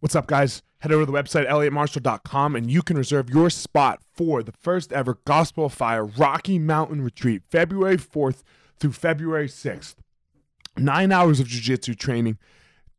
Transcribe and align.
What's 0.00 0.14
up, 0.14 0.28
guys? 0.28 0.62
Head 0.78 0.92
over 0.92 1.04
to 1.04 1.10
the 1.10 1.18
website, 1.18 1.48
elliottmarshall.com, 1.48 2.54
and 2.54 2.70
you 2.70 2.82
can 2.82 2.96
reserve 2.96 3.30
your 3.30 3.50
spot 3.50 4.00
for 4.14 4.44
the 4.44 4.52
first 4.52 4.92
ever 4.92 5.18
Gospel 5.24 5.64
of 5.64 5.74
Fire 5.74 6.04
Rocky 6.04 6.56
Mountain 6.56 7.02
Retreat, 7.02 7.42
February 7.50 7.96
4th 7.96 8.44
through 8.78 8.92
February 8.92 9.48
6th. 9.48 9.96
Nine 10.76 11.10
hours 11.10 11.40
of 11.40 11.48
jiu-jitsu 11.48 11.94
training, 11.94 12.38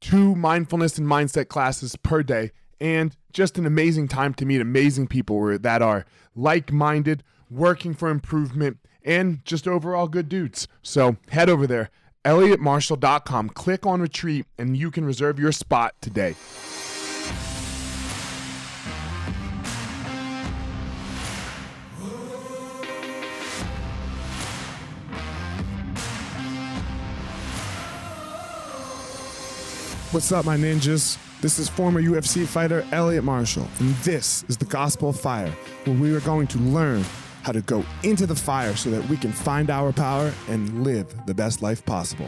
two 0.01 0.35
mindfulness 0.35 0.97
and 0.97 1.07
mindset 1.07 1.47
classes 1.47 1.95
per 1.95 2.21
day, 2.21 2.51
and 2.81 3.15
just 3.31 3.57
an 3.57 3.65
amazing 3.65 4.09
time 4.09 4.33
to 4.33 4.45
meet 4.45 4.59
amazing 4.59 5.07
people 5.07 5.57
that 5.57 5.81
are 5.81 6.05
like-minded, 6.35 7.23
working 7.49 7.93
for 7.93 8.09
improvement, 8.09 8.77
and 9.05 9.45
just 9.45 9.69
overall 9.69 10.09
good 10.09 10.27
dudes. 10.27 10.67
So 10.81 11.15
head 11.29 11.49
over 11.49 11.65
there, 11.65 11.91
elliottmarshall.com, 12.25 13.51
click 13.51 13.85
on 13.85 14.01
retreat, 14.01 14.47
and 14.57 14.75
you 14.75 14.91
can 14.91 15.05
reserve 15.05 15.39
your 15.39 15.53
spot 15.53 15.95
today. 16.01 16.35
What's 30.11 30.31
up, 30.31 30.43
my 30.43 30.57
ninjas? 30.57 31.19
This 31.39 31.59
is 31.59 31.69
former 31.69 32.01
UFC 32.01 32.47
fighter 32.47 32.83
Elliot 32.91 33.23
Marshall, 33.23 33.67
and 33.77 33.93
this 33.97 34.43
is 34.47 34.57
the 34.57 34.65
Gospel 34.65 35.09
of 35.09 35.19
Fire, 35.19 35.51
where 35.85 35.95
we 35.95 36.15
are 36.15 36.19
going 36.21 36.47
to 36.47 36.57
learn 36.57 37.05
how 37.43 37.51
to 37.51 37.61
go 37.61 37.85
into 38.01 38.25
the 38.25 38.35
fire 38.35 38.75
so 38.75 38.89
that 38.89 39.07
we 39.07 39.17
can 39.17 39.31
find 39.31 39.69
our 39.69 39.93
power 39.93 40.33
and 40.47 40.83
live 40.83 41.13
the 41.27 41.33
best 41.35 41.61
life 41.61 41.85
possible. 41.85 42.25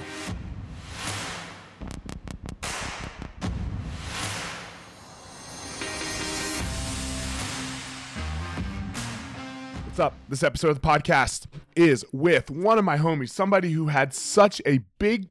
What's 9.87 9.99
up? 9.99 10.13
This 10.29 10.43
episode 10.43 10.69
of 10.69 10.79
the 10.79 10.87
podcast 10.87 11.47
is 11.75 12.05
with 12.11 12.51
one 12.51 12.77
of 12.77 12.85
my 12.85 12.99
homies, 12.99 13.31
somebody 13.31 13.71
who 13.71 13.87
had 13.87 14.13
such 14.13 14.61
a 14.67 14.81
big 14.99 15.29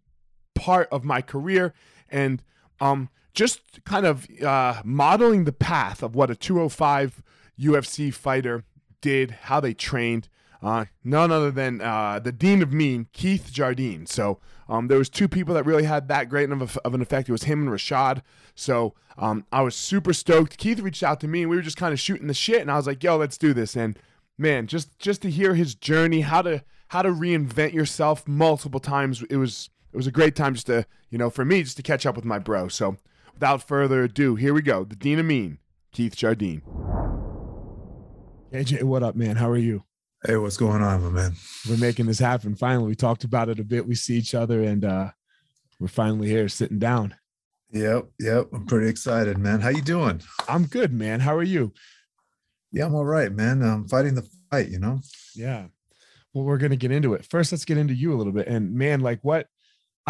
part 0.56 0.88
of 0.90 1.04
my 1.04 1.22
career 1.22 1.72
and 2.10 2.42
um, 2.80 3.08
just 3.34 3.84
kind 3.84 4.06
of 4.06 4.26
uh, 4.42 4.82
modeling 4.84 5.44
the 5.44 5.52
path 5.52 6.02
of 6.02 6.14
what 6.14 6.30
a 6.30 6.34
205 6.34 7.22
UFC 7.58 8.12
fighter 8.12 8.64
did, 9.00 9.30
how 9.42 9.60
they 9.60 9.74
trained. 9.74 10.28
Uh, 10.62 10.84
none 11.02 11.32
other 11.32 11.50
than 11.50 11.80
uh, 11.80 12.18
the 12.18 12.32
Dean 12.32 12.60
of 12.60 12.70
Mean, 12.72 13.06
Keith 13.14 13.50
Jardine. 13.50 14.04
So 14.04 14.40
um, 14.68 14.88
there 14.88 14.98
was 14.98 15.08
two 15.08 15.26
people 15.26 15.54
that 15.54 15.64
really 15.64 15.84
had 15.84 16.08
that 16.08 16.28
great 16.28 16.50
of, 16.50 16.76
a, 16.76 16.80
of 16.82 16.92
an 16.92 17.00
effect. 17.00 17.28
It 17.28 17.32
was 17.32 17.44
him 17.44 17.62
and 17.62 17.70
Rashad. 17.70 18.20
So 18.54 18.94
um, 19.16 19.46
I 19.50 19.62
was 19.62 19.74
super 19.74 20.12
stoked. 20.12 20.58
Keith 20.58 20.80
reached 20.80 21.02
out 21.02 21.18
to 21.20 21.28
me, 21.28 21.42
and 21.42 21.50
we 21.50 21.56
were 21.56 21.62
just 21.62 21.78
kind 21.78 21.94
of 21.94 22.00
shooting 22.00 22.26
the 22.26 22.34
shit. 22.34 22.60
And 22.60 22.70
I 22.70 22.76
was 22.76 22.86
like, 22.86 23.02
"Yo, 23.02 23.16
let's 23.16 23.38
do 23.38 23.54
this." 23.54 23.74
And 23.74 23.98
man, 24.36 24.66
just 24.66 24.98
just 24.98 25.22
to 25.22 25.30
hear 25.30 25.54
his 25.54 25.74
journey, 25.74 26.20
how 26.20 26.42
to 26.42 26.62
how 26.88 27.02
to 27.02 27.10
reinvent 27.10 27.72
yourself 27.72 28.28
multiple 28.28 28.80
times, 28.80 29.22
it 29.30 29.36
was 29.36 29.70
it 29.92 29.96
was 29.96 30.06
a 30.06 30.12
great 30.12 30.36
time 30.36 30.54
just 30.54 30.66
to, 30.66 30.86
you 31.10 31.18
know, 31.18 31.30
for 31.30 31.44
me, 31.44 31.62
just 31.62 31.76
to 31.76 31.82
catch 31.82 32.06
up 32.06 32.16
with 32.16 32.24
my 32.24 32.38
bro. 32.38 32.68
So 32.68 32.96
without 33.34 33.66
further 33.66 34.04
ado, 34.04 34.36
here 34.36 34.54
we 34.54 34.62
go. 34.62 34.84
The 34.84 34.96
Dean 34.96 35.18
of 35.18 35.26
Mean, 35.26 35.58
Keith 35.92 36.16
Jardine. 36.16 36.62
AJ, 38.52 38.82
what 38.84 39.02
up, 39.02 39.16
man? 39.16 39.36
How 39.36 39.48
are 39.50 39.56
you? 39.56 39.84
Hey, 40.24 40.36
what's 40.36 40.56
going 40.56 40.82
on, 40.82 41.02
my 41.02 41.08
man? 41.08 41.32
We're 41.68 41.78
making 41.78 42.06
this 42.06 42.18
happen. 42.18 42.54
Finally, 42.54 42.88
we 42.88 42.94
talked 42.94 43.24
about 43.24 43.48
it 43.48 43.58
a 43.58 43.64
bit. 43.64 43.86
We 43.86 43.94
see 43.94 44.16
each 44.16 44.34
other 44.34 44.62
and 44.62 44.84
uh 44.84 45.10
we're 45.78 45.88
finally 45.88 46.28
here 46.28 46.46
sitting 46.48 46.78
down. 46.78 47.14
Yep, 47.72 48.10
yep. 48.18 48.48
I'm 48.52 48.66
pretty 48.66 48.88
excited, 48.88 49.38
man. 49.38 49.60
How 49.60 49.70
you 49.70 49.80
doing? 49.80 50.20
I'm 50.46 50.66
good, 50.66 50.92
man. 50.92 51.20
How 51.20 51.34
are 51.34 51.42
you? 51.42 51.72
Yeah, 52.70 52.86
I'm 52.86 52.94
all 52.94 53.04
right, 53.04 53.32
man. 53.32 53.62
I'm 53.62 53.88
fighting 53.88 54.14
the 54.14 54.28
fight, 54.50 54.68
you 54.68 54.78
know? 54.78 55.00
Yeah. 55.34 55.66
Well, 56.34 56.44
we're 56.44 56.58
gonna 56.58 56.76
get 56.76 56.92
into 56.92 57.14
it. 57.14 57.24
First, 57.24 57.50
let's 57.50 57.64
get 57.64 57.78
into 57.78 57.94
you 57.94 58.12
a 58.12 58.18
little 58.18 58.32
bit. 58.32 58.46
And 58.46 58.74
man, 58.74 59.00
like 59.00 59.20
what 59.22 59.46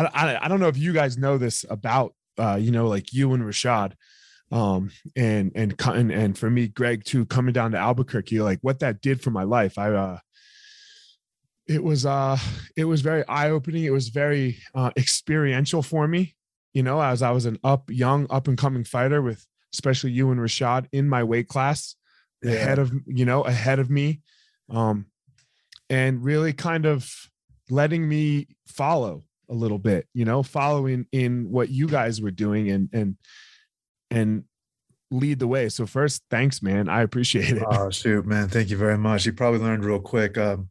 I, 0.06 0.33
I, 0.34 0.44
I 0.44 0.49
don't 0.49 0.61
know 0.61 0.69
if 0.69 0.78
you 0.78 0.93
guys 0.93 1.19
know 1.19 1.38
this 1.38 1.65
about 1.69 2.15
uh, 2.38 2.56
you 2.61 2.71
know 2.71 2.88
like 2.88 3.12
you 3.12 3.33
and 3.34 3.43
Rashad 3.43 3.93
um 4.53 4.91
and 5.16 5.53
and 5.55 5.75
and 5.87 6.11
and 6.11 6.38
for 6.38 6.50
me 6.50 6.66
Greg 6.69 7.05
too 7.05 7.25
coming 7.27 7.53
down 7.53 7.72
to 7.72 7.78
Albuquerque 7.78 8.41
like 8.41 8.59
what 8.62 8.81
that 8.81 9.00
did 9.00 9.22
for 9.22 9.31
my 9.31 9.44
life 9.44 9.78
I 9.78 9.93
uh 9.93 10.19
it 11.69 11.83
was 11.83 12.05
uh 12.05 12.37
it 12.77 12.84
was 12.84 13.00
very 13.00 13.27
eye-opening 13.28 13.84
it 13.84 13.93
was 13.93 14.09
very 14.09 14.59
uh 14.75 14.91
experiential 14.97 15.83
for 15.83 16.09
me 16.09 16.34
you 16.72 16.82
know 16.82 17.00
as 17.00 17.22
I 17.22 17.31
was 17.31 17.47
an 17.47 17.59
up 17.62 17.91
young 17.91 18.27
up 18.28 18.49
and 18.49 18.59
coming 18.59 18.84
fighter 18.84 19.22
with 19.22 19.47
especially 19.72 20.11
you 20.11 20.32
and 20.32 20.41
Rashad 20.41 20.87
in 20.91 21.09
my 21.09 21.22
weight 21.22 21.47
class 21.47 21.94
yeah. 22.43 22.53
ahead 22.53 22.78
of 22.81 22.93
you 23.06 23.25
know 23.25 23.43
ahead 23.43 23.78
of 23.78 23.88
me 23.88 24.21
um 24.69 25.06
and 25.88 26.25
really 26.25 26.53
kind 26.53 26.87
of 26.87 27.09
letting 27.69 28.09
me 28.09 28.49
follow 28.67 29.22
a 29.50 29.55
little 29.55 29.78
bit 29.78 30.06
you 30.15 30.25
know 30.25 30.43
following 30.43 31.06
in 31.12 31.50
what 31.50 31.69
you 31.69 31.88
guys 31.88 32.21
were 32.21 32.31
doing 32.31 32.71
and 32.71 32.88
and 32.93 33.16
and 34.11 34.44
lead 35.12 35.41
the 35.41 35.47
way. 35.47 35.69
So 35.69 35.87
first 35.87 36.22
thanks 36.31 36.62
man. 36.62 36.88
I 36.88 37.03
appreciate 37.03 37.50
it. 37.50 37.62
Oh 37.66 37.91
shoot 37.91 38.27
man. 38.27 38.49
Thank 38.49 38.71
you 38.71 38.77
very 38.77 38.97
much. 38.97 39.27
You 39.27 39.33
probably 39.33 39.61
learned 39.61 39.84
real 39.84 40.00
quick 40.00 40.38
um 40.38 40.69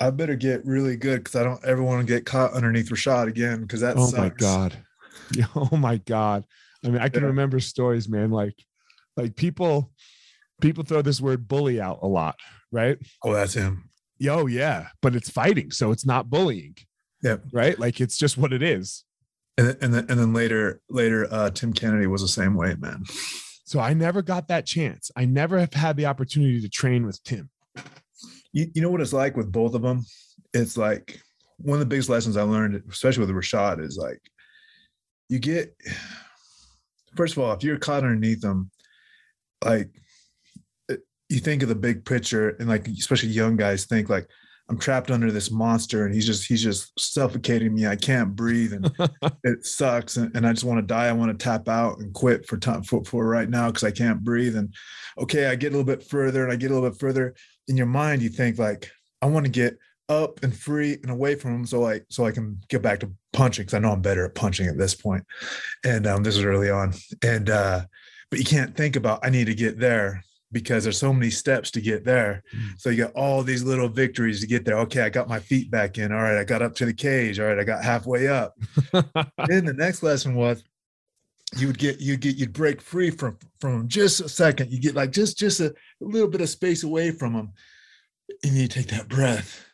i 0.00 0.10
better 0.10 0.36
get 0.36 0.64
really 0.64 0.96
good 0.96 1.18
because 1.24 1.36
i 1.36 1.42
don't 1.42 1.64
ever 1.64 1.82
want 1.82 2.06
to 2.06 2.06
get 2.06 2.26
caught 2.26 2.52
underneath 2.52 2.90
rashad 2.90 3.28
again 3.28 3.62
because 3.62 3.80
that 3.80 3.96
oh 3.96 4.06
sucks. 4.06 4.18
my 4.18 4.28
god 4.28 4.76
oh 5.56 5.76
my 5.76 5.96
god. 5.96 6.44
I 6.84 6.88
mean 6.88 7.00
i 7.00 7.08
can 7.08 7.22
yeah. 7.22 7.28
remember 7.28 7.60
stories 7.60 8.08
man 8.08 8.30
like 8.30 8.54
like 9.16 9.34
people 9.36 9.90
people 10.60 10.84
throw 10.84 11.02
this 11.02 11.20
word 11.20 11.48
bully 11.48 11.80
out 11.80 12.00
a 12.02 12.06
lot 12.06 12.36
right? 12.72 12.98
Oh 13.22 13.32
that's 13.32 13.54
him. 13.54 13.90
Yo 14.18 14.46
yeah 14.46 14.88
but 15.00 15.14
it's 15.14 15.30
fighting 15.30 15.70
so 15.70 15.92
it's 15.92 16.06
not 16.06 16.28
bullying 16.28 16.76
yeah. 17.22 17.36
Right. 17.52 17.78
Like 17.78 18.00
it's 18.00 18.18
just 18.18 18.38
what 18.38 18.52
it 18.52 18.62
is. 18.62 19.04
And 19.58 19.68
then, 19.68 19.76
and 19.80 19.94
then, 19.94 20.06
and 20.10 20.18
then 20.20 20.32
later, 20.34 20.80
later, 20.90 21.26
uh, 21.30 21.50
Tim 21.50 21.72
Kennedy 21.72 22.06
was 22.06 22.20
the 22.20 22.28
same 22.28 22.54
way, 22.54 22.74
man. 22.78 23.04
So 23.64 23.80
I 23.80 23.94
never 23.94 24.20
got 24.20 24.48
that 24.48 24.66
chance. 24.66 25.10
I 25.16 25.24
never 25.24 25.58
have 25.58 25.72
had 25.72 25.96
the 25.96 26.06
opportunity 26.06 26.60
to 26.60 26.68
train 26.68 27.06
with 27.06 27.22
Tim. 27.24 27.48
You, 28.52 28.70
you 28.74 28.82
know 28.82 28.90
what 28.90 29.00
it's 29.00 29.14
like 29.14 29.36
with 29.36 29.50
both 29.50 29.74
of 29.74 29.82
them? 29.82 30.04
It's 30.52 30.76
like 30.76 31.20
one 31.56 31.74
of 31.74 31.80
the 31.80 31.86
biggest 31.86 32.08
lessons 32.08 32.36
I 32.36 32.42
learned, 32.42 32.82
especially 32.90 33.24
with 33.26 33.34
Rashad, 33.34 33.82
is 33.82 33.96
like 33.96 34.20
you 35.28 35.38
get, 35.38 35.74
first 37.16 37.36
of 37.36 37.42
all, 37.42 37.52
if 37.52 37.64
you're 37.64 37.78
caught 37.78 38.04
underneath 38.04 38.42
them, 38.42 38.70
like 39.64 39.90
you 41.28 41.40
think 41.40 41.62
of 41.62 41.68
the 41.68 41.74
big 41.74 42.04
picture 42.04 42.50
and 42.50 42.68
like, 42.68 42.86
especially 42.88 43.30
young 43.30 43.56
guys 43.56 43.86
think 43.86 44.08
like, 44.10 44.28
I'm 44.68 44.78
trapped 44.78 45.12
under 45.12 45.30
this 45.30 45.50
monster 45.50 46.04
and 46.04 46.14
he's 46.14 46.26
just 46.26 46.46
he's 46.46 46.62
just 46.62 46.98
suffocating 46.98 47.74
me. 47.74 47.86
I 47.86 47.94
can't 47.94 48.34
breathe 48.34 48.72
and 48.72 48.90
it 49.44 49.64
sucks 49.64 50.16
and, 50.16 50.34
and, 50.36 50.46
I 50.46 50.52
just 50.52 50.64
want 50.64 50.78
to 50.78 50.86
die. 50.86 51.06
I 51.06 51.12
want 51.12 51.30
to 51.30 51.44
tap 51.44 51.68
out 51.68 51.98
and 51.98 52.12
quit 52.12 52.46
for 52.46 52.56
time 52.56 52.82
for, 52.82 53.04
for 53.04 53.26
right 53.26 53.48
now 53.48 53.68
because 53.68 53.84
I 53.84 53.92
can't 53.92 54.24
breathe. 54.24 54.56
And 54.56 54.74
okay, 55.18 55.46
I 55.46 55.54
get 55.54 55.68
a 55.68 55.76
little 55.76 55.84
bit 55.84 56.02
further 56.02 56.42
and 56.42 56.52
I 56.52 56.56
get 56.56 56.72
a 56.72 56.74
little 56.74 56.90
bit 56.90 56.98
further. 56.98 57.34
In 57.68 57.76
your 57.76 57.86
mind, 57.86 58.22
you 58.22 58.28
think 58.28 58.58
like 58.58 58.90
I 59.22 59.26
want 59.26 59.46
to 59.46 59.52
get 59.52 59.78
up 60.08 60.42
and 60.42 60.56
free 60.56 60.94
and 61.02 61.10
away 61.10 61.34
from 61.34 61.54
him 61.54 61.66
so 61.66 61.86
I 61.86 62.00
so 62.08 62.26
I 62.26 62.32
can 62.32 62.60
get 62.68 62.82
back 62.82 63.00
to 63.00 63.10
punching 63.32 63.64
because 63.64 63.74
I 63.74 63.78
know 63.78 63.92
I'm 63.92 64.02
better 64.02 64.24
at 64.24 64.34
punching 64.34 64.66
at 64.66 64.78
this 64.78 64.94
point. 64.94 65.24
And 65.84 66.06
um, 66.08 66.24
this 66.24 66.36
is 66.36 66.44
early 66.44 66.70
on. 66.70 66.92
And 67.22 67.50
uh, 67.50 67.84
but 68.30 68.40
you 68.40 68.44
can't 68.44 68.76
think 68.76 68.96
about 68.96 69.24
I 69.24 69.30
need 69.30 69.46
to 69.46 69.54
get 69.54 69.78
there 69.78 70.24
because 70.52 70.84
there's 70.84 70.98
so 70.98 71.12
many 71.12 71.30
steps 71.30 71.70
to 71.72 71.80
get 71.80 72.04
there. 72.04 72.42
Mm. 72.54 72.78
So 72.80 72.90
you 72.90 73.04
got 73.04 73.14
all 73.14 73.42
these 73.42 73.62
little 73.62 73.88
victories 73.88 74.40
to 74.40 74.46
get 74.46 74.64
there. 74.64 74.78
Okay, 74.80 75.02
I 75.02 75.08
got 75.08 75.28
my 75.28 75.40
feet 75.40 75.70
back 75.70 75.98
in. 75.98 76.12
All 76.12 76.22
right, 76.22 76.38
I 76.38 76.44
got 76.44 76.62
up 76.62 76.74
to 76.76 76.86
the 76.86 76.94
cage. 76.94 77.40
All 77.40 77.46
right, 77.46 77.58
I 77.58 77.64
got 77.64 77.84
halfway 77.84 78.28
up. 78.28 78.54
then 78.92 79.64
the 79.64 79.74
next 79.76 80.02
lesson 80.02 80.34
was 80.34 80.62
you 81.56 81.66
would 81.66 81.78
get 81.78 82.00
you 82.00 82.16
get 82.16 82.36
you'd 82.36 82.52
break 82.52 82.80
free 82.80 83.10
from 83.10 83.38
from 83.60 83.88
just 83.88 84.20
a 84.20 84.28
second. 84.28 84.70
You 84.70 84.80
get 84.80 84.94
like 84.94 85.12
just 85.12 85.38
just 85.38 85.60
a, 85.60 85.66
a 85.66 85.74
little 86.00 86.28
bit 86.28 86.40
of 86.40 86.48
space 86.48 86.82
away 86.82 87.10
from 87.10 87.32
them, 87.32 87.52
and 88.42 88.54
you 88.54 88.68
take 88.68 88.88
that 88.88 89.08
breath, 89.08 89.64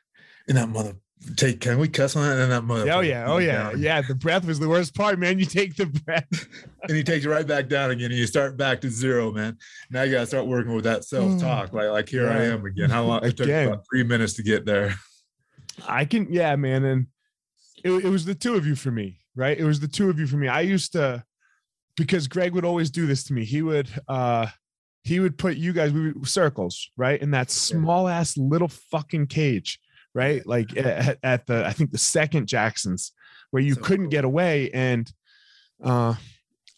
and 0.49 0.57
that 0.57 0.69
mother 0.69 0.95
take 1.37 1.61
can 1.61 1.79
we 1.79 1.89
cuss 1.89 2.17
on 2.17 2.25
that? 2.25 2.39
And 2.39 2.53
that 2.53 2.63
mother 2.63 2.91
oh 2.93 3.01
yeah. 3.01 3.25
Oh 3.27 3.39
yeah. 3.39 3.71
down. 3.71 3.81
yeah 3.81 4.03
the 4.03 4.15
breath 4.15 4.45
was 4.45 4.59
the 4.59 4.69
worst 4.69 4.95
part 4.95 5.19
man. 5.19 5.39
You 5.39 5.47
take 5.47 5.77
the 5.77 5.87
breath. 5.87 6.49
And 6.85 6.97
he 6.97 7.05
takes 7.05 7.25
you 7.25 7.31
right 7.31 7.47
back 7.47 7.69
down 7.69 7.93
again 7.93 8.11
and 8.11 8.19
you 8.19 8.27
start 8.27 8.57
back 8.57 8.81
to 8.81 8.91
zero 8.91 9.31
man. 9.31 9.57
Now 9.89 10.03
you 10.03 10.11
gotta 10.11 10.27
start 10.27 10.49
working 10.49 10.75
with 10.75 10.83
that 10.83 11.05
self-talk. 11.05 11.71
Mm. 11.71 11.75
like 11.75 11.91
like 11.91 12.09
here 12.09 12.25
yeah. 12.25 12.39
i 12.39 12.43
am 12.47 12.67
again. 12.67 12.91
How 12.91 13.05
long? 13.05 13.25
It 13.25 13.37
took 13.37 13.49
about 13.49 13.85
three 13.89 14.03
minutes 14.03 14.33
to 14.35 14.43
get 14.43 14.67
there. 14.67 14.97
I 15.87 16.07
can 16.07 16.27
yeah 16.29 16.57
man 16.57 16.85
and 16.85 17.07
it, 17.85 17.93
it 17.93 18.09
was 18.09 18.25
the 18.25 18.35
two 18.35 18.57
of 18.57 18.67
you 18.67 18.75
for 18.75 18.91
me 18.91 19.21
right? 19.35 19.59
It 19.59 19.65
was 19.65 19.81
the 19.81 19.89
two 19.89 20.11
of 20.11 20.19
you 20.19 20.27
for 20.27 20.37
me. 20.37 20.49
I 20.49 20.61
used 20.61 20.93
to 20.93 21.25
because 21.97 22.27
greg 22.27 22.55
would 22.55 22.65
always 22.65 22.91
do 22.91 23.07
this 23.07 23.25
to 23.25 23.33
me. 23.33 23.45
He 23.45 23.63
would 23.63 23.89
uh 24.09 24.47
he 25.05 25.21
would 25.21 25.37
put 25.37 25.57
you 25.57 25.73
guys 25.73 25.93
we 25.93 26.13
would, 26.13 26.29
circles 26.29 26.91
right 26.97 27.21
in 27.21 27.33
that 27.33 27.51
small 27.51 28.09
ass 28.09 28.37
little 28.37 28.69
fucking 28.69 29.27
cage 29.27 29.81
right? 30.14 30.47
Like 30.47 30.76
at, 30.76 31.19
at, 31.23 31.47
the 31.47 31.67
I 31.67 31.73
think 31.73 31.91
the 31.91 31.99
second 31.99 32.47
Jacksons 32.47 33.12
where 33.50 33.62
you 33.62 33.75
so 33.75 33.81
couldn't 33.81 34.06
cool. 34.06 34.11
get 34.11 34.25
away 34.25 34.70
and 34.73 35.11
uh 35.82 36.14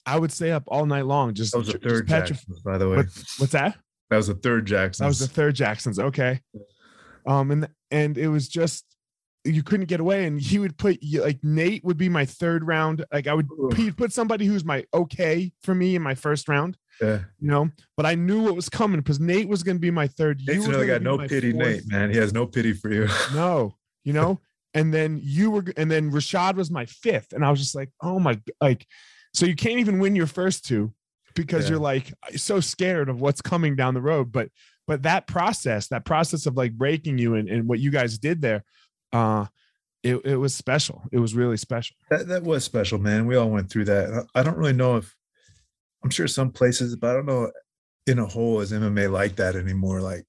I 0.06 0.18
would 0.18 0.32
stay 0.32 0.52
up 0.52 0.64
all 0.66 0.86
night 0.86 1.06
long. 1.06 1.34
Just 1.34 1.52
That 1.52 1.58
was 1.58 1.68
the 1.68 1.78
third 1.78 2.08
Jackson's, 2.08 2.60
by 2.60 2.76
the 2.76 2.88
way. 2.88 2.96
What, 2.96 3.06
what's 3.38 3.52
that? 3.52 3.78
That 4.10 4.16
was 4.18 4.26
the 4.26 4.34
third 4.34 4.66
Jackson's. 4.66 4.98
That 4.98 5.06
was 5.06 5.18
the 5.18 5.28
third 5.28 5.54
Jackson's. 5.54 5.98
Okay. 5.98 6.40
Um, 7.26 7.50
and 7.50 7.68
and 7.90 8.18
it 8.18 8.28
was 8.28 8.48
just 8.48 8.84
you 9.44 9.62
couldn't 9.62 9.86
get 9.86 10.00
away. 10.00 10.26
And 10.26 10.40
he 10.40 10.58
would 10.58 10.76
put 10.76 10.98
you 11.00 11.22
like 11.22 11.38
Nate 11.42 11.84
would 11.84 11.96
be 11.96 12.08
my 12.08 12.26
third 12.26 12.66
round. 12.66 13.04
Like 13.12 13.26
I 13.26 13.34
would 13.34 13.48
he'd 13.76 13.96
put 13.96 14.12
somebody 14.12 14.46
who's 14.46 14.64
my 14.64 14.84
okay 14.92 15.52
for 15.62 15.74
me 15.74 15.96
in 15.96 16.02
my 16.02 16.14
first 16.14 16.48
round, 16.48 16.76
yeah. 17.00 17.20
you 17.40 17.48
know. 17.48 17.70
But 17.96 18.06
I 18.06 18.14
knew 18.14 18.42
what 18.42 18.54
was 18.54 18.68
coming 18.68 19.00
because 19.00 19.20
Nate 19.20 19.48
was 19.48 19.62
gonna 19.62 19.78
be 19.78 19.90
my 19.90 20.06
third. 20.06 20.40
Nate's 20.46 20.66
really 20.66 20.86
got 20.86 21.02
no 21.02 21.18
pity, 21.18 21.52
fourth. 21.52 21.66
Nate, 21.66 21.82
man. 21.88 22.10
He 22.10 22.16
has 22.18 22.32
no 22.32 22.46
pity 22.46 22.72
for 22.72 22.90
you. 22.92 23.08
No, 23.34 23.74
you 24.04 24.12
know. 24.12 24.40
And 24.76 24.92
then 24.92 25.20
you 25.22 25.52
were, 25.52 25.64
and 25.76 25.88
then 25.88 26.10
Rashad 26.10 26.56
was 26.56 26.68
my 26.70 26.84
fifth, 26.86 27.32
and 27.32 27.44
I 27.44 27.50
was 27.50 27.60
just 27.60 27.76
like, 27.76 27.90
oh 28.02 28.18
my, 28.18 28.40
like, 28.60 28.86
so 29.32 29.46
you 29.46 29.54
can't 29.54 29.78
even 29.78 30.00
win 30.00 30.16
your 30.16 30.26
first 30.26 30.64
two 30.64 30.92
because 31.36 31.64
Yeah. 31.64 31.70
you're 31.70 31.80
like 31.80 32.12
so 32.34 32.58
scared 32.58 33.08
of 33.08 33.20
what's 33.20 33.40
coming 33.40 33.76
down 33.76 33.94
the 33.94 34.02
road. 34.02 34.32
But, 34.32 34.48
but 34.88 35.02
that 35.04 35.28
process, 35.28 35.86
that 35.88 36.04
process 36.04 36.46
of 36.46 36.56
like 36.56 36.72
breaking 36.72 37.18
you 37.18 37.34
and, 37.36 37.48
and 37.48 37.68
what 37.68 37.78
you 37.78 37.92
guys 37.92 38.18
did 38.18 38.40
there, 38.42 38.64
uh, 39.12 39.46
it, 40.02 40.16
it 40.24 40.36
was 40.36 40.54
special. 40.56 41.02
It 41.12 41.18
was 41.18 41.34
really 41.34 41.56
special. 41.56 41.96
That 42.10 42.26
that 42.28 42.42
was 42.42 42.64
special, 42.64 42.98
man. 42.98 43.26
We 43.26 43.36
all 43.36 43.48
went 43.50 43.70
through 43.70 43.84
that. 43.86 44.26
I 44.34 44.42
don't 44.42 44.58
really 44.58 44.72
know 44.72 44.96
if 44.96 45.14
I'm 46.04 46.10
sure 46.10 46.28
some 46.28 46.50
places, 46.52 46.94
but 46.96 47.10
I 47.10 47.14
don't 47.14 47.26
know 47.26 47.50
in 48.06 48.18
a 48.18 48.26
whole 48.26 48.60
is 48.60 48.72
MMA 48.72 49.10
like 49.10 49.36
that 49.36 49.56
anymore. 49.56 50.02
Like 50.02 50.26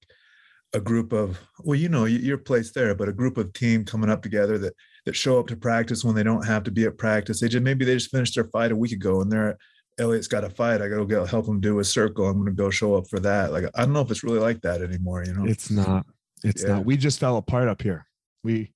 a 0.72 0.80
group 0.80 1.12
of 1.12 1.38
well, 1.60 1.78
you 1.78 1.90
know, 1.90 2.06
your 2.06 2.38
place 2.38 2.72
there, 2.72 2.94
but 2.94 3.08
a 3.08 3.12
group 3.12 3.36
of 3.36 3.52
team 3.52 3.84
coming 3.84 4.08
up 4.10 4.22
together 4.22 4.56
that 4.58 4.72
that 5.04 5.14
show 5.14 5.38
up 5.38 5.46
to 5.48 5.56
practice 5.56 6.02
when 6.02 6.14
they 6.14 6.22
don't 6.22 6.46
have 6.46 6.64
to 6.64 6.70
be 6.70 6.84
at 6.84 6.96
practice. 6.98 7.40
They 7.40 7.48
just 7.48 7.62
maybe 7.62 7.84
they 7.84 7.94
just 7.94 8.10
finished 8.10 8.34
their 8.34 8.44
fight 8.44 8.72
a 8.72 8.76
week 8.76 8.92
ago 8.92 9.20
and 9.20 9.30
they're 9.30 9.56
Elliot's 9.98 10.28
got 10.28 10.44
a 10.44 10.50
fight. 10.50 10.80
I 10.82 10.88
gotta 10.88 11.04
go 11.06 11.24
help 11.26 11.46
him 11.46 11.60
do 11.60 11.78
a 11.78 11.84
circle. 11.84 12.26
I'm 12.26 12.38
gonna 12.38 12.52
go 12.52 12.70
show 12.70 12.94
up 12.96 13.06
for 13.08 13.20
that. 13.20 13.52
Like 13.52 13.64
I 13.74 13.84
don't 13.84 13.92
know 13.92 14.00
if 14.00 14.10
it's 14.10 14.24
really 14.24 14.40
like 14.40 14.62
that 14.62 14.80
anymore. 14.80 15.24
You 15.24 15.34
know, 15.34 15.46
It's 15.46 15.70
not, 15.70 16.06
it's 16.42 16.62
Yeah. 16.62 16.74
not, 16.74 16.86
we 16.86 16.96
just 16.96 17.20
fell 17.20 17.36
apart 17.36 17.68
up 17.68 17.82
here. 17.82 18.06
We, 18.42 18.72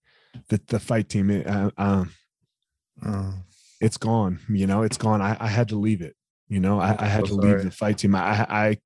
the, 0.48 0.60
the 0.68 0.78
fight 0.80 1.08
team, 1.08 1.30
it, 1.30 1.46
uh, 1.46 1.70
um, 1.78 2.12
Uh, 3.04 3.32
it's 3.80 3.96
gone. 3.96 4.38
You 4.48 4.66
know, 4.66 4.82
it's 4.82 4.98
gone. 4.98 5.22
I, 5.22 5.36
I 5.40 5.46
had 5.48 5.68
to 5.70 5.76
leave 5.76 6.02
it. 6.02 6.14
You 6.50 6.60
know, 6.60 6.78
I, 6.80 6.94
I 6.98 7.06
had 7.06 7.26
so 7.26 7.34
to 7.36 7.40
leave 7.40 7.50
sorry. 7.52 7.64
the 7.64 7.70
fight 7.70 7.98
team. 7.98 8.14
I, 8.14 8.44
I, 8.50 8.78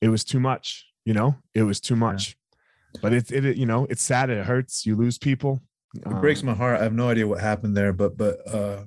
it 0.00 0.08
was 0.08 0.24
too 0.24 0.40
much. 0.40 0.86
You 1.04 1.14
know, 1.14 1.36
it 1.54 1.62
was 1.62 1.78
too 1.78 1.94
much. 1.94 2.36
But 3.02 3.12
it's 3.12 3.30
it, 3.30 3.44
it, 3.44 3.56
you 3.58 3.66
know, 3.66 3.86
it's 3.90 4.02
sad. 4.02 4.30
It 4.30 4.44
hurts. 4.46 4.84
You 4.86 4.96
lose 4.96 5.18
people. 5.18 5.60
it 5.94 6.02
breaks 6.20 6.40
Um, 6.40 6.46
my 6.46 6.54
heart. 6.54 6.80
I 6.80 6.82
have 6.84 6.94
no 6.94 7.08
idea 7.08 7.26
what 7.28 7.40
happened 7.40 7.76
there, 7.76 7.92
but 7.92 8.16
but 8.16 8.36
uh 8.52 8.84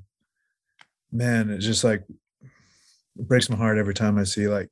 man, 1.11 1.49
it's 1.49 1.65
just 1.65 1.83
like 1.83 2.03
it 2.41 3.27
breaks 3.27 3.49
my 3.49 3.55
heart 3.55 3.77
every 3.77 3.93
time 3.93 4.17
I 4.17 4.23
see 4.23 4.47
like 4.47 4.69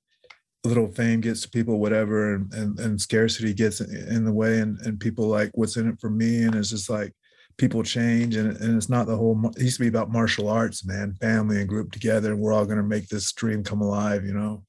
little 0.63 0.87
fame 0.87 1.21
gets 1.21 1.41
to 1.43 1.49
people, 1.49 1.79
whatever, 1.79 2.33
and 2.35 2.51
and, 2.53 2.79
and 2.79 2.99
scarcity 2.99 3.53
gets 3.53 3.79
in, 3.79 3.95
in 4.09 4.25
the 4.25 4.33
way, 4.33 4.59
and 4.59 4.79
and 4.81 4.99
people 4.99 5.27
like 5.27 5.51
what's 5.53 5.77
in 5.77 5.87
it 5.87 5.99
for 6.01 6.09
me, 6.09 6.43
and 6.43 6.55
it's 6.55 6.71
just 6.71 6.89
like 6.89 7.13
people 7.57 7.83
change, 7.83 8.36
and 8.36 8.56
and 8.57 8.77
it's 8.77 8.89
not 8.89 9.07
the 9.07 9.15
whole. 9.15 9.51
It 9.56 9.63
used 9.63 9.77
to 9.77 9.83
be 9.83 9.88
about 9.88 10.12
martial 10.12 10.50
arts, 10.50 10.86
man, 10.86 11.15
family 11.19 11.59
and 11.59 11.69
group 11.69 11.92
together, 11.92 12.31
and 12.31 12.39
we're 12.39 12.54
all 12.54 12.65
gonna 12.65 12.83
make 12.83 13.07
this 13.07 13.31
dream 13.33 13.63
come 13.63 13.81
alive, 13.81 14.25
you 14.25 14.33
know. 14.33 14.63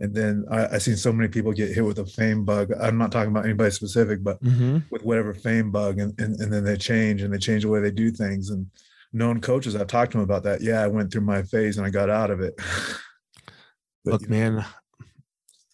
And 0.00 0.14
then 0.14 0.44
I, 0.48 0.76
I 0.76 0.78
seen 0.78 0.96
so 0.96 1.12
many 1.12 1.28
people 1.28 1.52
get 1.52 1.74
hit 1.74 1.84
with 1.84 1.98
a 1.98 2.06
fame 2.06 2.44
bug. 2.44 2.72
I'm 2.80 2.98
not 2.98 3.10
talking 3.10 3.32
about 3.32 3.44
anybody 3.44 3.72
specific, 3.72 4.22
but 4.22 4.40
mhm. 4.42 4.84
with 4.90 5.02
whatever 5.02 5.34
fame 5.34 5.70
bug 5.72 5.98
and, 5.98 6.18
and 6.20 6.40
and 6.40 6.52
then 6.52 6.64
they 6.64 6.76
change 6.76 7.22
and 7.22 7.34
they 7.34 7.38
change 7.38 7.62
the 7.62 7.68
way 7.68 7.80
they 7.80 7.90
do 7.90 8.10
things 8.10 8.50
and 8.50 8.66
known 9.14 9.40
coaches 9.40 9.74
i've 9.74 9.86
talked 9.86 10.12
to 10.12 10.18
them 10.18 10.22
about 10.24 10.42
that 10.42 10.60
yeah 10.60 10.82
i 10.82 10.86
went 10.86 11.10
through 11.10 11.22
my 11.22 11.42
phase 11.42 11.78
and 11.78 11.86
i 11.86 11.88
got 11.88 12.10
out 12.10 12.30
of 12.30 12.42
it 12.42 12.54
But, 14.08 14.12
Look, 14.12 14.22
you 14.22 14.28
know, 14.28 14.36
man, 14.36 14.64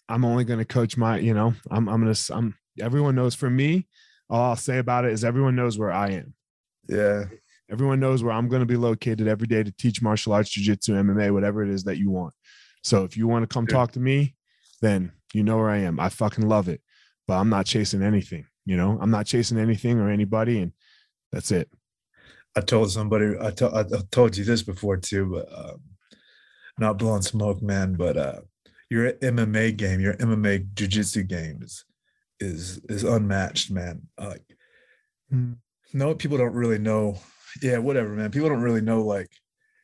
I'm 0.09 0.25
only 0.25 0.43
going 0.43 0.59
to 0.59 0.65
coach 0.65 0.97
my. 0.97 1.17
You 1.17 1.33
know, 1.33 1.53
I'm 1.71 1.87
I'm 1.87 2.01
gonna. 2.01 2.15
I'm. 2.31 2.55
Everyone 2.81 3.15
knows. 3.15 3.35
For 3.35 3.49
me, 3.49 3.87
all 4.29 4.49
I'll 4.49 4.55
say 4.55 4.77
about 4.77 5.05
it 5.05 5.11
is 5.13 5.23
everyone 5.23 5.55
knows 5.55 5.77
where 5.77 5.91
I 5.91 6.09
am. 6.11 6.33
yeah 6.87 7.25
Everyone 7.67 7.99
knows 7.99 8.23
where 8.23 8.31
I'm 8.33 8.47
going 8.47 8.59
to 8.59 8.65
be 8.67 8.77
located 8.77 9.27
every 9.27 9.47
day 9.47 9.63
to 9.63 9.71
teach 9.71 9.99
martial 9.99 10.33
arts, 10.33 10.55
jujitsu, 10.55 10.89
MMA, 10.89 11.33
whatever 11.33 11.63
it 11.63 11.69
is 11.69 11.83
that 11.85 11.97
you 11.97 12.11
want. 12.11 12.35
So 12.83 13.03
if 13.05 13.17
you 13.17 13.27
want 13.27 13.41
to 13.41 13.51
come 13.51 13.65
Dude. 13.65 13.73
talk 13.73 13.91
to 13.93 13.99
me, 13.99 14.35
then 14.81 15.11
you 15.33 15.43
know 15.43 15.57
where 15.57 15.71
I 15.71 15.77
am. 15.79 15.99
I 15.99 16.09
fucking 16.09 16.47
love 16.47 16.69
it, 16.69 16.81
but 17.27 17.37
I'm 17.37 17.49
not 17.49 17.65
chasing 17.65 18.03
anything. 18.03 18.45
You 18.67 18.77
know, 18.77 18.99
I'm 19.01 19.09
not 19.09 19.25
chasing 19.25 19.57
anything 19.57 19.99
or 19.99 20.11
anybody, 20.11 20.59
and 20.59 20.73
that's 21.31 21.49
it. 21.51 21.67
i 22.55 22.61
told 22.61 22.91
somebody 22.91 23.33
i, 23.41 23.49
to, 23.51 23.65
I 23.75 23.83
told 24.11 24.37
you 24.37 24.45
this 24.45 24.61
before 24.61 24.97
too 24.97 25.25
but 25.25 25.47
um, 25.57 25.81
not 26.79 26.97
blowing 26.99 27.21
smoke 27.23 27.61
man 27.61 27.95
but 27.95 28.15
uh 28.15 28.41
your 28.89 29.11
mma 29.13 29.75
game 29.75 29.99
your 29.99 30.13
mma 30.13 30.65
jiu-jitsu 30.75 31.23
game 31.23 31.59
is 31.63 31.83
is 32.39 32.79
is 32.89 33.03
unmatched 33.03 33.71
man 33.71 34.01
like 34.17 34.43
Mm. 35.33 35.55
no 35.93 36.13
people 36.13 36.37
don't 36.37 36.53
really 36.53 36.77
know 36.77 37.17
yeah 37.63 37.79
whatever 37.79 38.09
man 38.09 38.29
people 38.29 38.47
don't 38.49 38.61
really 38.61 38.81
know 38.81 39.01
like 39.01 39.29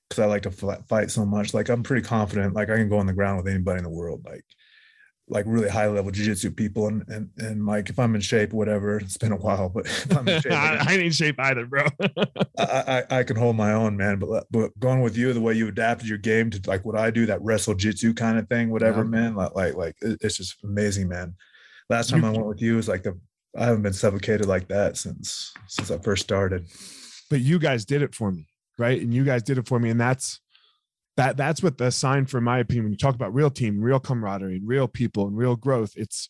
because 0.08 0.22
i 0.22 0.26
like 0.28 0.44
to 0.44 0.52
fight 0.52 1.10
so 1.10 1.26
much 1.26 1.54
like 1.56 1.68
i'm 1.70 1.82
pretty 1.82 2.04
confident 2.08 2.54
like 2.54 2.70
i 2.70 2.76
can 2.76 2.90
go 2.90 3.00
on 3.00 3.08
the 3.08 3.14
ground 3.14 3.38
with 3.38 3.52
anybody 3.52 3.80
in 3.80 3.84
the 3.84 3.90
world 3.90 4.22
like 4.24 4.44
like 5.30 5.46
really 5.48 5.70
high 5.70 5.88
level 5.88 6.12
jiu-jitsu 6.12 6.52
people 6.52 6.88
and 6.88 7.04
and 7.08 7.30
and 7.38 7.66
like 7.66 7.90
if 7.90 7.98
i'm 7.98 8.14
in 8.14 8.22
shape 8.22 8.54
whatever 8.54 8.98
it's 8.98 9.18
been 9.18 9.32
a 9.32 9.36
while 9.38 9.68
but 9.70 9.86
if 9.88 10.16
i'm 10.16 10.28
in 10.28 10.40
shape 10.42 10.52
I, 10.52 10.76
I 10.88 10.92
ain't 10.94 11.04
in 11.04 11.12
shape 11.12 11.40
either, 11.40 11.66
bro. 11.66 11.88
I, 12.60 13.04
I 13.10 13.20
i 13.20 13.24
can 13.24 13.38
hold 13.38 13.56
my 13.56 13.72
own 13.74 13.98
man 13.98 14.20
but 14.20 14.46
but 14.52 14.78
going 14.80 15.02
with 15.02 15.18
you 15.18 15.34
the 15.34 15.42
way 15.42 15.54
you 15.56 15.70
adapted 15.70 16.08
your 16.08 16.18
game 16.20 16.52
to 16.52 16.62
like 16.68 16.86
what 16.86 16.96
i 16.98 17.10
do 17.10 17.26
that 17.26 17.42
wrestle 17.42 17.74
jitsu 17.74 18.14
kind 18.14 18.38
of 18.38 18.48
thing 18.48 18.70
whatever 18.70 19.00
Yeah. 19.02 19.08
man 19.10 19.36
like 19.36 19.56
like 19.56 19.74
like 19.76 19.96
it's 20.02 20.38
just 20.38 20.64
amazing 20.64 21.08
man 21.08 21.34
last 21.92 22.10
time 22.10 22.22
You- 22.22 22.30
i 22.30 22.32
went 22.32 22.48
with 22.48 22.62
you 22.62 22.76
was 22.76 22.88
like 22.88 23.04
the 23.04 23.18
i 23.58 23.66
haven't 23.66 23.84
been 23.84 23.94
suffocated 23.94 24.48
like 24.48 24.68
that 24.70 24.98
since 24.98 25.54
since 25.68 25.92
i 25.92 25.98
first 25.98 26.24
started. 26.24 26.66
But 27.30 27.42
you 27.42 27.60
guys 27.60 27.86
did 27.86 28.02
it 28.02 28.16
for 28.16 28.32
me 28.32 28.48
right? 28.78 29.00
And 29.02 29.14
you 29.14 29.24
guys 29.24 29.44
did 29.44 29.58
it 29.60 29.68
for 29.68 29.80
me 29.80 29.90
and 29.90 30.00
that's 30.02 30.40
that 31.18 31.38
that's 31.38 31.62
what 31.62 31.78
the 31.78 31.92
sign 31.92 32.26
for 32.26 32.42
my 32.42 32.60
opinion 32.60 32.86
when 32.86 32.94
you 32.94 32.98
talk 32.98 33.16
about 33.16 33.34
real 33.34 33.52
team 33.52 33.80
real 33.82 34.00
camaraderie 34.00 34.56
and 34.58 34.68
real 34.68 34.88
people 34.88 35.28
and 35.28 35.38
real 35.38 35.56
growth 35.56 35.94
it's 35.96 36.30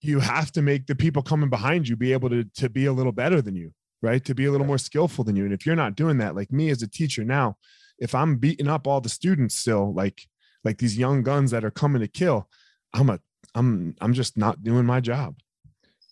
you 0.00 0.20
have 0.20 0.50
to 0.52 0.62
make 0.62 0.86
the 0.86 0.94
people 0.94 1.22
coming 1.22 1.50
behind 1.50 1.86
you 1.88 1.96
be 1.96 2.12
able 2.12 2.30
to 2.30 2.44
to 2.56 2.68
be 2.68 2.86
a 2.86 2.92
little 2.92 3.12
better 3.12 3.40
than 3.42 3.54
you 3.54 3.70
right? 4.00 4.24
To 4.26 4.34
be 4.34 4.44
a 4.44 4.52
little 4.52 4.66
more 4.66 4.78
skillful 4.78 5.24
than 5.24 5.34
you. 5.34 5.44
And 5.44 5.52
if 5.52 5.66
you're 5.66 5.74
not 5.84 5.96
doing 5.96 6.18
that 6.18 6.36
like 6.36 6.52
me 6.52 6.70
as 6.70 6.82
a 6.82 6.88
teacher 6.88 7.24
now 7.24 7.56
if 7.98 8.14
i'm 8.14 8.36
beating 8.36 8.68
up 8.68 8.86
all 8.86 9.00
the 9.00 9.08
students 9.08 9.54
still 9.56 9.92
like 9.92 10.22
like 10.64 10.78
these 10.78 10.96
young 10.96 11.22
guns 11.22 11.50
that 11.50 11.64
are 11.64 11.70
coming 11.82 12.00
to 12.00 12.08
kill 12.08 12.48
i'm 12.94 13.10
a 13.10 13.18
i'm 13.54 13.94
i'm 14.00 14.12
just 14.12 14.36
not 14.36 14.62
doing 14.62 14.84
my 14.84 15.00
job 15.00 15.36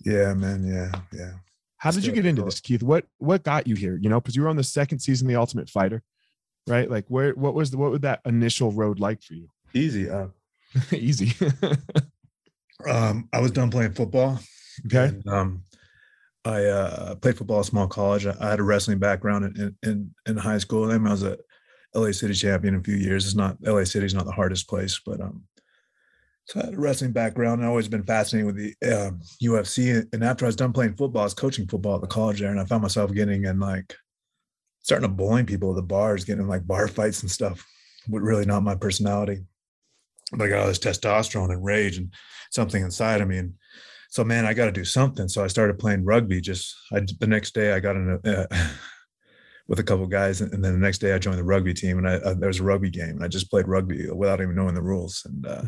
yeah 0.04 0.34
man 0.34 0.64
yeah 0.64 0.92
yeah 1.12 1.32
how 1.78 1.90
did 1.90 2.06
you 2.06 2.12
get 2.12 2.24
into 2.24 2.42
this, 2.42 2.58
Keith? 2.58 2.82
What 2.82 3.04
what 3.18 3.44
got 3.44 3.66
you 3.66 3.76
here? 3.76 3.98
You 4.00 4.08
know, 4.08 4.18
because 4.18 4.34
you 4.34 4.42
were 4.42 4.48
on 4.48 4.56
the 4.56 4.64
second 4.64 4.98
season, 5.00 5.26
of 5.26 5.28
The 5.28 5.38
Ultimate 5.38 5.68
Fighter, 5.68 6.02
right? 6.66 6.90
Like, 6.90 7.04
where 7.08 7.32
what 7.32 7.54
was 7.54 7.70
the, 7.70 7.76
what 7.76 7.90
would 7.90 8.02
that 8.02 8.22
initial 8.24 8.72
road 8.72 8.98
like 8.98 9.22
for 9.22 9.34
you? 9.34 9.48
easy 9.74 10.08
uh, 10.10 10.28
Easy. 10.92 11.32
um 12.90 13.26
i 13.32 13.40
was 13.40 13.50
done 13.50 13.70
playing 13.70 13.92
football 13.92 14.38
okay. 14.86 15.06
And, 15.06 15.26
um, 15.28 15.62
I 16.44 16.64
uh, 16.66 17.14
played 17.16 17.36
football 17.36 17.58
at 17.58 17.66
small 17.66 17.88
college. 17.88 18.24
I, 18.26 18.36
I 18.38 18.50
had 18.50 18.60
a 18.60 18.62
wrestling 18.62 19.00
background 19.00 19.56
in, 19.56 19.76
in 19.82 20.14
in 20.26 20.36
high 20.36 20.58
school. 20.58 20.90
I, 20.92 20.94
I 20.94 20.98
was 20.98 21.24
a 21.24 21.38
LA 21.92 22.12
City 22.12 22.34
champion 22.34 22.74
in 22.74 22.80
a 22.80 22.84
few 22.84 22.94
years. 22.94 23.26
It's 23.26 23.34
not 23.34 23.56
LA 23.62 23.82
City 23.84 24.06
is 24.06 24.14
not 24.14 24.26
the 24.26 24.32
hardest 24.32 24.68
place, 24.68 25.00
but 25.04 25.20
um, 25.20 25.42
so 26.46 26.60
I 26.60 26.66
had 26.66 26.74
a 26.74 26.78
wrestling 26.78 27.10
background. 27.10 27.60
I've 27.60 27.68
always 27.68 27.88
been 27.88 28.04
fascinated 28.04 28.46
with 28.46 28.56
the 28.56 29.06
um, 29.08 29.20
UFC. 29.42 30.06
And 30.12 30.22
after 30.22 30.44
I 30.44 30.48
was 30.48 30.56
done 30.56 30.72
playing 30.72 30.94
football, 30.94 31.22
I 31.22 31.24
was 31.24 31.34
coaching 31.34 31.66
football 31.66 31.96
at 31.96 32.02
the 32.02 32.06
college 32.06 32.40
there, 32.40 32.50
and 32.50 32.60
I 32.60 32.64
found 32.64 32.82
myself 32.82 33.12
getting 33.12 33.44
in 33.44 33.58
like 33.58 33.96
starting 34.82 35.08
to 35.08 35.14
bullying 35.14 35.46
people 35.46 35.70
at 35.70 35.76
the 35.76 35.82
bars, 35.82 36.24
getting 36.24 36.42
in 36.42 36.48
like 36.48 36.66
bar 36.66 36.86
fights 36.86 37.22
and 37.22 37.30
stuff. 37.30 37.66
But 38.08 38.22
really 38.22 38.44
not 38.44 38.62
my 38.62 38.76
personality. 38.76 39.44
But 40.30 40.44
I 40.44 40.48
got 40.48 40.60
all 40.60 40.66
this 40.68 40.78
testosterone 40.78 41.52
and 41.52 41.64
rage 41.64 41.96
and 41.96 42.14
something 42.52 42.82
inside 42.82 43.20
of 43.20 43.26
me, 43.26 43.38
and 43.38 43.54
so 44.10 44.22
man, 44.22 44.46
I 44.46 44.54
got 44.54 44.66
to 44.66 44.72
do 44.72 44.84
something. 44.84 45.28
So 45.28 45.42
I 45.42 45.48
started 45.48 45.80
playing 45.80 46.04
rugby. 46.04 46.40
Just 46.40 46.76
I, 46.92 47.00
the 47.18 47.26
next 47.26 47.54
day, 47.54 47.72
I 47.72 47.80
got 47.80 47.96
in 47.96 48.20
a, 48.24 48.30
uh, 48.30 48.46
with 49.68 49.80
a 49.80 49.84
couple 49.84 50.06
guys, 50.06 50.40
and 50.40 50.52
then 50.64 50.72
the 50.72 50.78
next 50.78 50.98
day 50.98 51.12
I 51.12 51.18
joined 51.18 51.38
the 51.38 51.44
rugby 51.44 51.74
team, 51.74 51.98
and 51.98 52.08
I, 52.08 52.14
uh, 52.14 52.34
there 52.34 52.48
was 52.48 52.60
a 52.60 52.64
rugby 52.64 52.90
game, 52.90 53.10
and 53.16 53.24
I 53.24 53.28
just 53.28 53.50
played 53.50 53.66
rugby 53.66 54.08
without 54.10 54.40
even 54.40 54.54
knowing 54.54 54.74
the 54.74 54.82
rules. 54.82 55.22
And 55.24 55.46
uh, 55.46 55.62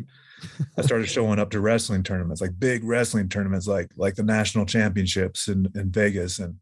I 0.77 0.83
started 0.83 1.09
showing 1.09 1.39
up 1.39 1.51
to 1.51 1.61
wrestling 1.61 2.05
tournaments, 2.05 2.41
like 2.41 2.59
big 2.59 2.85
wrestling 2.85 3.29
tournaments, 3.29 3.67
like 3.67 3.91
like 3.97 4.15
the 4.15 4.23
national 4.23 4.67
championships 4.67 5.49
in, 5.49 5.67
in 5.75 5.91
Vegas, 5.91 6.39
and 6.39 6.57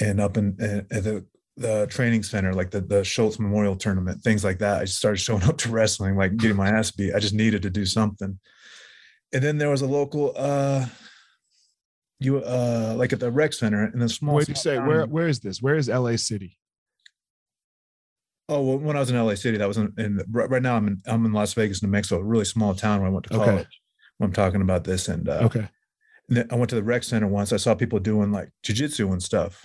and 0.00 0.20
up 0.20 0.36
in, 0.36 0.56
in 0.58 0.86
at 0.90 1.04
the 1.04 1.24
the 1.56 1.86
training 1.90 2.22
center, 2.22 2.52
like 2.54 2.70
the 2.70 2.80
the 2.80 3.04
Schultz 3.04 3.38
Memorial 3.38 3.76
Tournament, 3.76 4.22
things 4.22 4.42
like 4.42 4.58
that. 4.58 4.80
I 4.80 4.84
just 4.84 4.98
started 4.98 5.18
showing 5.18 5.44
up 5.44 5.58
to 5.58 5.70
wrestling, 5.70 6.16
like 6.16 6.36
getting 6.36 6.56
my 6.56 6.70
ass 6.70 6.90
beat. 6.90 7.14
I 7.14 7.20
just 7.20 7.34
needed 7.34 7.62
to 7.62 7.70
do 7.70 7.86
something. 7.86 8.38
And 9.32 9.42
then 9.44 9.58
there 9.58 9.70
was 9.70 9.82
a 9.82 9.86
local 9.86 10.32
uh 10.36 10.86
you 12.18 12.38
uh 12.38 12.94
like 12.96 13.12
at 13.12 13.20
the 13.20 13.30
rec 13.30 13.52
center 13.52 13.90
in 13.92 14.00
the 14.00 14.08
small 14.08 14.34
What 14.34 14.46
do 14.46 14.52
you 14.52 14.56
say? 14.56 14.76
town. 14.76 14.88
Where 14.88 15.06
where 15.06 15.28
is 15.28 15.40
this? 15.40 15.62
Where 15.62 15.76
is 15.76 15.88
LA 15.88 16.16
City? 16.16 16.56
Oh, 18.50 18.60
well, 18.62 18.78
when 18.78 18.96
I 18.96 19.00
was 19.00 19.10
in 19.10 19.16
LA 19.16 19.36
City, 19.36 19.58
that 19.58 19.68
was 19.68 19.78
in, 19.78 19.92
in 19.96 20.20
right 20.28 20.60
now. 20.60 20.74
I'm 20.76 20.88
in 20.88 21.02
I'm 21.06 21.24
in 21.24 21.32
Las 21.32 21.54
Vegas, 21.54 21.82
New 21.84 21.88
Mexico, 21.88 22.20
a 22.20 22.24
really 22.24 22.44
small 22.44 22.74
town 22.74 23.00
where 23.00 23.08
I 23.08 23.12
went 23.12 23.26
to 23.26 23.34
Okay. 23.36 23.44
college. 23.44 23.80
When 24.18 24.28
I'm 24.28 24.34
talking 24.34 24.60
about 24.60 24.82
this, 24.84 25.06
and 25.08 25.28
uh, 25.28 25.42
Okay. 25.44 25.68
and 26.28 26.46
I 26.50 26.56
went 26.56 26.68
to 26.70 26.74
the 26.76 26.82
rec 26.82 27.04
center 27.04 27.28
once. 27.28 27.52
I 27.52 27.58
saw 27.58 27.74
people 27.76 28.00
doing 28.00 28.32
like 28.32 28.50
jujitsu 28.64 29.10
and 29.12 29.22
stuff, 29.22 29.64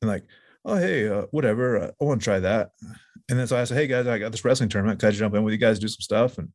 and 0.00 0.08
like, 0.08 0.22
oh 0.64 0.76
hey, 0.76 1.08
uh, 1.08 1.22
whatever, 1.32 1.78
uh, 1.78 1.90
I 2.00 2.04
want 2.04 2.20
to 2.20 2.24
try 2.24 2.38
that. 2.38 2.70
And 3.28 3.38
then 3.38 3.46
so 3.48 3.56
I 3.58 3.64
said, 3.64 3.76
hey 3.76 3.88
guys, 3.88 4.06
I 4.06 4.18
got 4.18 4.30
this 4.30 4.44
wrestling 4.44 4.68
tournament. 4.68 5.00
Can 5.00 5.08
I 5.08 5.12
jump 5.12 5.34
in 5.34 5.42
with 5.42 5.52
you 5.52 5.58
guys, 5.58 5.80
do 5.80 5.88
some 5.88 6.00
stuff? 6.00 6.38
And 6.38 6.50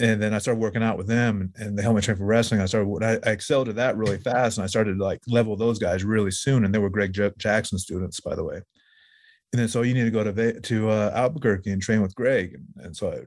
and 0.00 0.20
then 0.20 0.34
I 0.34 0.38
started 0.38 0.60
working 0.60 0.82
out 0.82 0.98
with 0.98 1.06
them, 1.06 1.52
and, 1.56 1.64
and 1.66 1.78
they 1.78 1.82
helped 1.82 1.94
me 1.96 2.02
train 2.02 2.16
for 2.16 2.24
wrestling. 2.26 2.60
I 2.60 2.66
started, 2.66 3.04
I, 3.04 3.28
I 3.28 3.32
excelled 3.32 3.68
at 3.68 3.76
that 3.76 3.96
really 3.96 4.18
fast, 4.18 4.58
and 4.58 4.64
I 4.64 4.66
started 4.66 4.98
to 4.98 5.04
like 5.04 5.20
level 5.28 5.54
those 5.56 5.78
guys 5.78 6.02
really 6.02 6.32
soon. 6.32 6.64
And 6.64 6.74
they 6.74 6.80
were 6.80 6.90
Greg 6.90 7.16
Ja- 7.16 7.30
Jackson 7.38 7.78
students, 7.78 8.18
by 8.18 8.34
the 8.34 8.42
way. 8.42 8.62
And 9.52 9.60
then 9.60 9.68
so 9.68 9.82
you 9.82 9.94
need 9.94 10.04
to 10.04 10.10
go 10.10 10.24
to 10.24 10.60
to 10.60 10.90
uh, 10.90 11.12
Albuquerque 11.14 11.70
and 11.70 11.82
train 11.82 12.00
with 12.00 12.14
Greg, 12.14 12.54
and, 12.54 12.86
and 12.86 12.96
so 12.96 13.12
I 13.12 13.18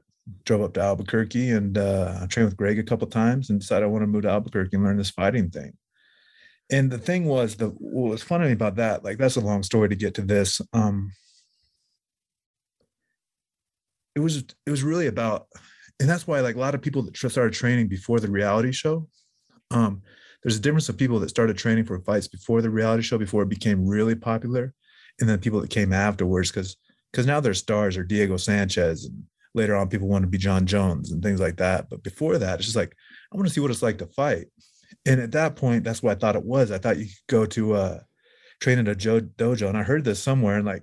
drove 0.44 0.62
up 0.62 0.74
to 0.74 0.80
Albuquerque 0.80 1.50
and 1.50 1.78
uh, 1.78 2.26
trained 2.28 2.48
with 2.48 2.56
Greg 2.56 2.78
a 2.78 2.82
couple 2.82 3.06
times 3.06 3.48
and 3.50 3.60
decided 3.60 3.84
I 3.84 3.88
want 3.88 4.02
to 4.02 4.08
move 4.08 4.22
to 4.22 4.30
Albuquerque 4.30 4.74
and 4.74 4.84
learn 4.84 4.96
this 4.96 5.10
fighting 5.10 5.50
thing. 5.50 5.72
And 6.70 6.90
the 6.90 6.98
thing 6.98 7.26
was, 7.26 7.56
the 7.56 7.68
what 7.68 8.10
was 8.10 8.22
funny 8.24 8.50
about 8.50 8.76
that, 8.76 9.04
like 9.04 9.18
that's 9.18 9.36
a 9.36 9.40
long 9.40 9.62
story 9.62 9.88
to 9.88 9.94
get 9.94 10.14
to 10.14 10.22
this. 10.22 10.60
Um, 10.72 11.12
it 14.16 14.20
was 14.20 14.38
it 14.38 14.70
was 14.70 14.82
really 14.82 15.06
about, 15.06 15.46
and 16.00 16.08
that's 16.08 16.26
why 16.26 16.40
like 16.40 16.56
a 16.56 16.60
lot 16.60 16.74
of 16.74 16.82
people 16.82 17.02
that 17.02 17.16
started 17.16 17.52
training 17.52 17.86
before 17.86 18.18
the 18.18 18.30
reality 18.30 18.72
show. 18.72 19.08
Um, 19.70 20.02
there's 20.42 20.56
a 20.56 20.60
difference 20.60 20.88
of 20.88 20.96
people 20.96 21.20
that 21.20 21.28
started 21.28 21.56
training 21.56 21.84
for 21.84 21.98
fights 22.00 22.28
before 22.28 22.62
the 22.62 22.70
reality 22.70 23.02
show, 23.02 23.18
before 23.18 23.42
it 23.42 23.48
became 23.48 23.86
really 23.86 24.14
popular, 24.14 24.74
and 25.20 25.28
then 25.28 25.38
people 25.38 25.60
that 25.60 25.70
came 25.70 25.92
afterwards, 25.92 26.50
because 26.50 26.76
because 27.12 27.26
now 27.26 27.40
their 27.40 27.54
stars 27.54 27.96
are 27.96 28.04
Diego 28.04 28.36
Sanchez 28.36 29.06
and 29.06 29.24
later 29.54 29.74
on 29.74 29.88
people 29.88 30.08
want 30.08 30.22
to 30.22 30.28
be 30.28 30.38
Jon 30.38 30.66
Jones 30.66 31.12
and 31.12 31.22
things 31.22 31.40
like 31.40 31.56
that. 31.56 31.88
But 31.88 32.02
before 32.02 32.36
that, 32.38 32.56
it's 32.58 32.66
just 32.66 32.76
like, 32.76 32.94
I 33.32 33.36
want 33.36 33.48
to 33.48 33.54
see 33.54 33.60
what 33.60 33.70
it's 33.70 33.82
like 33.82 33.98
to 33.98 34.06
fight. 34.06 34.46
And 35.06 35.20
at 35.20 35.32
that 35.32 35.56
point, 35.56 35.82
that's 35.82 36.02
what 36.02 36.12
I 36.12 36.20
thought 36.20 36.36
it 36.36 36.44
was. 36.44 36.70
I 36.70 36.78
thought 36.78 36.98
you 36.98 37.06
could 37.06 37.14
go 37.28 37.46
to 37.46 37.72
uh 37.74 38.00
train 38.60 38.78
at 38.78 38.88
a 38.88 38.94
jo- 38.94 39.20
dojo. 39.20 39.68
And 39.68 39.78
I 39.78 39.82
heard 39.82 40.04
this 40.04 40.22
somewhere 40.22 40.56
and 40.56 40.66
like, 40.66 40.82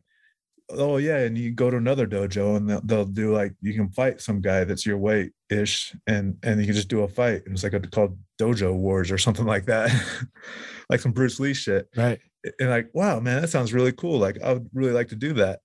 oh 0.70 0.98
yeah, 0.98 1.20
and 1.20 1.38
you 1.38 1.52
go 1.52 1.70
to 1.70 1.78
another 1.78 2.08
dojo 2.08 2.56
and 2.58 2.70
they'll, 2.70 2.82
they'll 2.84 3.06
do 3.06 3.34
like 3.34 3.54
you 3.62 3.74
can 3.74 3.90
fight 3.90 4.22
some 4.22 4.42
guy 4.42 4.64
that's 4.64 4.86
your 4.86 4.98
weight 4.98 5.32
ish 5.50 5.96
and 6.08 6.38
and 6.44 6.60
you 6.60 6.66
can 6.66 6.76
just 6.76 6.88
do 6.88 7.02
a 7.04 7.08
fight. 7.08 7.44
And 7.46 7.54
it's 7.54 7.64
like 7.64 7.74
a, 7.74 7.80
called 7.80 8.18
dojo 8.40 8.74
wars 8.74 9.12
or 9.12 9.18
something 9.18 9.46
like 9.54 9.66
that. 9.66 9.92
like 10.90 11.00
some 11.00 11.12
Bruce 11.12 11.40
Lee 11.40 11.54
shit 11.54 11.88
Right. 11.96 12.20
And 12.60 12.70
like 12.70 12.90
wow 12.94 13.20
man 13.20 13.42
that 13.42 13.48
sounds 13.50 13.74
really 13.74 13.92
cool 13.92 14.20
like 14.20 14.42
i 14.42 14.54
would 14.54 14.70
really 14.74 14.92
like 14.92 15.10
to 15.10 15.16
do 15.16 15.34
that 15.34 15.60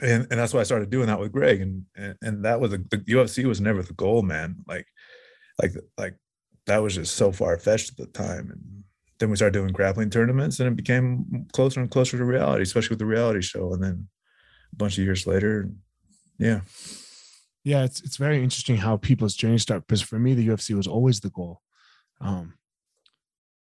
and 0.00 0.26
and 0.30 0.40
that's 0.40 0.54
why 0.54 0.60
i 0.60 0.64
started 0.64 0.90
doing 0.90 1.06
that 1.06 1.20
with 1.20 1.32
greg 1.32 1.60
and 1.60 1.84
and, 1.96 2.16
and 2.22 2.44
that 2.44 2.60
was 2.60 2.72
a, 2.72 2.78
the 2.78 2.98
ufc 3.10 3.44
was 3.44 3.60
never 3.60 3.82
the 3.82 3.92
goal 3.94 4.22
man 4.22 4.56
like 4.66 4.86
like 5.60 5.72
like 5.98 6.16
that 6.66 6.78
was 6.78 6.94
just 6.94 7.16
so 7.16 7.32
far-fetched 7.32 7.90
at 7.90 7.96
the 7.96 8.06
time 8.06 8.50
and 8.50 8.84
then 9.18 9.28
we 9.28 9.36
started 9.36 9.52
doing 9.52 9.72
grappling 9.72 10.08
tournaments 10.08 10.60
and 10.60 10.68
it 10.68 10.76
became 10.76 11.46
closer 11.52 11.80
and 11.80 11.90
closer 11.90 12.16
to 12.16 12.24
reality 12.24 12.62
especially 12.62 12.94
with 12.94 12.98
the 12.98 13.06
reality 13.06 13.40
show 13.40 13.72
and 13.72 13.82
then 13.82 14.08
a 14.72 14.76
bunch 14.76 14.96
of 14.96 15.04
years 15.04 15.26
later 15.26 15.68
yeah 16.38 16.60
Yeah, 17.62 17.84
it's 17.84 18.00
it's 18.00 18.16
very 18.16 18.42
interesting 18.42 18.76
how 18.78 18.96
people's 18.96 19.34
journey 19.36 19.58
start. 19.58 19.86
Because 19.86 20.00
for 20.00 20.18
me, 20.18 20.34
the 20.34 20.48
UFC 20.48 20.74
was 20.74 20.86
always 20.86 21.20
the 21.20 21.30
goal. 21.30 21.60
Um, 22.20 22.54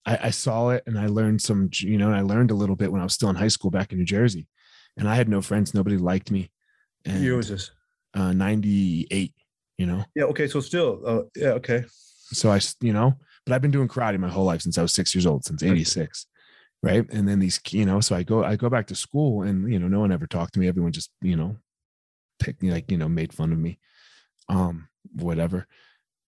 I, 0.07 0.19
I 0.23 0.29
saw 0.31 0.69
it 0.69 0.83
and 0.87 0.97
I 0.97 1.07
learned 1.07 1.41
some, 1.41 1.69
you 1.73 1.97
know, 1.97 2.07
and 2.07 2.15
I 2.15 2.21
learned 2.21 2.49
a 2.49 2.55
little 2.55 2.77
bit 2.77 2.91
when 2.91 3.01
I 3.01 3.03
was 3.03 3.13
still 3.13 3.29
in 3.29 3.35
high 3.35 3.49
school 3.49 3.69
back 3.69 3.91
in 3.91 3.97
New 3.99 4.05
Jersey, 4.05 4.47
and 4.97 5.07
I 5.07 5.15
had 5.15 5.29
no 5.29 5.41
friends. 5.41 5.73
Nobody 5.73 5.97
liked 5.97 6.31
me. 6.31 6.49
And 7.05 7.21
year 7.21 7.35
was 7.35 7.49
this 7.49 7.71
uh, 8.15 8.31
'98, 8.31 9.33
you 9.77 9.85
know. 9.85 10.03
yeah 10.15 10.23
okay 10.23 10.47
so 10.47 10.61
still 10.61 11.01
uh, 11.05 11.21
yeah 11.35 11.49
okay 11.49 11.83
So 12.31 12.49
I, 12.51 12.59
you 12.81 12.93
know, 12.93 13.13
but 13.45 13.53
I've 13.53 13.61
been 13.61 13.71
doing 13.71 13.87
karate 13.87 14.17
my 14.19 14.29
whole 14.29 14.45
life 14.45 14.61
since 14.61 14.77
I 14.77 14.81
was 14.81 14.93
six 14.93 15.13
years 15.13 15.25
old, 15.25 15.45
since 15.45 15.61
'86, 15.63 16.25
right? 16.83 17.05
And 17.11 17.27
then 17.27 17.39
these, 17.39 17.59
you 17.69 17.85
know, 17.85 17.99
so 18.01 18.15
I 18.15 18.23
go, 18.23 18.43
I 18.43 18.55
go 18.55 18.69
back 18.69 18.87
to 18.87 18.95
school, 18.95 19.43
and 19.43 19.71
you 19.71 19.79
know, 19.79 19.87
no 19.87 19.99
one 19.99 20.11
ever 20.11 20.27
talked 20.27 20.53
to 20.53 20.59
me. 20.59 20.67
Everyone 20.67 20.91
just, 20.91 21.11
you 21.21 21.35
know, 21.35 21.57
picked 22.39 22.61
me, 22.61 22.71
like, 22.71 22.91
you 22.91 22.97
know, 22.97 23.09
made 23.09 23.33
fun 23.33 23.51
of 23.51 23.59
me, 23.59 23.79
um, 24.49 24.87
whatever. 25.15 25.67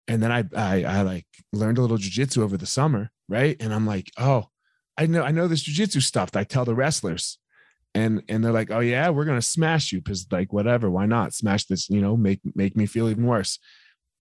And 0.09 0.21
then 0.21 0.31
I, 0.31 0.43
I, 0.55 0.83
I 0.83 1.01
like 1.03 1.25
learned 1.53 1.77
a 1.77 1.81
little 1.81 1.97
jujitsu 1.97 2.39
over 2.39 2.57
the 2.57 2.65
summer, 2.65 3.11
right? 3.29 3.55
And 3.61 3.73
I'm 3.73 3.85
like, 3.85 4.11
oh, 4.17 4.47
I 4.97 5.05
know, 5.05 5.23
I 5.23 5.31
know 5.31 5.47
this 5.47 5.63
jujitsu 5.63 6.01
stuff. 6.01 6.31
that 6.31 6.39
I 6.39 6.43
tell 6.43 6.65
the 6.65 6.75
wrestlers, 6.75 7.37
and 7.95 8.21
and 8.27 8.43
they're 8.43 8.51
like, 8.51 8.71
oh 8.71 8.81
yeah, 8.81 9.09
we're 9.09 9.25
gonna 9.25 9.41
smash 9.41 9.93
you 9.93 9.99
because 9.99 10.27
like 10.31 10.51
whatever, 10.51 10.89
why 10.89 11.05
not 11.05 11.33
smash 11.33 11.65
this? 11.65 11.89
You 11.89 12.01
know, 12.01 12.17
make 12.17 12.41
make 12.53 12.75
me 12.75 12.85
feel 12.85 13.07
even 13.07 13.25
worse 13.25 13.59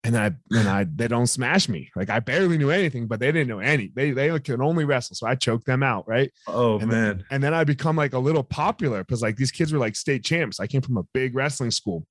and 0.04 0.16
I 0.16 0.32
and 0.50 0.68
I 0.68 0.84
they 0.84 1.08
don't 1.08 1.26
smash 1.26 1.68
me. 1.68 1.90
Like 1.96 2.10
I 2.10 2.20
barely 2.20 2.56
knew 2.56 2.70
anything, 2.70 3.06
but 3.06 3.20
they 3.20 3.32
didn't 3.32 3.48
know 3.48 3.58
any. 3.58 3.90
They 3.94 4.12
they 4.12 4.38
could 4.40 4.60
only 4.60 4.84
wrestle, 4.84 5.16
so 5.16 5.26
I 5.26 5.34
choked 5.34 5.66
them 5.66 5.82
out, 5.82 6.06
right? 6.08 6.30
oh 6.46 6.78
And 6.78 6.90
man 6.90 7.24
And 7.30 7.42
then 7.42 7.52
I 7.52 7.64
become 7.64 7.96
like 7.96 8.12
a 8.12 8.18
little 8.18 8.44
popular 8.44 9.02
because 9.02 9.22
like 9.22 9.36
these 9.36 9.50
kids 9.50 9.72
were 9.72 9.78
like 9.78 9.96
state 9.96 10.24
champs. 10.24 10.60
I 10.60 10.66
came 10.66 10.82
from 10.82 10.98
a 10.98 11.02
big 11.14 11.34
wrestling 11.34 11.70
school, 11.70 12.06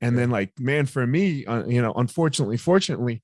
and 0.00 0.16
then 0.18 0.30
like 0.30 0.58
man, 0.58 0.86
for 0.86 1.06
me, 1.06 1.44
uh, 1.46 1.64
you 1.66 1.80
know, 1.80 1.92
unfortunately, 1.94 2.56
fortunately, 2.56 3.22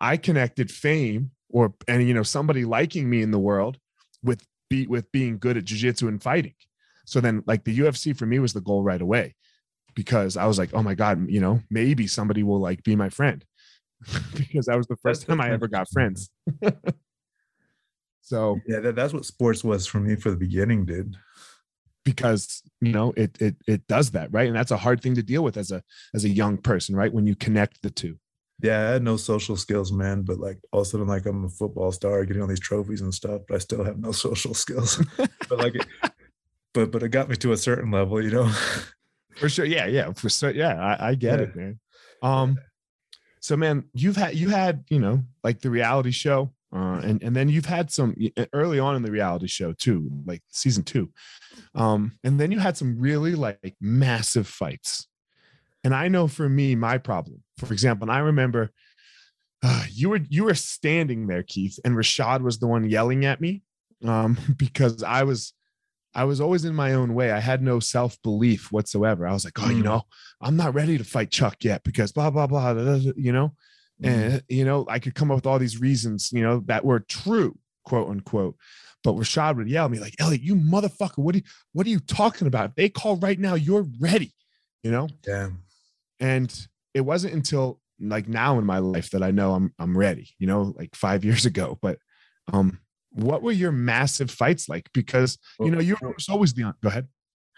I 0.00 0.16
connected 0.16 0.70
fame 0.70 1.30
or 1.50 1.74
and 1.88 2.06
you 2.06 2.14
know 2.14 2.22
somebody 2.22 2.64
liking 2.64 3.08
me 3.08 3.22
in 3.22 3.30
the 3.30 3.38
world 3.38 3.78
with 4.22 4.44
be 4.70 4.86
with 4.86 5.10
being 5.12 5.38
good 5.38 5.56
at 5.56 5.64
jujitsu 5.64 6.08
and 6.08 6.22
fighting. 6.22 6.54
So 7.06 7.20
then 7.20 7.42
like 7.46 7.64
the 7.64 7.78
UFC 7.78 8.16
for 8.16 8.26
me 8.26 8.38
was 8.38 8.52
the 8.54 8.60
goal 8.60 8.82
right 8.82 9.00
away 9.00 9.34
because 9.94 10.36
I 10.36 10.46
was 10.46 10.58
like, 10.58 10.70
oh 10.72 10.82
my 10.82 10.94
god, 10.94 11.28
you 11.28 11.40
know, 11.40 11.60
maybe 11.70 12.06
somebody 12.06 12.42
will 12.42 12.60
like 12.60 12.82
be 12.82 12.96
my 12.96 13.10
friend 13.10 13.44
because 14.34 14.66
that 14.66 14.76
was 14.76 14.86
the 14.86 14.96
first 14.96 15.26
time 15.26 15.40
I 15.40 15.50
ever 15.50 15.68
got 15.68 15.88
friends. 15.90 16.30
so 18.24 18.58
yeah 18.66 18.80
that, 18.80 18.96
that's 18.96 19.12
what 19.12 19.26
sports 19.26 19.62
was 19.62 19.86
for 19.86 20.00
me 20.00 20.16
for 20.16 20.30
the 20.30 20.36
beginning 20.36 20.84
dude 20.86 21.14
because 22.04 22.62
you 22.80 22.92
know 22.92 23.12
it 23.16 23.36
it 23.40 23.56
it 23.66 23.86
does 23.88 24.10
that 24.12 24.32
right 24.32 24.46
and 24.48 24.56
that's 24.56 24.70
a 24.70 24.76
hard 24.76 25.00
thing 25.00 25.14
to 25.14 25.22
deal 25.22 25.42
with 25.42 25.56
as 25.56 25.70
a 25.70 25.82
as 26.14 26.24
a 26.24 26.28
young 26.28 26.56
person 26.58 26.94
right 26.94 27.12
when 27.12 27.26
you 27.26 27.34
connect 27.34 27.80
the 27.82 27.90
two 27.90 28.18
Yeah, 28.62 28.78
I 28.88 28.92
had 28.92 29.02
no 29.02 29.16
social 29.16 29.56
skills, 29.56 29.90
man. 29.92 30.22
But 30.22 30.38
like 30.38 30.58
all 30.72 30.80
of 30.82 30.86
a 30.86 30.90
sudden, 30.90 31.08
like 31.08 31.26
I'm 31.26 31.44
a 31.44 31.48
football 31.48 31.90
star, 31.92 32.24
getting 32.24 32.40
all 32.42 32.48
these 32.48 32.60
trophies 32.70 33.00
and 33.02 33.12
stuff, 33.12 33.42
but 33.48 33.56
I 33.56 33.58
still 33.58 33.82
have 33.84 33.98
no 33.98 34.12
social 34.26 34.54
skills. 34.54 35.02
but 35.48 35.58
like, 35.58 35.74
it, 35.74 35.86
but 36.72 36.90
but 36.92 37.02
it 37.02 37.08
got 37.10 37.28
me 37.28 37.36
to 37.36 37.52
a 37.52 37.56
certain 37.56 37.90
level, 37.90 38.22
you 38.22 38.30
know. 38.30 38.48
for 39.36 39.48
sure 39.48 39.64
yeah 39.66 39.86
yeah 39.86 40.12
for 40.12 40.28
sure 40.30 40.50
yeah 40.54 40.74
i, 40.78 41.08
I 41.10 41.14
get 41.16 41.40
Yeah. 41.40 41.46
it 41.46 41.56
man 41.56 41.78
um 42.22 42.58
so 43.40 43.56
man 43.56 43.84
you've 43.92 44.16
had 44.16 44.34
you 44.36 44.48
had 44.50 44.84
you 44.88 45.00
know 45.00 45.24
like 45.42 45.60
the 45.60 45.70
reality 45.70 46.12
show 46.12 46.52
uh 46.74 47.00
and 47.04 47.22
and 47.22 47.34
then 47.36 47.48
you've 47.48 47.66
had 47.66 47.90
some 47.90 48.14
early 48.52 48.78
on 48.78 48.96
in 48.96 49.02
the 49.02 49.10
reality 49.10 49.46
show 49.46 49.72
too 49.72 50.10
like 50.26 50.42
season 50.50 50.82
two 50.82 51.10
um 51.74 52.12
and 52.24 52.38
then 52.40 52.50
you 52.50 52.58
had 52.58 52.76
some 52.76 52.98
really 52.98 53.34
like 53.34 53.76
massive 53.80 54.46
fights 54.46 55.08
and 55.84 55.94
i 55.94 56.08
know 56.08 56.26
for 56.26 56.48
me 56.48 56.74
my 56.74 56.98
problem 56.98 57.42
for 57.58 57.72
example 57.72 58.08
and 58.08 58.12
i 58.16 58.20
remember 58.20 58.70
uh, 59.62 59.84
you 59.90 60.10
were 60.10 60.20
you 60.28 60.44
were 60.44 60.54
standing 60.54 61.26
there 61.26 61.42
keith 61.42 61.78
and 61.84 61.96
rashad 61.96 62.42
was 62.42 62.58
the 62.58 62.66
one 62.66 62.88
yelling 62.88 63.24
at 63.24 63.40
me 63.40 63.62
um 64.04 64.36
because 64.56 65.02
i 65.02 65.22
was 65.22 65.54
I 66.14 66.24
was 66.24 66.40
always 66.40 66.64
in 66.64 66.74
my 66.74 66.92
own 66.92 67.14
way. 67.14 67.32
I 67.32 67.40
had 67.40 67.60
no 67.60 67.80
self 67.80 68.20
belief 68.22 68.70
whatsoever. 68.70 69.26
I 69.26 69.32
was 69.32 69.44
like, 69.44 69.60
oh, 69.60 69.68
you 69.68 69.82
Mm. 69.82 69.86
know, 69.86 70.02
I'm 70.40 70.56
not 70.56 70.74
ready 70.74 70.96
to 70.96 71.04
fight 71.04 71.30
Chuck 71.30 71.64
yet 71.64 71.82
because 71.82 72.12
blah, 72.12 72.30
blah, 72.30 72.46
blah, 72.46 72.70
you 73.16 73.32
know, 73.32 73.54
and, 74.02 74.42
you 74.48 74.64
know, 74.64 74.84
I 74.88 74.98
could 74.98 75.14
come 75.14 75.30
up 75.30 75.36
with 75.36 75.46
all 75.46 75.58
these 75.58 75.80
reasons, 75.80 76.30
you 76.32 76.42
know, 76.42 76.62
that 76.66 76.84
were 76.84 77.00
true, 77.00 77.56
quote 77.84 78.08
unquote. 78.08 78.56
But 79.02 79.14
Rashad 79.14 79.56
would 79.56 79.68
yell 79.68 79.84
at 79.84 79.90
me 79.90 79.98
like, 79.98 80.14
Elliot, 80.18 80.42
you 80.42 80.56
motherfucker, 80.56 81.18
what 81.18 81.34
are 81.34 81.38
you, 81.38 81.44
what 81.72 81.86
are 81.86 81.90
you 81.90 82.00
talking 82.00 82.46
about? 82.46 82.70
If 82.70 82.74
they 82.76 82.88
call 82.88 83.16
right 83.16 83.38
now, 83.38 83.54
you're 83.54 83.86
ready, 84.00 84.34
you 84.82 84.90
know? 84.90 85.08
Yeah. 85.26 85.50
And 86.20 86.66
it 86.94 87.02
wasn't 87.02 87.34
until 87.34 87.80
like 88.00 88.28
now 88.28 88.58
in 88.58 88.64
my 88.64 88.78
life 88.78 89.10
that 89.10 89.22
I 89.22 89.30
know 89.30 89.52
I'm 89.54 89.72
I'm 89.78 89.96
ready, 89.96 90.30
you 90.38 90.46
know, 90.46 90.74
like 90.76 90.94
five 90.94 91.24
years 91.24 91.44
ago. 91.52 91.78
But 91.80 91.98
um, 92.52 92.80
what 93.10 93.42
were 93.42 93.52
your 93.52 93.72
massive 93.72 94.30
fights 94.30 94.68
like? 94.68 94.88
Because 94.92 95.38
you 95.60 95.70
know, 95.70 95.80
you 95.80 95.96
were 96.00 96.14
always 96.28 96.54
the 96.54 96.74
go 96.82 96.88
ahead. 96.88 97.08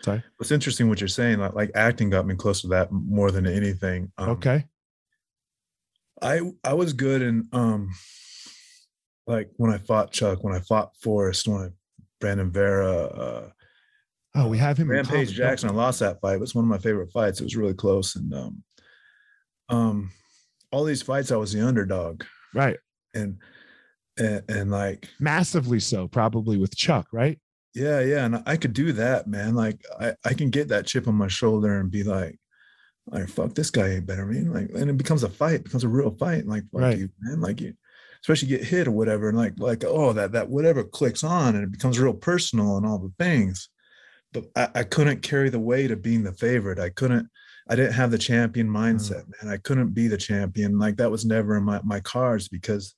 Sorry. 0.02 0.23
It's 0.40 0.50
interesting 0.50 0.88
what 0.88 1.00
you're 1.00 1.09
saying. 1.09 1.38
Like, 1.38 1.55
like 1.55 1.71
acting 1.75 2.11
got 2.11 2.26
me 2.26 2.35
close 2.35 2.61
to 2.61 2.69
that 2.69 2.93
more 2.93 3.31
than 3.31 3.47
anything. 3.47 4.12
Um, 4.19 4.31
Okay. 4.31 4.66
I 6.23 6.40
I 6.64 6.75
was 6.75 6.92
good 6.92 7.23
in 7.23 7.49
um, 7.52 7.90
like 9.26 9.50
when 9.56 9.73
I 9.73 9.78
fought 9.78 10.12
Chuck, 10.12 10.42
when 10.42 10.54
I 10.54 10.61
fought 10.61 10.96
Forrest, 11.02 11.46
when 11.49 11.61
I 11.62 11.68
Brandon 12.20 12.50
Vera, 12.50 12.92
uh, 12.94 13.49
Oh, 14.38 14.49
we 14.49 14.58
have 14.58 14.76
him. 14.76 14.90
Rampage 14.90 15.32
Jackson. 15.32 15.70
I 15.70 15.73
lost 15.73 16.00
that 16.00 16.20
fight. 16.20 16.35
It 16.35 16.40
was 16.40 16.54
one 16.54 16.64
of 16.64 16.68
my 16.68 16.76
favorite 16.78 17.11
fights. 17.11 17.40
It 17.40 17.44
was 17.44 17.56
really 17.56 17.73
close, 17.75 18.16
and 18.16 18.32
um, 18.35 18.62
um, 19.70 20.11
all 20.70 20.85
these 20.85 21.00
fights 21.02 21.32
I 21.32 21.37
was 21.37 21.52
the 21.52 21.66
underdog, 21.66 22.23
Right. 22.54 22.76
and 23.14 23.38
and, 24.18 24.42
and 24.49 24.70
like 24.70 25.08
Massively 25.20 25.80
so, 25.80 26.06
probably 26.08 26.56
with 26.58 26.76
Chuck, 26.76 27.08
right? 27.12 27.38
Yeah, 27.75 28.00
yeah. 28.00 28.25
And 28.25 28.42
I 28.46 28.56
could 28.56 28.73
do 28.73 28.92
that, 28.92 29.26
man. 29.26 29.54
Like 29.54 29.80
I, 30.00 30.14
I 30.25 30.35
can 30.35 30.50
get 30.50 30.68
that 30.68 30.87
chip 30.87 31.08
on 31.08 31.14
my 31.14 31.28
shoulder 31.28 31.78
and 31.80 31.90
be 31.90 32.02
like, 32.04 32.38
like, 33.06 33.28
fuck, 33.28 33.54
this 33.54 33.70
guy 33.70 33.88
ain't 33.90 34.06
better 34.06 34.26
me. 34.26 34.40
Like, 34.40 34.70
and 34.75 34.90
it 34.90 34.96
becomes 34.96 35.22
a 35.22 35.28
fight, 35.28 35.64
becomes 35.64 35.84
a 35.84 35.88
real 35.88 36.10
fight. 36.10 36.46
Like, 36.46 36.64
fuck 36.72 36.80
Right. 36.80 36.98
you, 36.98 37.08
man. 37.20 37.40
Like 37.40 37.60
you 37.60 37.75
especially 38.22 38.48
get 38.48 38.64
hit 38.64 38.88
or 38.88 38.92
whatever. 38.92 39.28
And 39.28 39.38
like, 39.38 39.54
like, 39.58 39.84
oh, 39.86 40.12
that 40.12 40.32
that 40.32 40.48
whatever 40.48 40.82
clicks 40.82 41.22
on 41.22 41.54
and 41.54 41.62
it 41.62 41.70
becomes 41.70 41.98
real 41.98 42.12
personal 42.12 42.76
and 42.76 42.84
all 42.84 42.98
the 42.98 43.12
things. 43.18 43.68
But 44.32 44.46
I, 44.56 44.80
I 44.80 44.82
couldn't 44.82 45.22
carry 45.22 45.48
the 45.48 45.60
weight 45.60 45.92
of 45.92 46.02
being 46.02 46.25
the 46.25 46.32
favorite. 46.32 46.80
I 46.80 46.90
couldn't, 46.90 47.28
I 47.68 47.76
didn't 47.76 47.92
have 47.92 48.10
the 48.10 48.18
champion 48.18 48.68
mm. 48.68 48.75
mindset, 48.75 49.25
man. 49.42 49.52
I 49.52 49.58
couldn't 49.58 49.94
be 49.94 50.08
the 50.08 50.16
champion. 50.16 50.78
Like 50.78 50.96
that 50.96 51.10
was 51.10 51.25
never 51.25 51.56
in 51.56 51.62
my, 51.62 51.80
my 51.84 52.00
cards 52.00 52.48
because 52.48 52.96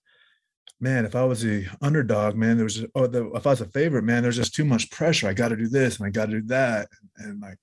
man, 0.80 1.04
if 1.04 1.14
I 1.14 1.24
was 1.24 1.42
the 1.42 1.66
underdog, 1.82 2.36
man, 2.36 2.56
there 2.56 2.64
was 2.64 2.84
oh, 2.94 3.06
the, 3.06 3.30
if 3.32 3.46
I 3.46 3.50
was 3.50 3.60
a 3.60 3.66
favorite, 3.66 4.04
man, 4.04 4.22
there's 4.22 4.36
just 4.36 4.54
too 4.54 4.64
much 4.64 4.90
pressure. 4.90 5.28
I 5.28 5.34
got 5.34 5.48
to 5.48 5.56
do 5.56 5.68
this 5.68 5.98
and 5.98 6.06
I 6.06 6.10
got 6.10 6.26
to 6.26 6.40
do 6.40 6.46
that, 6.46 6.88
and, 7.18 7.32
and 7.32 7.42
like, 7.42 7.58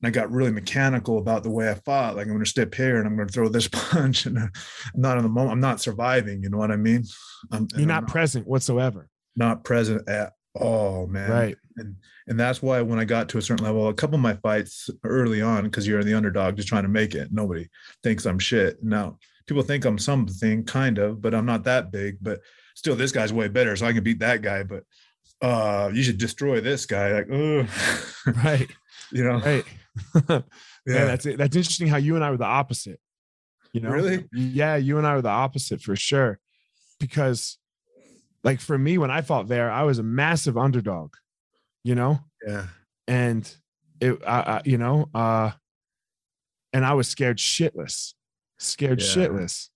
and 0.00 0.08
I 0.08 0.10
got 0.10 0.30
really 0.30 0.52
mechanical 0.52 1.18
about 1.18 1.42
the 1.42 1.50
way 1.50 1.70
I 1.70 1.74
fought. 1.74 2.16
Like 2.16 2.26
I'm 2.26 2.32
going 2.32 2.44
to 2.44 2.50
step 2.50 2.74
here 2.74 2.98
and 2.98 3.06
I'm 3.06 3.16
going 3.16 3.28
to 3.28 3.32
throw 3.32 3.48
this 3.48 3.68
punch, 3.72 4.26
and 4.26 4.38
I'm 4.38 4.52
not 4.94 5.16
in 5.16 5.22
the 5.22 5.28
moment. 5.28 5.52
I'm 5.52 5.60
not 5.60 5.80
surviving. 5.80 6.42
You 6.42 6.50
know 6.50 6.58
what 6.58 6.70
I 6.70 6.76
mean? 6.76 7.04
I'm, 7.50 7.66
You're 7.76 7.86
not 7.86 8.02
I'm 8.04 8.06
present 8.06 8.46
whatsoever. 8.46 9.08
not 9.36 9.64
present 9.64 10.08
at 10.08 10.32
all, 10.54 11.06
man. 11.06 11.30
Right. 11.30 11.56
And 11.76 11.96
and 12.26 12.40
that's 12.40 12.62
why 12.62 12.80
when 12.82 12.98
I 12.98 13.04
got 13.04 13.28
to 13.30 13.38
a 13.38 13.42
certain 13.42 13.64
level, 13.64 13.88
a 13.88 13.94
couple 13.94 14.16
of 14.16 14.22
my 14.22 14.34
fights 14.34 14.90
early 15.04 15.42
on, 15.42 15.64
because 15.64 15.86
you're 15.86 16.02
the 16.02 16.14
underdog, 16.14 16.56
just 16.56 16.68
trying 16.68 16.82
to 16.82 16.88
make 16.88 17.14
it. 17.14 17.28
Nobody 17.30 17.68
thinks 18.02 18.26
I'm 18.26 18.38
shit. 18.38 18.82
Now 18.82 19.18
people 19.46 19.62
think 19.62 19.84
I'm 19.84 19.98
something, 19.98 20.64
kind 20.64 20.98
of, 20.98 21.20
but 21.22 21.34
I'm 21.34 21.46
not 21.46 21.64
that 21.64 21.92
big. 21.92 22.18
But 22.20 22.40
still, 22.74 22.96
this 22.96 23.12
guy's 23.12 23.32
way 23.32 23.48
better, 23.48 23.76
so 23.76 23.86
I 23.86 23.92
can 23.92 24.04
beat 24.04 24.20
that 24.20 24.42
guy. 24.42 24.62
But 24.62 24.84
uh, 25.42 25.90
you 25.92 26.02
should 26.02 26.18
destroy 26.18 26.60
this 26.60 26.86
guy. 26.86 27.12
Like, 27.12 27.28
oh, 27.30 27.66
Right. 28.44 28.70
You 29.12 29.24
know, 29.24 29.38
Right. 29.40 29.64
yeah, 30.28 30.40
yeah, 30.86 31.04
that's 31.04 31.26
it. 31.26 31.38
That's 31.38 31.56
interesting 31.56 31.88
how 31.88 31.96
you 31.96 32.14
and 32.16 32.24
I 32.24 32.30
were 32.30 32.36
the 32.36 32.44
opposite. 32.44 33.00
You 33.72 33.80
know? 33.80 33.90
Really? 33.90 34.26
Yeah, 34.32 34.76
you 34.76 34.98
and 34.98 35.06
I 35.06 35.14
were 35.14 35.22
the 35.22 35.28
opposite 35.28 35.80
for 35.82 35.96
sure. 35.96 36.38
Because 37.00 37.58
like 38.44 38.60
for 38.60 38.76
me, 38.78 38.96
when 38.98 39.10
I 39.10 39.20
fought 39.22 39.48
there, 39.48 39.70
I 39.70 39.82
was 39.82 39.98
a 39.98 40.02
massive 40.02 40.56
underdog, 40.56 41.14
you 41.84 41.94
know? 41.94 42.20
yeah, 42.46 42.66
And 43.08 43.50
it 44.00 44.22
I, 44.26 44.40
I 44.40 44.62
you 44.64 44.78
know, 44.78 45.08
uh 45.14 45.50
and 46.72 46.84
I 46.84 46.94
was 46.94 47.08
scared 47.08 47.38
shitless. 47.38 48.14
Scared 48.58 49.00
Yeah. 49.00 49.06
shitless. 49.06 49.68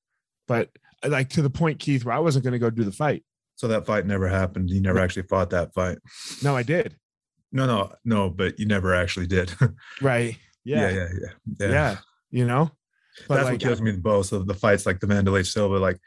But 0.47 0.71
like 1.07 1.31
to 1.31 1.43
the 1.43 1.51
point, 1.51 1.79
Keith, 1.79 2.05
where 2.05 2.15
I 2.15 2.19
wasn't 2.21 2.45
gonna 2.45 2.59
go 2.59 2.71
do 2.71 2.85
the 2.85 2.93
fight. 2.93 3.25
So 3.57 3.69
that 3.69 3.87
fight 3.87 4.07
never 4.07 4.29
happened. 4.29 4.71
You 4.71 4.81
never 4.81 4.99
actually 4.99 5.25
fought 5.25 5.51
that 5.51 5.75
fight. 5.75 5.99
No, 6.43 6.57
I 6.57 6.63
did. 6.63 6.97
No, 7.53 7.67
no, 7.67 7.93
no. 8.05 8.31
But 8.31 8.59
you 8.59 8.67
never 8.67 8.95
actually 8.95 9.27
did. 9.27 9.53
Right. 10.01 10.37
yeah, 10.65 10.91
Yeah. 10.91 11.09
yeah, 11.21 11.29
yeah, 11.59 11.69
Yeah. 11.69 11.97
You 12.31 12.47
know? 12.47 12.71
But 13.29 13.35
that's 13.37 13.45
like, 13.47 13.55
what 13.55 13.61
kills 13.61 13.83
me 13.83 13.91
the 13.91 14.01
most 14.03 14.33
of 14.33 14.47
the 14.47 14.55
fights 14.55 14.87
like 14.87 15.01
the 15.01 15.07
Wanderlei 15.07 15.47
Silva 15.47 15.79
like 15.79 15.99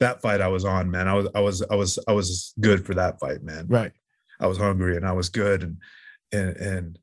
that 0.00 0.22
fight 0.22 0.40
I 0.40 0.48
was 0.48 0.64
on 0.64 0.90
man 0.90 1.08
I 1.08 1.14
was 1.14 1.28
I 1.34 1.40
was 1.40 1.62
I 1.70 1.74
was 1.74 1.98
I 2.08 2.12
was 2.12 2.54
good 2.60 2.86
for 2.86 2.94
that 2.94 3.18
fight 3.20 3.42
man 3.42 3.66
right. 3.68 3.92
I 4.40 4.46
was 4.46 4.58
hungry 4.58 4.96
and 4.96 5.06
I 5.06 5.12
was 5.12 5.28
good 5.28 5.62
and 5.62 5.76
and 6.32 6.56
and 6.56 6.98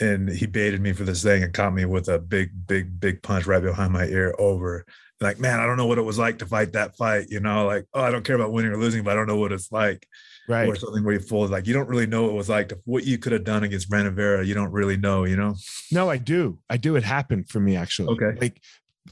and 0.00 0.28
he 0.28 0.46
baited 0.46 0.80
me 0.80 0.92
for 0.92 1.04
this 1.04 1.22
thing 1.22 1.42
and 1.42 1.54
caught 1.54 1.74
me 1.74 1.84
with 1.84 2.08
a 2.08 2.18
big 2.18 2.50
big 2.66 3.00
big 3.00 3.22
punch 3.22 3.46
right 3.46 3.62
behind 3.62 3.92
my 3.92 4.04
ear 4.04 4.34
over 4.38 4.84
like 5.20 5.38
man 5.40 5.58
I 5.60 5.66
don't 5.66 5.76
know 5.76 5.86
what 5.86 5.98
it 5.98 6.02
was 6.02 6.18
like 6.18 6.38
to 6.38 6.46
fight 6.46 6.72
that 6.74 6.96
fight 6.96 7.26
you 7.28 7.40
know 7.40 7.66
like 7.66 7.84
oh 7.94 8.02
I 8.02 8.10
don't 8.10 8.24
care 8.24 8.36
about 8.36 8.52
winning 8.52 8.70
or 8.72 8.76
losing 8.78 9.02
but 9.04 9.12
I 9.12 9.14
don't 9.14 9.26
know 9.26 9.36
what 9.36 9.52
it's 9.52 9.70
like 9.72 10.06
Right. 10.48 10.66
or 10.66 10.76
something 10.76 11.04
where 11.04 11.12
you 11.14 11.20
fold 11.20 11.50
like 11.50 11.66
you 11.66 11.74
don't 11.74 11.88
really 11.88 12.06
know 12.06 12.22
what 12.22 12.30
it 12.30 12.36
was 12.36 12.48
like 12.48 12.70
to 12.70 12.78
what 12.86 13.04
you 13.04 13.18
could 13.18 13.32
have 13.32 13.44
done 13.44 13.64
against 13.64 13.90
Brandon 13.90 14.14
Vera 14.14 14.44
you 14.44 14.54
don't 14.54 14.72
really 14.72 14.96
know 14.96 15.24
you 15.24 15.36
know 15.36 15.54
No, 15.92 16.08
I 16.08 16.16
do. 16.16 16.58
I 16.70 16.76
do. 16.78 16.96
It 16.96 17.02
happened 17.04 17.48
for 17.50 17.60
me 17.60 17.76
actually. 17.76 18.08
Okay. 18.14 18.38
Like, 18.40 18.62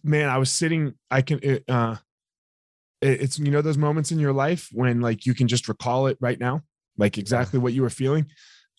man, 0.03 0.29
I 0.31 0.39
was 0.39 0.51
sitting. 0.51 0.95
I 1.11 1.21
can. 1.23 1.41
It, 1.43 1.65
uh, 1.69 1.97
it- 3.03 3.21
it's 3.21 3.39
you 3.39 3.51
know 3.51 3.61
those 3.63 3.77
moments 3.79 4.13
in 4.13 4.19
your 4.19 4.33
life 4.33 4.69
when 4.73 5.01
like 5.01 5.27
you 5.27 5.35
can 5.35 5.49
just 5.49 5.69
recall 5.69 6.07
it 6.07 6.17
right 6.21 6.41
now, 6.41 6.63
like 6.97 7.19
exactly 7.19 7.59
what 7.59 7.73
you 7.75 7.83
were 7.83 7.91
feeling. 7.91 8.27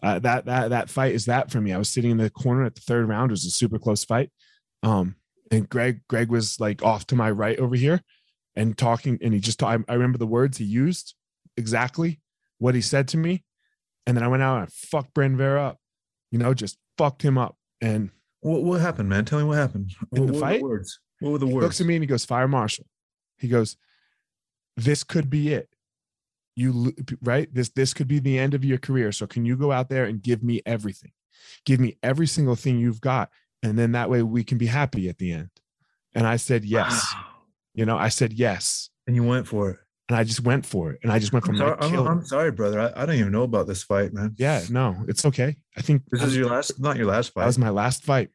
Uh, 0.01 0.19
that 0.19 0.45
that 0.45 0.69
that 0.69 0.89
fight 0.89 1.13
is 1.13 1.25
that 1.25 1.51
for 1.51 1.59
me. 1.61 1.73
I 1.73 1.77
was 1.77 1.89
sitting 1.89 2.11
in 2.11 2.17
the 2.17 2.29
corner 2.29 2.63
at 2.65 2.73
the 2.75 2.81
third 2.81 3.07
round. 3.07 3.29
It 3.31 3.33
was 3.33 3.45
a 3.45 3.51
super 3.51 3.77
close 3.79 4.03
fight. 4.03 4.31
Um, 4.83 5.15
and 5.51 5.69
Greg 5.69 6.01
Greg 6.07 6.29
was 6.29 6.59
like 6.59 6.83
off 6.83 7.07
to 7.07 7.15
my 7.15 7.31
right 7.31 7.57
over 7.59 7.75
here, 7.75 8.01
and 8.55 8.77
talking. 8.77 9.17
And 9.21 9.33
he 9.33 9.39
just. 9.39 9.61
I, 9.63 9.77
I 9.87 9.93
remember 9.93 10.17
the 10.17 10.27
words 10.27 10.57
he 10.57 10.65
used 10.65 11.15
exactly 11.55 12.19
what 12.59 12.75
he 12.75 12.81
said 12.81 13.07
to 13.09 13.17
me, 13.17 13.43
and 14.05 14.15
then 14.15 14.23
I 14.23 14.27
went 14.27 14.43
out 14.43 14.57
and 14.57 14.63
I 14.65 14.69
fucked 14.71 15.13
Brandon 15.13 15.37
Vera 15.37 15.67
up. 15.67 15.79
You 16.31 16.39
know, 16.39 16.53
just 16.53 16.77
fucked 16.97 17.21
him 17.21 17.37
up. 17.37 17.55
And 17.81 18.09
what 18.41 18.63
what 18.63 18.81
happened 18.81 19.09
man 19.09 19.25
tell 19.25 19.39
me 19.39 19.45
what 19.45 19.57
happened 19.57 19.91
In 20.13 20.25
what, 20.25 20.27
the 20.27 20.33
what 20.33 20.33
were 20.33 20.39
fight? 20.39 20.61
words 20.61 20.99
what 21.19 21.31
were 21.31 21.37
the 21.37 21.47
he 21.47 21.53
words 21.53 21.63
looks 21.63 21.81
at 21.81 21.87
me 21.87 21.95
and 21.95 22.03
he 22.03 22.07
goes, 22.07 22.25
"Fire 22.25 22.47
Marshal." 22.47 22.85
He 23.37 23.47
goes, 23.47 23.77
"This 24.75 25.03
could 25.03 25.29
be 25.29 25.53
it. 25.53 25.69
You 26.55 26.93
right? 27.21 27.53
This 27.53 27.69
this 27.69 27.93
could 27.93 28.07
be 28.07 28.19
the 28.19 28.39
end 28.39 28.53
of 28.53 28.65
your 28.65 28.77
career. 28.77 29.11
So 29.11 29.27
can 29.27 29.45
you 29.45 29.55
go 29.55 29.71
out 29.71 29.89
there 29.89 30.05
and 30.05 30.21
give 30.21 30.43
me 30.43 30.61
everything? 30.65 31.11
Give 31.65 31.79
me 31.79 31.97
every 32.01 32.27
single 32.27 32.55
thing 32.55 32.79
you've 32.79 33.01
got, 33.01 33.29
and 33.63 33.77
then 33.77 33.91
that 33.93 34.09
way 34.09 34.23
we 34.23 34.43
can 34.43 34.57
be 34.57 34.67
happy 34.67 35.09
at 35.09 35.17
the 35.17 35.31
end." 35.31 35.49
And 36.13 36.25
I 36.27 36.35
said, 36.37 36.65
"Yes." 36.65 37.05
Wow. 37.13 37.23
You 37.73 37.85
know, 37.85 37.95
I 37.97 38.09
said 38.09 38.33
yes, 38.33 38.89
And 39.05 39.15
you 39.15 39.23
went 39.23 39.47
for 39.47 39.69
it. 39.69 39.77
and 40.09 40.17
I 40.17 40.23
just 40.23 40.39
went 40.39 40.65
for 40.65 40.89
it, 40.91 40.99
and 41.03 41.11
I 41.11 41.19
just 41.19 41.31
went 41.31 41.45
I'm 41.45 41.55
from 41.55 41.57
sorry, 41.57 41.77
I'm. 41.79 42.07
I'm 42.07 42.25
sorry, 42.25 42.51
brother. 42.51 42.79
I, 42.79 43.03
I 43.03 43.05
don't 43.05 43.15
even 43.17 43.31
know 43.31 43.43
about 43.43 43.67
this 43.67 43.83
fight, 43.83 44.13
man. 44.13 44.33
yeah, 44.37 44.63
no, 44.71 44.95
it's 45.07 45.25
okay. 45.25 45.57
I 45.77 45.81
think 45.81 46.01
This 46.09 46.23
is 46.23 46.35
your 46.35 46.49
last, 46.49 46.79
not 46.79 46.97
your 46.97 47.05
last 47.05 47.33
fight 47.33 47.41
that 47.41 47.47
was 47.47 47.59
my 47.59 47.69
last 47.69 48.03
fight. 48.03 48.29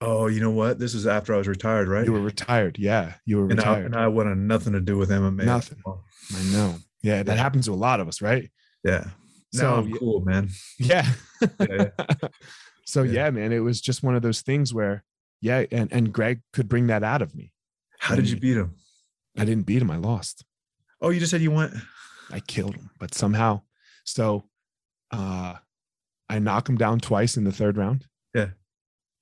oh, 0.00 0.28
you 0.28 0.40
know 0.40 0.52
what? 0.52 0.78
This 0.78 0.94
is 0.94 1.06
after 1.06 1.34
I 1.34 1.36
was 1.36 1.48
retired, 1.48 1.86
right? 1.88 2.06
You 2.06 2.12
were 2.14 2.20
retired. 2.22 2.78
Yeah, 2.78 3.12
you 3.26 3.36
were 3.36 3.50
and, 3.50 3.60
I, 3.60 3.68
retired. 3.68 3.84
and 3.86 3.96
I 3.96 4.08
wanted 4.08 4.38
nothing 4.38 4.72
to 4.72 4.80
do 4.80 4.96
with 4.96 5.10
MMA. 5.10 5.44
Nothing. 5.44 5.82
I 5.86 6.42
know. 6.52 6.76
Yeah, 7.02 7.22
that 7.22 7.36
Yeah. 7.36 7.42
happens 7.42 7.66
to 7.66 7.72
a 7.72 7.74
lot 7.74 8.00
of 8.00 8.08
us, 8.08 8.22
right? 8.22 8.50
Yeah. 8.84 9.04
So, 9.52 9.62
now 9.68 9.74
I'm 9.82 9.92
cool, 9.98 10.20
man. 10.24 10.48
Yeah. 10.78 11.06
Yeah, 11.60 11.88
so 12.90 13.02
Yeah. 13.02 13.24
yeah. 13.24 13.30
man, 13.30 13.52
it 13.52 13.60
was 13.60 13.80
just 13.80 14.02
one 14.02 14.14
of 14.14 14.22
those 14.22 14.42
things 14.42 14.74
where, 14.74 15.04
yeah, 15.40 15.64
and 15.70 15.92
and 15.92 16.12
Greg 16.12 16.42
could 16.52 16.68
bring 16.68 16.88
that 16.88 17.02
out 17.02 17.22
of 17.22 17.34
me. 17.34 17.52
How 17.98 18.14
did 18.16 18.28
you 18.30 18.36
beat 18.36 18.56
him? 18.56 18.74
I 19.38 19.44
didn't 19.44 19.66
beat 19.66 19.82
him. 19.82 19.90
I 19.90 19.96
lost. 19.96 20.44
Oh, 21.00 21.10
you 21.10 21.20
just 21.20 21.30
said 21.30 21.40
you 21.40 21.50
went. 21.50 21.74
I 22.30 22.40
killed 22.40 22.74
him, 22.76 22.90
but 22.98 23.14
somehow, 23.14 23.62
so, 24.04 24.44
uh, 25.10 25.54
I 26.28 26.38
knock 26.38 26.68
him 26.68 26.76
down 26.76 27.00
twice 27.00 27.36
in 27.36 27.44
the 27.44 27.52
third 27.52 27.76
round. 27.76 28.06
Yeah. 28.34 28.50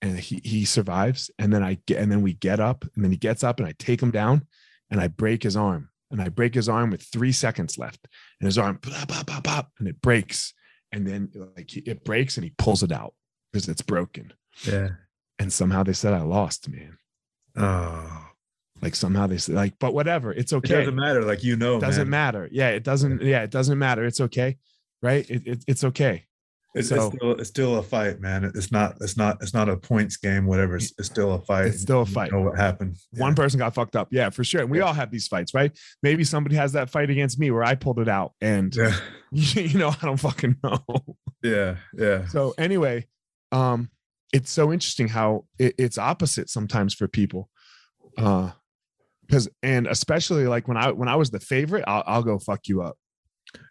And 0.03 0.19
he 0.19 0.41
he 0.45 0.65
survives, 0.65 1.31
and 1.39 1.53
then 1.53 1.63
I 1.63 1.79
get 1.87 1.99
and 2.01 2.11
then 2.13 2.23
we 2.23 2.35
get 2.35 2.61
up, 2.61 2.85
and 2.95 3.05
then 3.05 3.11
he 3.11 3.17
gets 3.17 3.43
up, 3.43 3.59
and 3.59 3.69
I 3.69 3.75
take 3.79 4.01
him 4.03 4.11
down, 4.11 4.47
and 4.91 5.01
I 5.01 5.09
break 5.09 5.43
his 5.43 5.57
arm, 5.57 5.91
and 6.11 6.21
I 6.21 6.29
break 6.29 6.55
his 6.55 6.69
arm 6.69 6.91
with 6.91 7.03
three 7.03 7.33
seconds 7.33 7.79
left, 7.79 8.07
and 8.41 8.47
his 8.47 8.59
arm 8.59 8.79
pop 8.79 9.09
pop 9.09 9.27
pop 9.27 9.45
pop, 9.45 9.73
and 9.79 9.89
it 9.89 10.01
breaks, 10.01 10.53
and 10.93 11.07
then 11.07 11.31
like 11.57 11.77
it 11.77 12.05
breaks, 12.05 12.37
and 12.37 12.45
he 12.45 12.53
pulls 12.59 12.83
it 12.83 12.93
out 12.93 13.15
because 13.53 13.69
it's 13.69 13.83
broken, 13.83 14.33
Yeah. 14.67 14.91
and 15.39 15.53
somehow 15.53 15.83
they 15.83 15.93
said 15.93 16.13
I 16.15 16.23
lost, 16.23 16.69
man. 16.69 16.99
Oh, 17.57 18.27
Like 18.81 18.95
somehow 18.95 19.27
they 19.27 19.39
said 19.39 19.55
like, 19.57 19.75
but 19.81 19.93
whatever, 19.95 20.33
it's 20.33 20.53
okay. 20.53 20.75
it 20.75 20.79
doesn't 20.81 20.95
matter. 20.95 21.23
Like 21.25 21.43
you 21.43 21.57
know, 21.57 21.77
it 21.79 21.81
doesn't 21.81 22.09
man. 22.09 22.33
matter. 22.35 22.49
Yeah, 22.53 22.69
it 22.71 22.85
doesn't. 22.85 23.23
Yeah, 23.23 23.43
it 23.43 23.51
doesn't 23.51 23.79
matter. 23.79 24.05
It's 24.05 24.21
okay, 24.21 24.57
right? 25.03 25.29
It, 25.29 25.43
it, 25.47 25.65
it's 25.67 25.83
okay. 25.85 26.25
It's, 26.75 26.91
So- 26.91 27.07
it's 27.09 27.17
still 27.17 27.33
it's 27.41 27.49
still 27.49 27.77
a 27.79 27.83
fight, 27.83 28.21
man. 28.21 28.45
It's 28.45 28.71
not 28.71 28.97
it's 29.01 29.17
not 29.17 29.39
it's 29.43 29.53
not 29.55 29.69
a 29.69 29.77
points 29.77 30.17
game. 30.17 30.47
Whatever. 30.47 30.77
It's, 30.77 30.93
it's 30.99 31.09
still 31.09 31.33
a 31.33 31.41
fight. 31.41 31.69
It's 31.69 31.81
still 31.83 32.03
a 32.03 32.05
You 32.07 32.13
fight. 32.13 32.31
know 32.31 32.43
what 32.43 32.57
happened? 32.57 32.97
One 33.17 33.35
person 33.35 33.59
got 33.59 33.75
fucked 33.75 33.97
up. 33.97 34.09
Yeah, 34.13 34.31
for 34.31 34.45
sure. 34.45 34.61
And 34.61 34.71
we 34.71 34.79
Yeah. 34.79 34.85
all 34.85 34.93
have 34.93 35.11
these 35.11 35.27
fights, 35.27 35.55
right? 35.55 35.77
Maybe 36.05 36.23
somebody 36.23 36.55
has 36.55 36.73
that 36.73 36.89
fight 36.91 37.11
against 37.11 37.39
me 37.41 37.51
where 37.51 37.65
I 37.65 37.75
pulled 37.75 37.99
it 37.99 38.09
out, 38.09 38.35
and 38.41 38.73
Yeah. 38.77 38.95
you 39.33 39.77
know 39.79 39.89
I 39.89 39.97
don't 40.07 40.19
fucking 40.21 40.57
know. 40.63 40.85
Yeah. 41.43 41.77
Yeah. 41.95 42.27
So 42.29 42.55
anyway, 42.59 43.07
um, 43.53 43.91
it's 44.33 44.51
so 44.51 44.73
interesting 44.73 45.09
how 45.09 45.45
it, 45.59 45.75
it's 45.79 45.99
opposite 45.99 46.51
sometimes 46.51 46.95
for 46.95 47.09
people, 47.09 47.49
uh, 48.19 48.51
because 49.27 49.49
and 49.63 49.87
especially 49.87 50.47
like 50.47 50.69
when 50.69 50.77
I 50.77 50.91
when 50.93 51.09
I 51.09 51.17
was 51.17 51.31
the 51.31 51.41
favorite, 51.41 51.85
I'll, 51.87 52.03
I'll 52.07 52.23
go 52.23 52.39
fuck 52.39 52.69
you 52.69 52.83
up. 52.83 52.97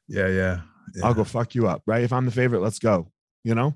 Yeah. 0.07 0.27
Yeah. 0.27 0.61
Yeah. 0.95 1.05
I'll 1.05 1.13
go 1.13 1.23
fuck 1.23 1.53
you 1.55 1.67
up, 1.67 1.83
right? 1.85 2.03
If 2.03 2.13
I'm 2.13 2.25
the 2.25 2.31
favorite, 2.31 2.61
let's 2.61 2.79
go. 2.79 3.11
You 3.43 3.55
know. 3.55 3.75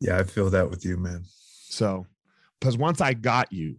Yeah. 0.00 0.18
I 0.18 0.24
feel 0.24 0.50
that 0.50 0.68
with 0.70 0.84
you, 0.84 0.96
man. 0.96 1.22
So, 1.68 2.06
because 2.60 2.76
once 2.76 3.00
I 3.00 3.14
got 3.14 3.52
you, 3.52 3.76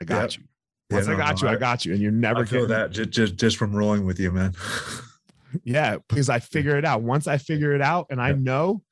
I 0.00 0.04
got 0.04 0.32
Yep. 0.34 0.40
you. 0.40 0.48
Yeah, 0.90 0.96
Once 0.98 1.08
I 1.08 1.16
got 1.16 1.42
no, 1.42 1.48
you, 1.48 1.56
I, 1.56 1.58
got 1.58 1.84
you, 1.84 1.92
and 1.94 2.00
you're 2.02 2.12
never 2.12 2.40
I 2.42 2.44
feel 2.44 2.66
that 2.68 2.92
just, 2.92 3.10
just 3.10 3.36
just 3.36 3.56
from 3.56 3.74
rolling 3.74 4.04
with 4.06 4.18
you, 4.20 4.30
man. 4.32 4.54
Yeah, 5.64 5.96
because 6.08 6.28
I 6.28 6.38
figure 6.40 6.76
it 6.76 6.84
out. 6.84 7.02
Once 7.02 7.26
I 7.26 7.38
figure 7.38 7.72
it 7.74 7.80
out, 7.80 8.06
and 8.10 8.20
I 8.20 8.30
Yeah. 8.30 8.36
know 8.36 8.82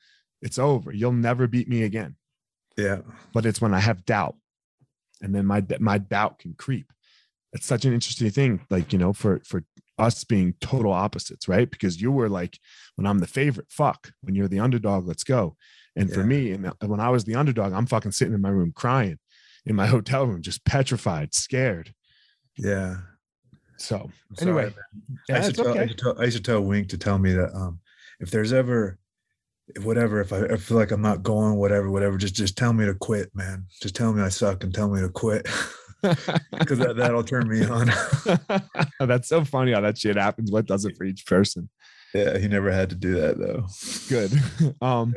it's 0.45 0.59
over. 0.59 0.93
You'll 0.93 1.13
never 1.13 1.49
beat 1.49 1.69
me 1.69 1.83
again. 1.83 2.15
yeah. 2.77 2.99
But 3.33 3.47
it's 3.47 3.61
when 3.61 3.75
I 3.75 3.81
have 3.81 4.05
doubt, 4.05 4.37
and 5.21 5.35
then 5.35 5.47
my 5.47 5.65
my 5.81 5.99
doubt 5.99 6.39
can 6.39 6.55
creep. 6.55 6.93
It's 7.53 7.67
such 7.67 7.85
an 7.85 7.93
interesting 7.93 8.31
thing. 8.31 8.65
Like 8.71 8.93
you 8.93 8.99
know, 8.99 9.13
for 9.13 9.41
for 9.45 9.65
us 9.99 10.23
being 10.23 10.55
total 10.61 10.93
opposites, 10.93 11.49
right? 11.49 11.71
Because 11.71 12.01
you 12.01 12.13
were 12.13 12.29
like, 12.29 12.59
when 12.95 13.07
I'm 13.07 13.19
the 13.19 13.27
favorite, 13.27 13.71
fuck. 13.71 14.13
When 14.23 14.35
you're 14.35 14.49
the 14.49 14.61
underdog, 14.61 15.07
let's 15.07 15.25
go. 15.25 15.57
And 15.97 16.13
for 16.13 16.25
me, 16.25 16.51
and 16.51 16.73
when 16.81 16.99
I 16.99 17.11
was 17.11 17.25
the 17.25 17.37
underdog, 17.37 17.73
I'm 17.73 17.87
fucking 17.87 18.11
sitting 18.11 18.35
in 18.35 18.41
my 18.41 18.49
room 18.49 18.73
crying 18.75 19.19
in 19.67 19.77
my 19.77 19.87
hotel 19.97 20.27
room, 20.27 20.43
just 20.43 20.65
petrified, 20.65 21.35
scared. 21.35 21.95
Yeah. 22.57 22.97
So 23.77 24.11
sorry, 24.35 24.51
anyway, 24.51 24.75
yeah, 25.29 25.37
I, 25.37 25.45
used 25.45 25.57
tell, 25.57 25.79
I, 25.79 25.83
used 25.83 25.99
tell, 25.99 26.21
I 26.21 26.25
used 26.25 26.37
to 26.37 26.43
tell 26.43 26.61
Wink 26.61 26.89
to 26.91 26.99
tell 26.99 27.19
me 27.19 27.33
that 27.33 27.53
um, 27.55 27.81
if 28.21 28.31
there's 28.31 28.53
ever, 28.53 28.99
whatever, 29.83 30.21
if 30.21 30.33
I, 30.33 30.45
I 30.45 30.57
feel 30.57 30.77
like 30.77 30.91
I'm 30.91 31.03
not 31.03 31.23
going, 31.23 31.57
whatever, 31.57 31.91
whatever, 31.91 32.17
just 32.17 32.35
just 32.35 32.57
tell 32.57 32.73
me 32.73 32.85
to 32.87 32.95
quit, 32.95 33.31
man. 33.35 33.67
Just 33.81 33.95
tell 33.97 34.13
me 34.13 34.23
I 34.23 34.29
suck 34.29 34.65
and 34.65 34.75
tell 34.75 34.89
me 34.89 35.01
to 35.01 35.09
quit 35.09 35.43
because 36.03 36.79
that, 36.79 36.97
that'll 36.97 37.25
turn 37.25 37.49
me 37.49 37.65
on. 37.65 37.91
That's 39.01 39.29
so 39.29 39.45
funny 39.45 39.73
how 39.73 39.81
that 39.81 39.99
shit 39.99 40.17
happens. 40.17 40.51
What 40.51 40.67
does 40.67 40.85
it 40.85 40.97
for 40.97 41.05
each 41.05 41.27
person? 41.27 41.69
yeah, 42.15 42.39
he 42.39 42.47
never 42.49 42.71
had 42.71 42.91
to 42.91 42.97
do 42.97 43.15
that 43.17 43.39
though. 43.39 43.67
Good. 44.09 44.75
Um, 44.81 45.15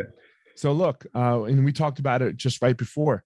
so 0.56 0.72
look, 0.72 1.06
uh, 1.16 1.44
and 1.44 1.64
we 1.64 1.72
talked 1.72 2.00
about 2.00 2.22
it 2.22 2.36
just 2.36 2.62
right 2.62 2.76
before. 2.76 3.24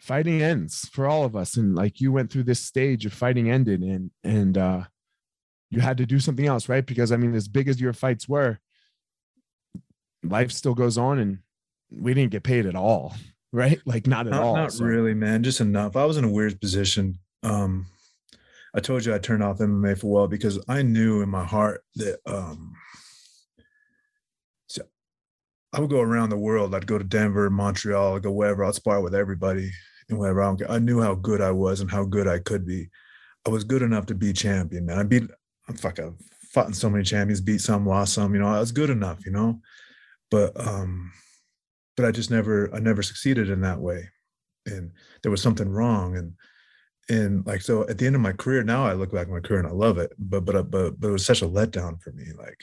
Fighting 0.00 0.42
ends 0.42 0.88
for 0.92 1.06
all 1.06 1.24
of 1.24 1.36
us, 1.36 1.56
and 1.56 1.74
like 1.74 2.00
you 2.00 2.10
went 2.10 2.32
through 2.32 2.44
this 2.44 2.60
stage 2.60 3.06
of 3.06 3.12
fighting 3.12 3.50
ended, 3.50 3.82
and 3.82 4.10
and 4.24 4.58
uh, 4.58 4.84
you 5.70 5.80
had 5.80 5.98
to 5.98 6.06
do 6.06 6.18
something 6.18 6.46
else, 6.46 6.68
right? 6.68 6.84
Because 6.84 7.12
I 7.12 7.16
mean, 7.16 7.34
as 7.34 7.48
big 7.48 7.68
as 7.68 7.80
your 7.80 7.92
fights 7.92 8.28
were, 8.28 8.58
life 10.22 10.52
still 10.52 10.74
goes 10.74 10.98
on, 10.98 11.18
and 11.18 11.38
we 11.90 12.14
didn't 12.14 12.32
get 12.32 12.42
paid 12.42 12.66
at 12.66 12.74
all, 12.76 13.14
right? 13.52 13.80
Like 13.86 14.06
not 14.06 14.26
at 14.26 14.32
Not, 14.32 14.42
all. 14.42 14.56
not 14.56 14.72
so- 14.72 14.84
really, 14.84 15.14
man. 15.14 15.42
Just 15.42 15.60
enough. 15.60 15.96
I 15.96 16.04
was 16.04 16.16
in 16.16 16.24
a 16.24 16.30
weird 16.30 16.60
position. 16.60 17.18
Um, 17.42 17.86
I 18.74 18.80
told 18.80 19.04
you 19.04 19.14
I 19.14 19.18
turned 19.18 19.42
off 19.42 19.58
MMA 19.58 19.98
for 19.98 20.06
a 20.06 20.10
while 20.10 20.28
because 20.28 20.62
I 20.68 20.82
knew 20.82 21.22
in 21.22 21.28
my 21.28 21.44
heart 21.44 21.82
that 21.96 22.18
um, 22.26 22.72
so 24.68 24.82
I 25.72 25.80
would 25.80 25.90
go 25.90 26.00
around 26.00 26.30
the 26.30 26.36
world. 26.36 26.74
I'd 26.74 26.86
go 26.86 26.98
to 26.98 27.04
Denver, 27.04 27.50
Montreal, 27.50 28.16
I'd 28.16 28.22
go 28.22 28.30
wherever. 28.30 28.64
I'd 28.64 28.74
spar 28.74 29.00
with 29.00 29.14
everybody 29.14 29.70
and 30.08 30.18
whatever. 30.18 30.42
I. 30.42 30.54
I 30.68 30.78
knew 30.78 31.00
how 31.00 31.14
good 31.14 31.40
I 31.40 31.50
was 31.50 31.80
and 31.80 31.90
how 31.90 32.04
good 32.04 32.28
I 32.28 32.38
could 32.38 32.64
be. 32.66 32.88
I 33.46 33.50
was 33.50 33.64
good 33.64 33.82
enough 33.82 34.06
to 34.06 34.14
be 34.14 34.32
champion, 34.32 34.86
man. 34.86 34.98
I 34.98 35.02
beat. 35.02 35.24
Fuck, 35.76 35.98
I've 35.98 36.14
fought 36.52 36.66
in 36.66 36.74
so 36.74 36.90
many 36.90 37.04
champions, 37.04 37.40
beat 37.40 37.60
some, 37.60 37.86
lost 37.86 38.12
some. 38.14 38.34
You 38.34 38.40
know, 38.40 38.48
I 38.48 38.60
was 38.60 38.72
good 38.72 38.90
enough. 38.90 39.24
You 39.24 39.32
know, 39.32 39.60
but 40.30 40.58
um, 40.58 41.12
but 41.96 42.06
I 42.06 42.12
just 42.12 42.30
never, 42.30 42.74
I 42.74 42.78
never 42.78 43.02
succeeded 43.02 43.50
in 43.50 43.60
that 43.62 43.80
way, 43.80 44.08
and 44.66 44.92
there 45.22 45.30
was 45.30 45.42
something 45.42 45.68
wrong. 45.68 46.16
And 46.16 46.32
and 47.08 47.46
like 47.46 47.60
so, 47.60 47.88
at 47.88 47.98
the 47.98 48.06
end 48.06 48.14
of 48.14 48.22
my 48.22 48.32
career, 48.32 48.62
now 48.62 48.86
I 48.86 48.92
look 48.92 49.12
back 49.12 49.26
at 49.26 49.32
my 49.32 49.40
career 49.40 49.60
and 49.60 49.68
I 49.68 49.72
love 49.72 49.98
it. 49.98 50.12
But 50.18 50.44
but 50.44 50.56
uh, 50.56 50.62
but 50.62 50.98
but 51.00 51.08
it 51.08 51.12
was 51.12 51.26
such 51.26 51.42
a 51.42 51.48
letdown 51.48 52.00
for 52.00 52.12
me. 52.12 52.26
Like 52.38 52.62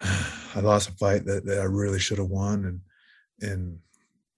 uh, 0.00 0.14
I 0.54 0.60
lost 0.60 0.88
a 0.88 0.92
fight 0.92 1.24
that, 1.26 1.44
that 1.46 1.60
I 1.60 1.64
really 1.64 1.98
should 1.98 2.18
have 2.18 2.28
won, 2.28 2.64
and 2.64 3.50
and 3.50 3.78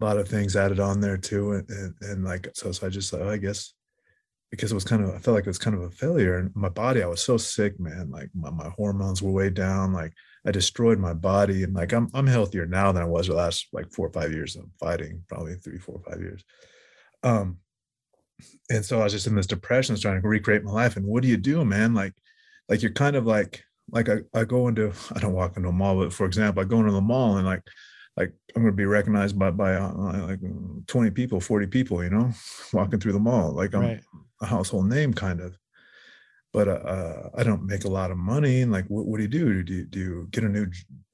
a 0.00 0.04
lot 0.04 0.16
of 0.16 0.28
things 0.28 0.56
added 0.56 0.80
on 0.80 1.00
there 1.00 1.18
too. 1.18 1.52
And 1.52 1.70
and, 1.70 1.94
and 2.00 2.24
like 2.24 2.48
so, 2.54 2.72
so 2.72 2.86
I 2.86 2.90
just 2.90 3.12
uh, 3.12 3.28
I 3.28 3.36
guess 3.36 3.74
because 4.50 4.72
it 4.72 4.74
was 4.74 4.84
kind 4.84 5.04
of 5.04 5.10
I 5.10 5.18
felt 5.18 5.34
like 5.34 5.44
it 5.44 5.50
was 5.50 5.58
kind 5.58 5.76
of 5.76 5.82
a 5.82 5.90
failure. 5.90 6.38
And 6.38 6.50
my 6.56 6.70
body, 6.70 7.02
I 7.02 7.06
was 7.06 7.22
so 7.22 7.36
sick, 7.36 7.78
man. 7.78 8.10
Like 8.10 8.30
my, 8.34 8.50
my 8.50 8.70
hormones 8.70 9.22
were 9.22 9.30
way 9.30 9.50
down. 9.50 9.92
Like 9.92 10.12
I 10.46 10.50
destroyed 10.50 10.98
my 10.98 11.14
body. 11.14 11.62
And 11.64 11.74
like 11.74 11.92
I'm 11.92 12.08
I'm 12.14 12.26
healthier 12.26 12.66
now 12.66 12.92
than 12.92 13.02
I 13.02 13.06
was 13.06 13.26
the 13.26 13.34
last 13.34 13.68
like 13.72 13.92
four 13.92 14.06
or 14.08 14.12
five 14.12 14.32
years 14.32 14.56
of 14.56 14.64
fighting, 14.78 15.22
probably 15.28 15.54
three, 15.56 15.78
four, 15.78 16.00
five 16.08 16.20
years. 16.20 16.44
Um 17.22 17.58
and 18.70 18.84
so 18.84 19.00
I 19.00 19.04
was 19.04 19.12
just 19.12 19.26
in 19.26 19.34
this 19.34 19.46
depression, 19.46 19.96
trying 19.96 20.20
to 20.22 20.28
recreate 20.28 20.64
my 20.64 20.72
life. 20.72 20.96
And 20.96 21.06
what 21.06 21.22
do 21.22 21.28
you 21.28 21.36
do, 21.36 21.64
man? 21.64 21.92
Like, 21.94 22.14
like 22.68 22.82
you're 22.82 22.92
kind 22.92 23.16
of 23.16 23.26
like, 23.26 23.62
like 23.90 24.08
I, 24.08 24.18
I 24.32 24.44
go 24.44 24.68
into, 24.68 24.92
I 25.14 25.18
don't 25.20 25.34
walk 25.34 25.56
into 25.56 25.68
a 25.68 25.72
mall, 25.72 25.96
but 25.98 26.12
for 26.12 26.26
example, 26.26 26.62
I 26.62 26.64
go 26.66 26.80
into 26.80 26.92
the 26.92 27.00
mall 27.00 27.36
and 27.36 27.46
like, 27.46 27.62
like 28.16 28.32
I'm 28.54 28.62
going 28.62 28.72
to 28.72 28.76
be 28.76 28.86
recognized 28.86 29.38
by 29.38 29.50
by 29.50 29.74
uh, 29.74 30.26
like 30.26 30.40
20 30.86 31.10
people, 31.10 31.40
40 31.40 31.66
people, 31.68 32.02
you 32.02 32.10
know, 32.10 32.30
walking 32.72 32.98
through 33.00 33.12
the 33.12 33.18
mall. 33.20 33.52
Like 33.52 33.74
I'm 33.74 33.82
Right. 33.82 34.00
a 34.40 34.46
household 34.46 34.88
name, 34.88 35.12
kind 35.14 35.40
of. 35.40 35.56
But 36.52 36.68
uh, 36.68 36.72
uh, 36.72 37.30
I 37.36 37.42
don't 37.44 37.64
make 37.66 37.84
a 37.84 37.88
lot 37.90 38.10
of 38.10 38.16
money. 38.16 38.62
And 38.62 38.72
like, 38.72 38.86
what, 38.86 39.06
what 39.06 39.18
do 39.18 39.22
you 39.22 39.28
do? 39.28 39.62
Do 39.62 39.72
you, 39.72 39.84
do 39.84 39.98
you 40.00 40.28
get 40.32 40.44
a 40.44 40.48
new 40.48 40.66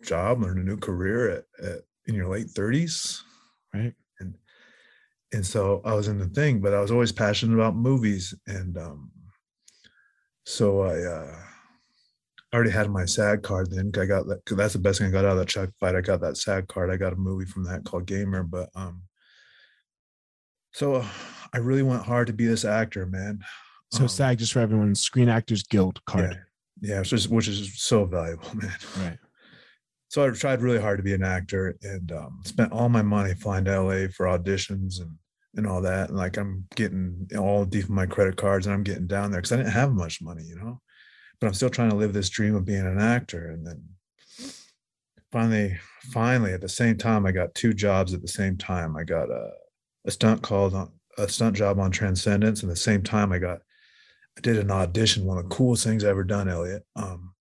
job, 0.02 0.40
learn 0.42 0.58
a 0.58 0.62
new 0.62 0.78
career 0.78 1.30
at, 1.30 1.44
at 1.62 1.80
in 2.06 2.14
your 2.14 2.28
late 2.28 2.48
30s? 2.48 3.20
Right. 3.74 3.92
And 4.20 4.34
and 5.32 5.44
so 5.44 5.82
I 5.84 5.92
was 5.94 6.08
in 6.08 6.18
the 6.18 6.28
thing, 6.28 6.60
but 6.60 6.72
I 6.72 6.80
was 6.80 6.90
always 6.90 7.12
passionate 7.12 7.54
about 7.54 7.76
movies, 7.76 8.32
and 8.46 8.78
um, 8.78 9.10
so 10.44 10.82
I 10.82 11.02
uh, 11.02 11.36
already 12.54 12.70
had 12.70 12.90
my 12.90 13.04
SAG 13.04 13.42
card. 13.42 13.70
Then 13.70 13.90
I 13.98 14.06
got 14.06 14.26
that. 14.28 14.44
'cause 14.44 14.56
that's 14.56 14.72
the 14.72 14.78
best 14.78 14.98
thing 14.98 15.08
I 15.08 15.10
got 15.10 15.24
out 15.24 15.32
of 15.32 15.38
that 15.38 15.48
Chuck 15.48 15.70
fight. 15.80 15.94
I 15.96 16.00
got 16.00 16.20
that 16.20 16.36
SAG 16.36 16.68
card. 16.68 16.90
I 16.90 16.96
got 16.96 17.12
a 17.12 17.16
movie 17.16 17.44
from 17.44 17.64
that 17.64 17.84
called 17.84 18.06
Gamer. 18.06 18.44
But 18.44 18.70
um, 18.74 19.02
so 20.72 21.04
I 21.52 21.58
really 21.58 21.82
went 21.82 22.04
hard 22.04 22.28
to 22.28 22.32
be 22.32 22.46
this 22.46 22.64
actor, 22.64 23.06
man. 23.06 23.40
So 23.92 24.02
Um, 24.02 24.08
SAG, 24.08 24.38
just 24.38 24.52
for 24.52 24.60
everyone, 24.60 24.94
Screen 24.94 25.28
Actors 25.28 25.62
Guild 25.62 26.04
card. 26.04 26.38
Yeah, 26.82 26.94
yeah, 26.94 26.98
which 27.00 27.12
is 27.12 27.28
which 27.28 27.48
is 27.48 27.80
so 27.80 28.04
valuable, 28.04 28.48
man. 28.54 28.72
Right. 28.98 29.18
so 30.08 30.26
I 30.26 30.30
tried 30.30 30.60
really 30.60 30.80
hard 30.80 30.98
to 30.98 31.04
be 31.04 31.14
an 31.14 31.22
actor 31.22 31.76
and 31.82 32.10
um, 32.12 32.40
spent 32.44 32.72
all 32.72 32.88
my 32.88 33.02
money 33.02 33.34
flying 33.34 33.64
to 33.66 33.80
LA 33.80 34.08
for 34.08 34.26
auditions 34.26 35.00
and 35.00 35.12
and 35.56 35.66
all 35.66 35.80
that. 35.82 36.10
And 36.10 36.18
like 36.18 36.36
I'm 36.36 36.66
getting 36.74 37.28
all 37.38 37.64
deep 37.64 37.88
in 37.88 37.94
my 37.94 38.06
credit 38.06 38.36
cards 38.36 38.66
and 38.66 38.74
I'm 38.74 38.82
getting 38.82 39.06
down 39.06 39.30
there 39.30 39.40
because 39.40 39.52
I 39.52 39.56
didn't 39.56 39.72
have 39.72 39.92
much 39.92 40.20
money, 40.22 40.44
you 40.44 40.56
know. 40.56 40.80
But 41.40 41.48
I'm 41.48 41.54
still 41.54 41.70
trying 41.70 41.90
to 41.90 41.96
live 41.96 42.12
this 42.12 42.28
dream 42.30 42.54
of 42.54 42.64
being 42.64 42.86
an 42.86 43.00
actor. 43.00 43.50
And 43.50 43.66
then 43.66 43.82
finally, 45.32 45.78
finally, 46.12 46.52
at 46.52 46.60
the 46.60 46.68
same 46.68 46.96
time, 46.96 47.26
I 47.26 47.32
got 47.32 47.54
two 47.54 47.74
jobs 47.74 48.14
at 48.14 48.22
the 48.22 48.28
same 48.28 48.56
time. 48.56 48.96
I 48.96 49.04
got 49.04 49.30
a, 49.30 49.50
a 50.06 50.10
stunt 50.10 50.42
called 50.42 50.74
on 50.74 50.92
a 51.18 51.28
stunt 51.28 51.56
job 51.56 51.78
on 51.78 51.90
Transcendence, 51.90 52.62
and 52.62 52.70
at 52.70 52.74
the 52.74 52.80
same 52.80 53.02
time, 53.02 53.32
I 53.32 53.38
got 53.38 53.60
I 54.36 54.40
did 54.40 54.58
an 54.58 54.70
audition, 54.70 55.24
one 55.24 55.38
of 55.38 55.48
the 55.48 55.54
coolest 55.54 55.84
things 55.84 56.04
I 56.04 56.10
ever 56.10 56.24
done, 56.24 56.48
Elliot. 56.48 56.84
Um, 56.94 57.34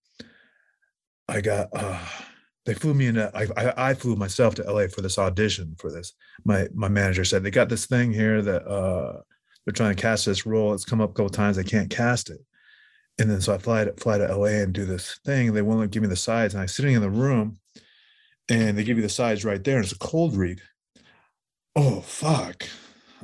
I 1.27 1.41
got 1.41 1.67
uh, 1.73 1.99
they 2.65 2.73
flew 2.73 2.93
me 2.93 3.07
in. 3.07 3.19
I, 3.19 3.93
flew 3.93 4.15
myself 4.15 4.55
to 4.55 4.63
LA 4.63 4.87
for 4.87 5.01
this 5.01 5.19
audition 5.19 5.75
for 5.77 5.91
this. 5.91 6.13
My 6.43 6.67
my 6.73 6.87
manager 6.87 7.23
said 7.23 7.43
they 7.43 7.51
got 7.51 7.69
this 7.69 7.85
thing 7.85 8.11
here 8.11 8.41
that 8.41 8.65
uh 8.67 9.21
they're 9.65 9.73
trying 9.73 9.95
to 9.95 10.01
cast 10.01 10.25
this 10.25 10.45
role. 10.45 10.73
It's 10.73 10.85
come 10.85 11.01
up 11.01 11.11
a 11.11 11.13
couple 11.13 11.29
times. 11.29 11.57
They 11.57 11.63
can't 11.63 11.89
cast 11.89 12.29
it. 12.29 12.39
And 13.17 13.29
then 13.29 13.41
so 13.41 13.53
I 13.53 13.57
fly 13.57 13.85
to 13.85 13.93
fly 13.93 14.17
to 14.17 14.35
LA 14.35 14.61
and 14.63 14.73
do 14.73 14.85
this 14.85 15.19
thing. 15.25 15.53
They 15.53 15.61
won't 15.61 15.91
give 15.91 16.03
me 16.03 16.09
the 16.09 16.15
sides. 16.15 16.53
And 16.53 16.61
I'm 16.61 16.67
sitting 16.67 16.95
in 16.95 17.01
the 17.01 17.09
room 17.09 17.59
and 18.49 18.77
they 18.77 18.83
give 18.83 18.97
you 18.97 19.03
the 19.03 19.09
sides 19.09 19.45
right 19.45 19.63
there. 19.63 19.77
And 19.77 19.85
it's 19.85 19.93
a 19.93 19.99
cold 19.99 20.35
read. 20.35 20.61
Oh 21.75 22.01
fuck. 22.01 22.67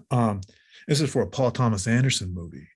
Um, 0.10 0.42
this 0.88 1.02
is 1.02 1.12
for 1.12 1.22
a 1.22 1.28
Paul 1.28 1.52
Thomas 1.52 1.88
Anderson 1.88 2.34
movie. 2.34 2.68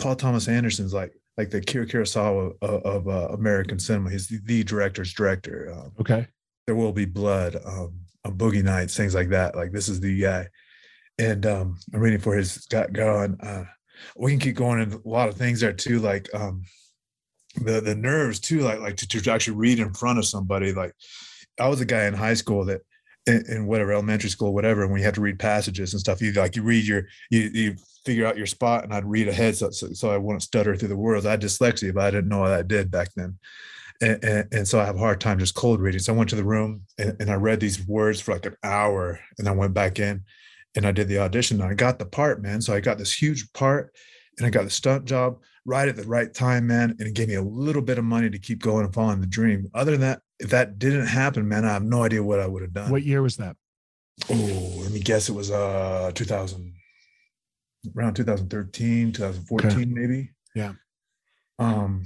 Paul 0.00 0.16
Thomas 0.16 0.48
Anderson's 0.48 0.92
like 0.94 1.12
like 1.36 1.50
the 1.50 1.58
Akira 1.58 1.86
Kurosawa 1.86 2.52
of, 2.60 2.82
of 2.82 3.08
uh, 3.08 3.28
American 3.32 3.78
cinema. 3.78 4.10
He's 4.10 4.28
the, 4.28 4.40
the 4.44 4.64
director's 4.64 5.12
director. 5.14 5.72
Um, 5.72 5.92
Okay. 6.00 6.26
there 6.66 6.74
will 6.76 6.92
be 6.92 7.04
blood 7.04 7.56
um 7.64 7.92
on 8.24 8.36
boogie 8.36 8.62
nights 8.62 8.94
things 8.96 9.14
like 9.14 9.30
that 9.30 9.56
like 9.56 9.72
this 9.72 9.88
is 9.88 9.98
the 10.00 10.20
guy 10.20 10.46
and 11.18 11.46
um 11.46 11.78
i'm 11.94 12.00
reading 12.00 12.20
for 12.20 12.36
his 12.36 12.58
got 12.66 12.92
going 12.92 13.34
uh 13.40 13.64
we 14.16 14.30
can 14.30 14.38
keep 14.40 14.56
going 14.56 14.78
into 14.78 15.00
a 15.02 15.08
lot 15.08 15.28
of 15.30 15.36
things 15.36 15.60
there 15.60 15.72
too 15.72 15.98
like 16.00 16.28
um 16.34 16.62
the 17.64 17.80
the 17.80 17.94
nerves 17.94 18.38
too 18.38 18.60
like 18.60 18.78
like 18.78 18.96
to, 18.96 19.08
to 19.08 19.32
actually 19.32 19.56
read 19.56 19.78
in 19.78 19.94
front 19.94 20.18
of 20.18 20.26
somebody 20.26 20.72
like 20.74 20.92
i 21.58 21.66
was 21.66 21.80
a 21.80 21.84
guy 21.86 22.04
in 22.04 22.12
high 22.14 22.34
school 22.34 22.62
that 22.66 22.82
in, 23.26 23.44
in 23.48 23.66
whatever 23.66 23.92
elementary 23.92 24.30
school 24.30 24.54
whatever 24.54 24.82
and 24.82 24.96
you 24.96 25.04
had 25.04 25.14
to 25.14 25.20
read 25.20 25.38
passages 25.38 25.92
and 25.92 26.00
stuff 26.00 26.22
you 26.22 26.32
like 26.32 26.56
you 26.56 26.62
read 26.62 26.86
your 26.86 27.06
you, 27.30 27.50
you 27.52 27.76
figure 28.04 28.26
out 28.26 28.36
your 28.36 28.46
spot 28.46 28.82
and 28.82 28.94
i'd 28.94 29.04
read 29.04 29.28
ahead 29.28 29.54
so, 29.54 29.70
so, 29.70 29.92
so 29.92 30.10
i 30.10 30.16
wouldn't 30.16 30.42
stutter 30.42 30.74
through 30.74 30.88
the 30.88 30.96
words 30.96 31.26
i 31.26 31.32
had 31.32 31.40
dyslexia 31.42 31.92
but 31.92 32.04
i 32.04 32.10
didn't 32.10 32.28
know 32.28 32.40
what 32.40 32.52
i 32.52 32.62
did 32.62 32.90
back 32.90 33.08
then 33.14 33.38
and, 34.00 34.24
and, 34.24 34.48
and 34.52 34.68
so 34.68 34.80
I 34.80 34.86
have 34.86 34.96
a 34.96 35.00
hard 35.00 35.20
time 35.20 35.38
just 35.38 35.54
cold 35.54 35.80
reading. 35.80 36.00
So 36.00 36.12
I 36.12 36.16
went 36.16 36.30
to 36.30 36.36
the 36.36 36.44
room 36.44 36.82
and, 36.98 37.16
and 37.20 37.30
I 37.30 37.34
read 37.34 37.60
these 37.60 37.86
words 37.86 38.20
for 38.20 38.32
like 38.32 38.46
an 38.46 38.56
hour 38.64 39.20
and 39.38 39.48
I 39.48 39.52
went 39.52 39.74
back 39.74 39.98
in 39.98 40.24
and 40.74 40.86
I 40.86 40.92
did 40.92 41.08
the 41.08 41.18
audition 41.18 41.60
and 41.60 41.70
I 41.70 41.74
got 41.74 41.98
the 41.98 42.06
part, 42.06 42.42
man. 42.42 42.62
So 42.62 42.74
I 42.74 42.80
got 42.80 42.98
this 42.98 43.12
huge 43.12 43.52
part 43.52 43.94
and 44.38 44.46
I 44.46 44.50
got 44.50 44.64
the 44.64 44.70
stunt 44.70 45.04
job 45.04 45.38
right 45.66 45.88
at 45.88 45.96
the 45.96 46.04
right 46.04 46.32
time, 46.32 46.66
man. 46.66 46.96
And 46.98 47.08
it 47.08 47.14
gave 47.14 47.28
me 47.28 47.34
a 47.34 47.42
little 47.42 47.82
bit 47.82 47.98
of 47.98 48.04
money 48.04 48.30
to 48.30 48.38
keep 48.38 48.62
going 48.62 48.86
and 48.86 48.94
following 48.94 49.20
the 49.20 49.26
dream. 49.26 49.70
Other 49.74 49.92
than 49.92 50.00
that, 50.00 50.22
if 50.40 50.50
that 50.50 50.78
didn't 50.78 51.06
happen, 51.06 51.46
man, 51.46 51.64
I 51.64 51.74
have 51.74 51.84
no 51.84 52.02
idea 52.02 52.22
what 52.22 52.40
I 52.40 52.46
would 52.46 52.62
have 52.62 52.72
done. 52.72 52.90
What 52.90 53.04
year 53.04 53.22
was 53.22 53.36
that? 53.36 53.56
Oh, 54.30 54.78
let 54.82 54.90
me 54.90 55.00
guess. 55.00 55.28
It 55.28 55.34
was 55.34 55.50
uh 55.50 56.10
2000, 56.14 56.74
around 57.96 58.14
2013, 58.14 59.12
2014, 59.12 59.94
maybe. 59.94 60.30
Yeah. 60.54 60.72
Um, 61.58 62.04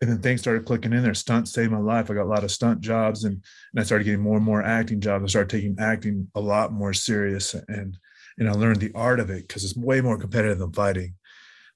and 0.00 0.10
then 0.10 0.20
things 0.20 0.40
started 0.40 0.66
clicking 0.66 0.92
in 0.92 1.02
there. 1.02 1.14
Stunt 1.14 1.48
saved 1.48 1.70
my 1.70 1.78
life. 1.78 2.10
I 2.10 2.14
got 2.14 2.24
a 2.24 2.34
lot 2.34 2.44
of 2.44 2.50
stunt 2.50 2.80
jobs, 2.80 3.24
and 3.24 3.34
and 3.72 3.80
I 3.80 3.84
started 3.84 4.04
getting 4.04 4.20
more 4.20 4.36
and 4.36 4.44
more 4.44 4.62
acting 4.62 5.00
jobs. 5.00 5.24
I 5.24 5.28
started 5.28 5.50
taking 5.50 5.76
acting 5.78 6.28
a 6.34 6.40
lot 6.40 6.72
more 6.72 6.92
serious, 6.92 7.54
and 7.54 7.96
and 8.36 8.48
I 8.48 8.52
learned 8.52 8.80
the 8.80 8.92
art 8.94 9.20
of 9.20 9.30
it 9.30 9.46
because 9.46 9.64
it's 9.64 9.76
way 9.76 10.00
more 10.00 10.18
competitive 10.18 10.58
than 10.58 10.72
fighting. 10.72 11.14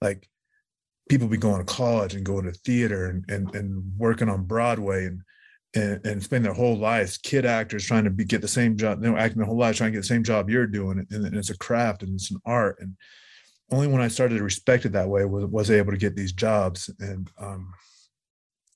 Like 0.02 0.28
people 1.08 1.28
be 1.28 1.36
going 1.36 1.64
to 1.64 1.72
college 1.72 2.14
and 2.14 2.26
going 2.26 2.44
to 2.44 2.52
theater 2.52 3.06
and 3.06 3.24
and, 3.30 3.54
and 3.54 3.92
working 3.96 4.28
on 4.28 4.44
Broadway 4.44 5.06
and 5.06 5.22
and, 5.74 6.04
and 6.04 6.22
spend 6.22 6.44
their 6.44 6.54
whole 6.54 6.76
lives 6.76 7.18
kid 7.18 7.44
actors 7.44 7.84
trying 7.84 8.04
to 8.04 8.10
be, 8.10 8.24
get 8.24 8.40
the 8.40 8.48
same 8.48 8.76
job, 8.76 9.02
you 9.02 9.10
know, 9.10 9.16
acting 9.16 9.38
their 9.38 9.46
whole 9.46 9.58
life 9.58 9.76
trying 9.76 9.92
to 9.92 9.96
get 9.96 10.02
the 10.02 10.06
same 10.06 10.24
job 10.24 10.48
you're 10.48 10.66
doing, 10.66 11.06
and, 11.10 11.24
and 11.26 11.36
it's 11.36 11.50
a 11.50 11.58
craft 11.58 12.02
and 12.02 12.14
it's 12.14 12.30
an 12.30 12.40
art. 12.44 12.78
And 12.80 12.96
only 13.70 13.86
when 13.86 14.00
I 14.00 14.08
started 14.08 14.38
to 14.38 14.44
respect 14.44 14.86
it 14.86 14.92
that 14.92 15.08
way 15.08 15.24
was 15.24 15.44
was 15.46 15.70
able 15.70 15.92
to 15.92 15.98
get 15.98 16.16
these 16.16 16.32
jobs. 16.32 16.90
And 17.00 17.30
um, 17.38 17.72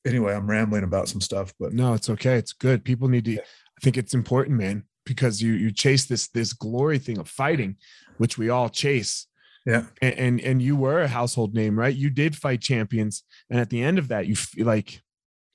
anyway, 0.07 0.35
I'm 0.35 0.48
rambling 0.48 0.85
about 0.85 1.09
some 1.09 1.20
stuff, 1.20 1.55
but 1.59 1.72
no, 1.72 1.94
it's 1.94 2.11
okay. 2.11 2.37
It's 2.37 2.52
good. 2.52 2.85
People 2.85 3.09
need 3.09 3.24
to. 3.24 3.38
I 3.38 3.81
think 3.83 3.96
it's 3.96 4.14
important, 4.14 4.59
man, 4.59 4.85
because 5.07 5.40
you 5.40 5.52
you 5.55 5.72
chase 5.72 6.05
this 6.05 6.28
this 6.28 6.52
glory 6.52 6.98
thing 6.98 7.18
of 7.18 7.28
fighting, 7.28 7.76
which 8.18 8.37
we 8.37 8.50
all 8.50 8.68
chase. 8.68 9.26
Yeah. 9.64 9.87
And, 10.02 10.14
and 10.14 10.40
and 10.40 10.62
you 10.62 10.76
were 10.76 11.00
a 11.00 11.09
household 11.09 11.55
name, 11.55 11.78
right? 11.78 11.94
You 11.94 12.11
did 12.11 12.37
fight 12.37 12.61
champions, 12.61 13.22
and 13.48 13.59
at 13.59 13.70
the 13.70 13.83
end 13.83 13.98
of 13.98 14.09
that, 14.09 14.26
you 14.26 14.37
feel 14.37 14.66
like 14.66 15.00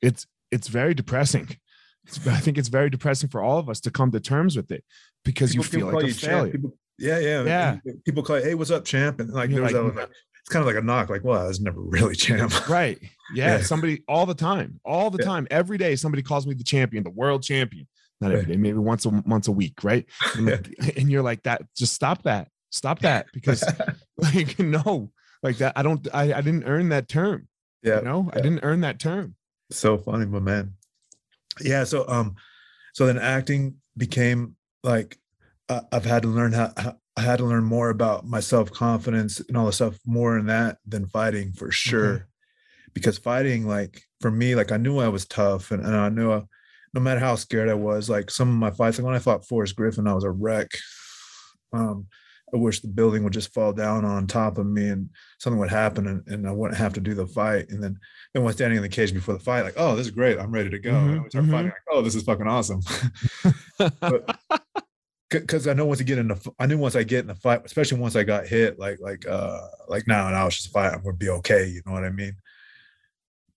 it's 0.02 0.26
it's 0.52 0.68
very 0.68 0.94
depressing. 0.94 1.50
It's, 2.06 2.26
I 2.28 2.38
think 2.38 2.58
it's 2.58 2.70
very 2.70 2.90
depressing 2.90 3.30
for 3.30 3.42
all 3.42 3.58
of 3.58 3.70
us 3.70 3.82
to 3.82 3.92
come 3.92 4.12
to 4.12 4.20
terms 4.20 4.56
with 4.56 4.72
it 4.72 4.84
because 5.26 5.52
people, 5.52 5.66
you 5.66 5.70
feel 5.70 5.92
like 5.92 6.06
a 6.06 6.14
failure. 6.14 6.52
People, 6.52 6.78
yeah, 6.98 7.20
yeah, 7.20 7.44
yeah. 7.44 7.78
People 8.06 8.24
call 8.24 8.40
you, 8.40 8.46
"Hey, 8.46 8.56
what's 8.56 8.72
up, 8.72 8.86
champ?" 8.86 9.20
And 9.20 9.32
like, 9.32 9.50
there's 9.50 9.74
like, 9.74 9.96
that, 9.96 10.10
it's 10.48 10.54
kind 10.54 10.62
of 10.62 10.68
like 10.68 10.82
a 10.82 10.86
knock. 10.86 11.10
Like, 11.10 11.24
well, 11.24 11.42
I 11.42 11.48
was 11.48 11.60
never 11.60 11.82
really 11.82 12.16
champ. 12.16 12.70
Right. 12.70 12.98
Yeah. 13.34 13.58
yeah. 13.58 13.62
Somebody 13.62 14.04
all 14.08 14.26
the 14.26 14.34
time, 14.34 14.80
all 14.86 15.10
the 15.10 15.20
yeah. 15.20 15.26
time, 15.26 15.48
every 15.52 15.78
day, 15.78 15.96
somebody 15.96 16.24
calls 16.24 16.48
me 16.48 16.54
the 16.54 16.64
champion, 16.64 17.04
the 17.04 17.10
world 17.10 17.44
champion. 17.44 17.88
Not 18.22 18.32
every 18.32 18.46
day, 18.46 18.58
maybe 18.58 18.78
once 18.78 19.06
a 19.06 19.10
once 19.10 19.48
a 19.48 19.52
week, 19.52 19.84
right? 19.84 20.06
And, 20.36 20.48
yeah. 20.48 20.90
and 20.98 21.12
you're 21.12 21.22
like 21.22 21.44
that. 21.44 21.62
Just 21.76 21.94
stop 21.94 22.24
that. 22.24 22.48
Stop 22.72 23.00
that 23.00 23.28
because, 23.34 23.64
like, 24.18 24.58
no, 24.58 25.12
like 25.44 25.58
that. 25.58 25.74
I 25.76 25.84
don't. 25.84 26.08
I 26.14 26.34
I 26.34 26.42
didn't 26.42 26.64
earn 26.64 26.90
that 26.90 27.10
term. 27.10 27.48
Yeah. 27.84 28.00
You 28.00 28.06
know, 28.06 28.30
I 28.34 28.42
didn't 28.42 28.62
earn 28.64 28.82
that 28.82 29.00
term. 29.00 29.36
So 29.72 29.98
funny, 29.98 30.26
my 30.26 30.40
man. 30.40 30.74
Yeah. 31.62 31.84
So 31.84 32.06
um, 32.08 32.36
so 32.94 33.06
then 33.06 33.18
acting 33.18 33.76
became 33.96 34.56
like 34.84 35.18
uh, 35.70 35.82
I've 35.92 36.06
had 36.06 36.24
to 36.24 36.30
learn 36.30 36.54
how, 36.54 36.72
how, 36.78 36.96
I 37.18 37.22
had 37.22 37.40
to 37.40 37.46
learn 37.46 37.64
more 37.64 37.90
about 37.90 38.26
my 38.26 38.40
self 38.40 38.72
confidence 38.72 39.40
and 39.40 39.58
all 39.58 39.66
the 39.66 39.74
stuff 39.74 39.98
more 40.06 40.38
in 40.38 40.46
that 40.48 40.78
than 40.86 41.08
fighting 41.08 41.52
for 41.54 41.72
sure. 41.72 42.14
Okay. 42.14 42.24
Because 42.94 43.18
fighting, 43.18 43.68
like 43.68 44.02
for 44.22 44.32
me, 44.32 44.56
like 44.56 44.72
I 44.72 44.78
knew 44.78 45.00
I 45.00 45.10
was 45.10 45.26
tough 45.26 45.72
and, 45.72 45.84
and 45.84 45.96
I 45.96 46.10
knew 46.10 46.32
I, 46.32 46.44
no 46.94 47.02
matter 47.02 47.20
how 47.20 47.36
scared 47.36 47.70
I 47.70 47.74
was, 47.76 48.10
like 48.10 48.32
some 48.32 48.50
of 48.50 48.56
my 48.56 48.72
fights, 48.72 48.98
like 48.98 49.06
when 49.06 49.16
I 49.16 49.20
fought 49.20 49.48
Forrest 49.48 49.76
Griffin, 49.76 50.08
I 50.08 50.14
was 50.14 50.24
a 50.24 50.32
wreck. 50.32 50.72
Um, 51.74 52.08
I 52.54 52.58
wish 52.58 52.80
the 52.80 52.88
building 52.88 53.24
would 53.24 53.34
just 53.34 53.54
fall 53.54 53.74
down 53.74 54.06
on 54.06 54.26
top 54.26 54.58
of 54.58 54.66
me 54.66 54.88
and 54.88 55.10
something 55.38 55.60
would 55.60 55.70
happen 55.70 56.08
and, 56.08 56.28
and 56.28 56.48
I 56.48 56.52
wouldn't 56.52 56.78
have 56.78 56.94
to 56.94 57.02
do 57.02 57.14
the 57.14 57.28
fight. 57.28 57.70
And 57.70 57.84
then 57.84 58.00
then 58.34 58.44
when 58.44 58.54
standing 58.54 58.78
in 58.78 58.84
the 58.84 58.90
cage 58.90 59.14
before 59.14 59.34
the 59.34 59.40
fight, 59.40 59.64
like, 59.64 59.74
oh, 59.76 59.96
this 59.96 60.08
is 60.08 60.12
great. 60.12 60.40
I'm 60.40 60.52
ready 60.52 60.70
to 60.70 60.80
go. 60.80 60.92
Mm-hmm, 60.92 61.10
and 61.10 61.24
we 61.24 61.30
start 61.30 61.44
mm-hmm. 61.44 61.54
fighting, 61.54 61.72
like, 61.72 61.84
oh, 61.92 62.02
this 62.02 62.16
is 62.16 62.24
fucking 62.24 62.48
awesome. 62.48 62.82
because 65.30 65.68
I 65.68 65.74
know 65.74 65.86
once 65.86 66.00
you 66.00 66.06
get 66.06 66.20
in 66.20 66.30
the, 66.30 66.52
I 66.58 66.68
knew 66.68 66.78
once 66.78 66.96
I 66.96 67.04
get 67.04 67.22
in 67.22 67.28
the 67.28 67.36
fight, 67.36 67.62
especially 67.66 68.00
once 68.00 68.16
I 68.16 68.24
got 68.24 68.48
hit, 68.48 68.80
like 68.80 69.00
like 69.02 69.28
uh 69.28 69.60
like 69.90 70.08
now 70.08 70.28
and 70.28 70.36
I 70.36 70.46
was 70.46 70.56
just 70.56 70.72
fight, 70.72 70.94
I'm 70.94 71.04
gonna 71.04 71.18
be 71.18 71.30
okay. 71.30 71.68
You 71.68 71.82
know 71.86 71.92
what 71.92 72.06
I 72.06 72.12
mean? 72.12 72.36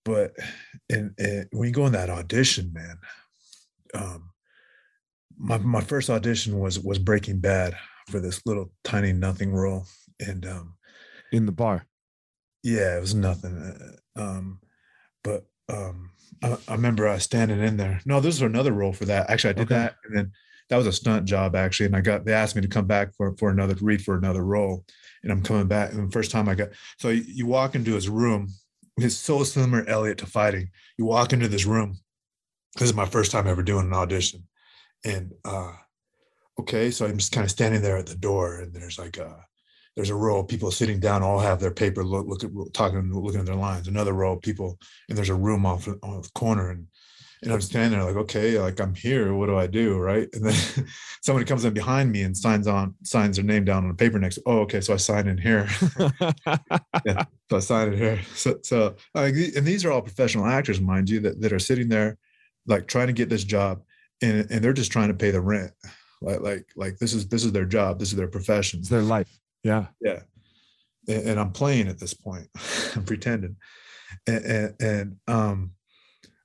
But 0.03 0.33
and, 0.89 1.13
and 1.17 1.47
when 1.51 1.67
you 1.67 1.73
go 1.73 1.85
in 1.85 1.93
that 1.93 2.09
audition, 2.09 2.73
man, 2.73 2.97
um, 3.93 4.31
my 5.37 5.57
my 5.59 5.81
first 5.81 6.09
audition 6.09 6.59
was 6.59 6.79
was 6.79 6.99
Breaking 6.99 7.39
Bad 7.39 7.75
for 8.07 8.19
this 8.19 8.45
little 8.45 8.71
tiny 8.83 9.13
nothing 9.13 9.51
role, 9.51 9.85
and 10.19 10.45
um, 10.45 10.75
in 11.31 11.45
the 11.45 11.51
bar. 11.51 11.85
Yeah, 12.63 12.97
it 12.97 13.01
was 13.01 13.15
nothing. 13.15 13.57
Uh, 14.15 14.21
um, 14.21 14.59
but 15.23 15.45
um, 15.69 16.11
I, 16.43 16.57
I 16.67 16.73
remember 16.73 17.07
I 17.07 17.17
standing 17.17 17.59
in 17.59 17.77
there. 17.77 18.01
No, 18.05 18.19
this 18.19 18.35
was 18.35 18.41
another 18.41 18.71
role 18.73 18.93
for 18.93 19.05
that. 19.05 19.29
Actually, 19.29 19.51
I 19.51 19.53
did 19.53 19.71
okay. 19.71 19.75
that, 19.75 19.95
and 20.05 20.15
then 20.15 20.31
that 20.69 20.77
was 20.77 20.87
a 20.87 20.93
stunt 20.93 21.25
job 21.25 21.55
actually. 21.55 21.87
And 21.87 21.95
I 21.95 22.01
got 22.01 22.25
they 22.25 22.33
asked 22.33 22.55
me 22.55 22.61
to 22.61 22.67
come 22.67 22.87
back 22.87 23.13
for 23.15 23.35
for 23.37 23.49
another 23.49 23.75
read 23.81 24.03
for 24.03 24.15
another 24.15 24.43
role, 24.43 24.85
and 25.23 25.31
I'm 25.31 25.43
coming 25.43 25.67
back. 25.67 25.91
And 25.91 26.07
the 26.07 26.11
first 26.11 26.31
time 26.31 26.47
I 26.49 26.55
got 26.55 26.69
so 26.97 27.09
you, 27.09 27.23
you 27.27 27.45
walk 27.45 27.75
into 27.75 27.93
his 27.93 28.09
room. 28.09 28.49
It's 28.97 29.15
so 29.15 29.43
similar, 29.43 29.87
Elliot, 29.87 30.19
to 30.19 30.25
fighting. 30.25 30.69
You 30.97 31.05
walk 31.05 31.33
into 31.33 31.47
this 31.47 31.65
room. 31.65 31.97
This 32.75 32.89
is 32.89 32.95
my 32.95 33.05
first 33.05 33.31
time 33.31 33.47
ever 33.47 33.63
doing 33.63 33.87
an 33.87 33.93
audition, 33.93 34.47
and 35.03 35.33
uh, 35.43 35.73
okay, 36.59 36.91
so 36.91 37.05
I'm 37.05 37.17
just 37.17 37.31
kind 37.31 37.45
of 37.45 37.51
standing 37.51 37.81
there 37.81 37.97
at 37.97 38.07
the 38.07 38.15
door, 38.15 38.59
and 38.59 38.73
there's 38.73 38.99
like 38.99 39.17
a 39.17 39.45
there's 39.95 40.09
a 40.09 40.15
row 40.15 40.39
of 40.39 40.47
people 40.47 40.71
sitting 40.71 40.99
down, 40.99 41.21
all 41.21 41.39
have 41.39 41.59
their 41.59 41.71
paper, 41.71 42.03
look, 42.03 42.25
look 42.25 42.43
at 42.43 42.51
talking, 42.73 43.13
looking 43.13 43.41
at 43.41 43.45
their 43.45 43.55
lines. 43.55 43.87
Another 43.87 44.13
row 44.13 44.33
of 44.33 44.41
people, 44.41 44.79
and 45.09 45.17
there's 45.17 45.29
a 45.29 45.35
room 45.35 45.65
off 45.65 45.87
on 45.87 46.21
the 46.21 46.29
corner, 46.33 46.69
and 46.69 46.87
and 47.43 47.51
I'm 47.51 47.61
standing 47.61 47.97
there 47.97 48.07
like, 48.07 48.17
okay, 48.23 48.59
like 48.59 48.79
I'm 48.79 48.93
here. 48.93 49.33
What 49.33 49.47
do 49.47 49.57
I 49.57 49.65
do, 49.65 49.97
right? 49.97 50.29
And 50.33 50.45
then 50.45 50.87
somebody 51.23 51.45
comes 51.45 51.65
in 51.65 51.73
behind 51.73 52.11
me 52.11 52.21
and 52.21 52.37
signs 52.37 52.67
on, 52.67 52.93
signs 53.03 53.37
their 53.37 53.45
name 53.45 53.65
down 53.65 53.83
on 53.83 53.89
the 53.89 53.95
paper 53.95 54.19
next. 54.19 54.37
Oh, 54.45 54.59
okay, 54.59 54.79
so 54.79 54.93
I 54.93 54.97
sign 54.97 55.27
in 55.27 55.39
here. 55.39 55.67
yeah, 57.03 57.23
so 57.49 57.57
I 57.57 57.59
sign 57.59 57.93
in 57.93 57.97
here. 57.97 58.21
So, 58.35 58.59
so 58.63 58.95
and 59.15 59.65
these 59.65 59.85
are 59.85 59.91
all 59.91 60.03
professional 60.03 60.45
actors, 60.45 60.79
mind 60.79 61.09
you, 61.09 61.19
that 61.21 61.41
that 61.41 61.51
are 61.51 61.59
sitting 61.59 61.89
there, 61.89 62.17
like 62.67 62.87
trying 62.87 63.07
to 63.07 63.13
get 63.13 63.29
this 63.29 63.43
job, 63.43 63.81
and 64.21 64.49
and 64.51 64.63
they're 64.63 64.73
just 64.73 64.91
trying 64.91 65.07
to 65.07 65.15
pay 65.15 65.31
the 65.31 65.41
rent. 65.41 65.71
Like 66.21 66.41
like 66.41 66.65
like 66.75 66.97
this 66.97 67.13
is 67.13 67.27
this 67.27 67.43
is 67.43 67.51
their 67.51 67.65
job. 67.65 67.99
This 67.99 68.09
is 68.09 68.15
their 68.15 68.27
profession. 68.27 68.79
It's 68.79 68.89
their 68.89 69.01
life. 69.01 69.29
Yeah. 69.63 69.87
Yeah. 69.99 70.19
And, 71.07 71.29
and 71.29 71.39
I'm 71.39 71.51
playing 71.51 71.87
at 71.87 71.99
this 71.99 72.13
point. 72.13 72.47
I'm 72.95 73.03
pretending. 73.03 73.55
And, 74.27 74.45
and, 74.45 74.75
and 74.81 75.15
um, 75.27 75.71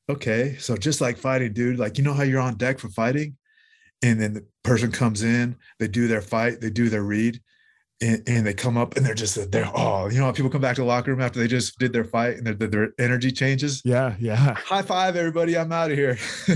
okay, 0.08 0.56
so 0.58 0.76
just 0.76 1.00
like 1.00 1.18
fighting, 1.18 1.52
dude, 1.52 1.78
like 1.78 1.98
you 1.98 2.04
know 2.04 2.14
how 2.14 2.22
you're 2.22 2.40
on 2.40 2.56
deck 2.56 2.78
for 2.78 2.88
fighting, 2.88 3.36
and 4.02 4.20
then 4.20 4.34
the 4.34 4.46
person 4.62 4.92
comes 4.92 5.22
in, 5.22 5.56
they 5.78 5.88
do 5.88 6.06
their 6.06 6.22
fight, 6.22 6.60
they 6.60 6.70
do 6.70 6.88
their 6.88 7.02
read, 7.02 7.40
and, 8.00 8.22
and, 8.26 8.46
they 8.46 8.52
come 8.52 8.76
up 8.76 8.96
and 8.96 9.06
they're 9.06 9.14
just 9.14 9.50
they're 9.50 9.70
oh 9.74 10.08
you 10.10 10.20
know 10.20 10.30
people 10.32 10.50
come 10.50 10.60
back 10.60 10.76
to 10.76 10.82
the 10.82 10.86
locker 10.86 11.10
room 11.10 11.20
after 11.20 11.38
they 11.38 11.46
just 11.46 11.78
did 11.78 11.92
their 11.92 12.04
fight 12.04 12.36
and 12.36 12.46
their, 12.46 12.54
their 12.54 12.92
energy 12.98 13.30
changes 13.30 13.80
yeah 13.84 14.14
yeah 14.18 14.36
high 14.56 14.82
five 14.82 15.16
everybody 15.16 15.56
i'm 15.56 15.72
out 15.72 15.90
of 15.90 15.96
here 15.96 16.18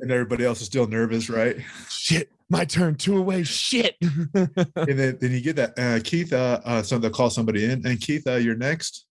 and 0.00 0.10
everybody 0.10 0.44
else 0.44 0.60
is 0.60 0.66
still 0.66 0.86
nervous 0.86 1.28
right 1.28 1.56
shit 1.88 2.30
my 2.48 2.64
turn 2.64 2.94
two 2.94 3.18
away 3.18 3.42
shit 3.42 3.96
and 4.00 4.38
then, 4.74 5.18
then 5.20 5.32
you 5.32 5.40
get 5.40 5.56
that 5.56 5.78
uh, 5.78 6.00
keith 6.04 6.32
uh, 6.32 6.60
uh 6.64 6.82
so 6.82 6.98
they'll 6.98 7.10
call 7.10 7.30
somebody 7.30 7.64
in 7.64 7.84
and 7.86 8.00
keith 8.00 8.26
uh, 8.26 8.36
you're 8.36 8.56
next 8.56 9.06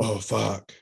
oh 0.00 0.18
fuck 0.18 0.72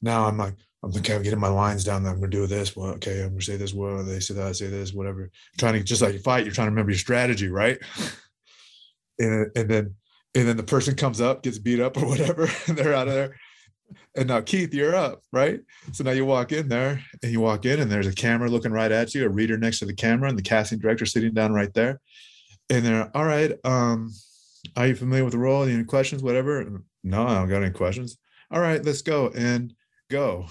now 0.00 0.26
i'm 0.26 0.38
like 0.38 0.54
I'm 0.82 0.92
thinking, 0.92 1.14
I'm 1.14 1.22
getting 1.22 1.40
my 1.40 1.48
lines 1.48 1.82
down. 1.82 2.04
I'm 2.04 2.16
gonna 2.16 2.28
do 2.28 2.46
this. 2.46 2.76
Well, 2.76 2.90
okay, 2.96 3.22
I'm 3.22 3.30
gonna 3.30 3.40
say 3.40 3.56
this. 3.56 3.72
Well, 3.72 4.04
they 4.04 4.20
say 4.20 4.34
that. 4.34 4.48
I 4.48 4.52
say 4.52 4.66
this. 4.66 4.92
Whatever. 4.92 5.30
Trying 5.56 5.72
to 5.74 5.82
just 5.82 6.02
like 6.02 6.12
you 6.12 6.18
fight, 6.18 6.44
you're 6.44 6.52
trying 6.52 6.66
to 6.66 6.72
remember 6.72 6.90
your 6.90 6.98
strategy, 6.98 7.48
right? 7.48 7.78
And, 9.18 9.50
and 9.56 9.68
then 9.68 9.94
and 10.34 10.48
then 10.48 10.56
the 10.56 10.64
person 10.64 10.96
comes 10.96 11.20
up, 11.20 11.42
gets 11.42 11.58
beat 11.58 11.80
up 11.80 11.96
or 11.96 12.06
whatever, 12.06 12.48
and 12.66 12.76
they're 12.76 12.94
out 12.94 13.08
of 13.08 13.14
there. 13.14 13.36
And 14.16 14.28
now 14.28 14.40
Keith, 14.40 14.74
you're 14.74 14.94
up, 14.94 15.22
right? 15.32 15.60
So 15.92 16.02
now 16.04 16.10
you 16.10 16.24
walk 16.24 16.52
in 16.52 16.68
there 16.68 17.00
and 17.22 17.30
you 17.32 17.40
walk 17.40 17.64
in 17.66 17.80
and 17.80 17.90
there's 17.90 18.06
a 18.06 18.12
camera 18.12 18.48
looking 18.48 18.72
right 18.72 18.90
at 18.90 19.14
you, 19.14 19.24
a 19.24 19.28
reader 19.28 19.56
next 19.56 19.78
to 19.80 19.86
the 19.86 19.94
camera, 19.94 20.28
and 20.28 20.38
the 20.38 20.42
casting 20.42 20.78
director 20.78 21.06
sitting 21.06 21.34
down 21.34 21.52
right 21.52 21.72
there. 21.74 22.00
And 22.70 22.84
they're 22.84 23.10
all 23.14 23.24
right. 23.24 23.52
Um, 23.64 24.12
are 24.76 24.86
you 24.86 24.94
familiar 24.94 25.24
with 25.24 25.32
the 25.32 25.38
role? 25.38 25.64
Any 25.64 25.84
questions? 25.84 26.22
Whatever. 26.22 26.82
No, 27.02 27.26
I 27.26 27.34
don't 27.34 27.48
got 27.48 27.62
any 27.62 27.72
questions. 27.72 28.16
All 28.50 28.60
right, 28.60 28.84
let's 28.84 29.02
go 29.02 29.28
and 29.28 29.74
go. 30.10 30.46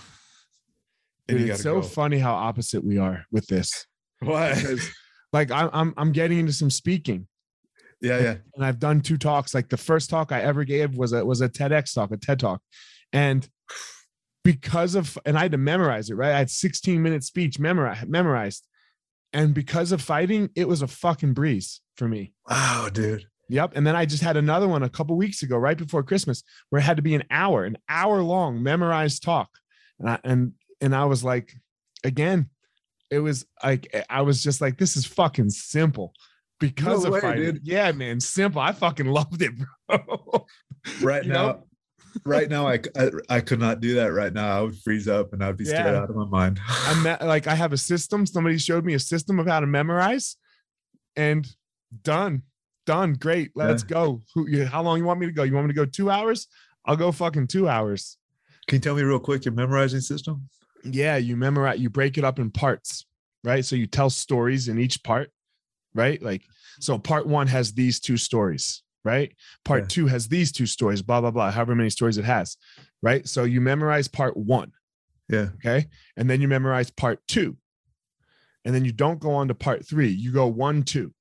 And 1.27 1.39
Dude, 1.39 1.49
it's 1.49 1.63
so 1.63 1.75
go. 1.75 1.81
funny 1.81 2.19
how 2.19 2.33
opposite 2.33 2.83
we 2.83 2.97
are 2.97 3.25
with 3.31 3.47
this. 3.47 3.87
Why? 4.19 4.53
Because, 4.53 4.87
like 5.31 5.51
I'm 5.51 5.69
I'm 5.73 5.93
I'm 5.97 6.11
getting 6.11 6.39
into 6.39 6.53
some 6.53 6.69
speaking 6.69 7.27
yeah, 8.03 8.19
yeah. 8.19 8.35
And 8.55 8.65
I've 8.65 8.79
done 8.79 9.01
two 9.01 9.17
talks. 9.17 9.55
Like 9.55 9.69
the 9.69 9.77
first 9.77 10.09
talk 10.09 10.31
I 10.31 10.41
ever 10.41 10.65
gave 10.65 10.95
was 10.97 11.13
a 11.13 11.25
was 11.25 11.39
a 11.41 11.47
TEDx 11.47 11.95
talk, 11.95 12.11
a 12.11 12.17
TED 12.17 12.39
talk, 12.39 12.61
and 13.13 13.47
because 14.43 14.95
of 14.95 15.17
and 15.25 15.37
I 15.37 15.43
had 15.43 15.53
to 15.53 15.57
memorize 15.57 16.09
it. 16.09 16.15
Right, 16.15 16.33
I 16.33 16.37
had 16.37 16.49
16 16.49 17.01
minute 17.01 17.23
speech 17.23 17.59
memorized, 17.59 18.07
memorized, 18.09 18.67
and 19.31 19.53
because 19.53 19.93
of 19.93 20.01
fighting, 20.01 20.49
it 20.53 20.67
was 20.67 20.81
a 20.81 20.87
fucking 20.87 21.33
breeze 21.33 21.79
for 21.95 22.07
me. 22.07 22.33
Wow, 22.49 22.89
dude. 22.91 23.25
Yep. 23.49 23.73
And 23.75 23.85
then 23.87 23.95
I 23.95 24.05
just 24.05 24.23
had 24.23 24.37
another 24.37 24.67
one 24.67 24.83
a 24.83 24.89
couple 24.89 25.15
weeks 25.15 25.43
ago, 25.43 25.57
right 25.57 25.77
before 25.77 26.03
Christmas, 26.03 26.43
where 26.69 26.79
it 26.79 26.85
had 26.85 26.97
to 26.97 27.03
be 27.03 27.15
an 27.15 27.23
hour, 27.29 27.65
an 27.65 27.77
hour 27.87 28.21
long 28.21 28.61
memorized 28.61 29.23
talk, 29.23 29.49
and 29.97 30.09
I, 30.09 30.19
and 30.25 30.53
and 30.81 30.93
I 30.93 31.05
was 31.05 31.23
like, 31.23 31.53
again, 32.03 32.49
it 33.09 33.19
was 33.19 33.45
like 33.63 34.05
I 34.09 34.23
was 34.23 34.43
just 34.43 34.59
like, 34.59 34.77
this 34.77 34.97
is 34.97 35.05
fucking 35.05 35.51
simple 35.51 36.13
because 36.63 37.03
no 37.03 37.07
of 37.07 37.13
way, 37.13 37.19
fighting. 37.19 37.43
Dude. 37.43 37.67
Yeah, 37.67 37.91
man, 37.91 38.21
simple. 38.21 38.61
I 38.61 38.71
fucking 38.71 39.05
loved 39.05 39.41
it, 39.41 39.51
bro. 39.57 40.45
right 41.01 41.25
now, 41.25 41.47
know? 41.47 41.63
right 42.25 42.49
now, 42.49 42.67
I, 42.67 42.79
I, 42.97 43.09
I 43.29 43.41
could 43.41 43.59
not 43.59 43.81
do 43.81 43.95
that 43.95 44.13
right 44.13 44.31
now. 44.31 44.59
I 44.59 44.61
would 44.61 44.77
freeze 44.81 45.09
up 45.09 45.33
and 45.33 45.43
I'd 45.43 45.57
be 45.57 45.65
yeah. 45.65 45.71
scared 45.71 45.95
out 45.95 46.09
of 46.09 46.15
my 46.15 46.25
mind. 46.25 46.61
I'm 46.67 47.03
like 47.27 47.47
I 47.47 47.55
have 47.55 47.73
a 47.73 47.77
system. 47.77 48.25
Somebody 48.25 48.57
showed 48.57 48.85
me 48.85 48.93
a 48.93 48.99
system 48.99 49.39
of 49.39 49.47
how 49.47 49.59
to 49.59 49.67
memorize, 49.67 50.37
and 51.17 51.45
done, 52.03 52.43
done. 52.85 53.15
Great, 53.15 53.51
let's 53.55 53.83
yeah. 53.83 53.89
go. 53.89 54.21
Who? 54.33 54.63
How 54.63 54.81
long 54.81 54.99
you 54.99 55.03
want 55.03 55.19
me 55.19 55.25
to 55.25 55.33
go? 55.33 55.43
You 55.43 55.53
want 55.53 55.67
me 55.67 55.73
to 55.73 55.77
go 55.77 55.85
two 55.85 56.09
hours? 56.09 56.47
I'll 56.85 56.95
go 56.95 57.11
fucking 57.11 57.47
two 57.47 57.67
hours. 57.67 58.17
Can 58.67 58.77
you 58.77 58.79
tell 58.79 58.95
me 58.95 59.03
real 59.03 59.19
quick 59.19 59.43
your 59.43 59.53
memorizing 59.53 59.99
system? 59.99 60.47
Yeah, 60.85 61.17
you 61.17 61.35
memorize, 61.35 61.79
you 61.79 61.89
break 61.89 62.17
it 62.17 62.23
up 62.23 62.39
in 62.39 62.51
parts, 62.51 63.05
right? 63.43 63.63
So 63.63 63.75
you 63.75 63.87
tell 63.87 64.09
stories 64.09 64.69
in 64.69 64.79
each 64.79 65.03
part, 65.03 65.29
right? 65.93 66.21
Like, 66.21 66.43
so 66.79 66.97
part 66.97 67.27
one 67.27 67.47
has 67.47 67.73
these 67.73 67.99
two 67.99 68.17
stories, 68.17 68.83
right? 69.03 69.33
Part 69.63 69.83
Yeah. 69.83 69.87
two 69.89 70.07
has 70.07 70.27
these 70.27 70.51
two 70.51 70.65
stories, 70.65 71.01
blah, 71.01 71.21
blah, 71.21 71.31
blah, 71.31 71.51
however 71.51 71.75
many 71.75 71.89
stories 71.89 72.17
it 72.17 72.25
has, 72.25 72.57
right? 73.01 73.27
So 73.27 73.43
you 73.43 73.61
memorize 73.61 74.07
part 74.07 74.35
one, 74.37 74.71
Yeah. 75.29 75.49
okay? 75.55 75.87
And 76.17 76.29
then 76.29 76.41
you 76.41 76.47
memorize 76.47 76.89
part 76.89 77.19
two. 77.27 77.57
And 78.65 78.73
then 78.73 78.85
you 78.85 78.91
don't 78.93 79.19
go 79.19 79.33
on 79.33 79.49
to 79.49 79.53
part 79.55 79.85
three, 79.85 80.09
you 80.09 80.31
go 80.31 80.47
one, 80.47 80.83
two. 80.83 81.13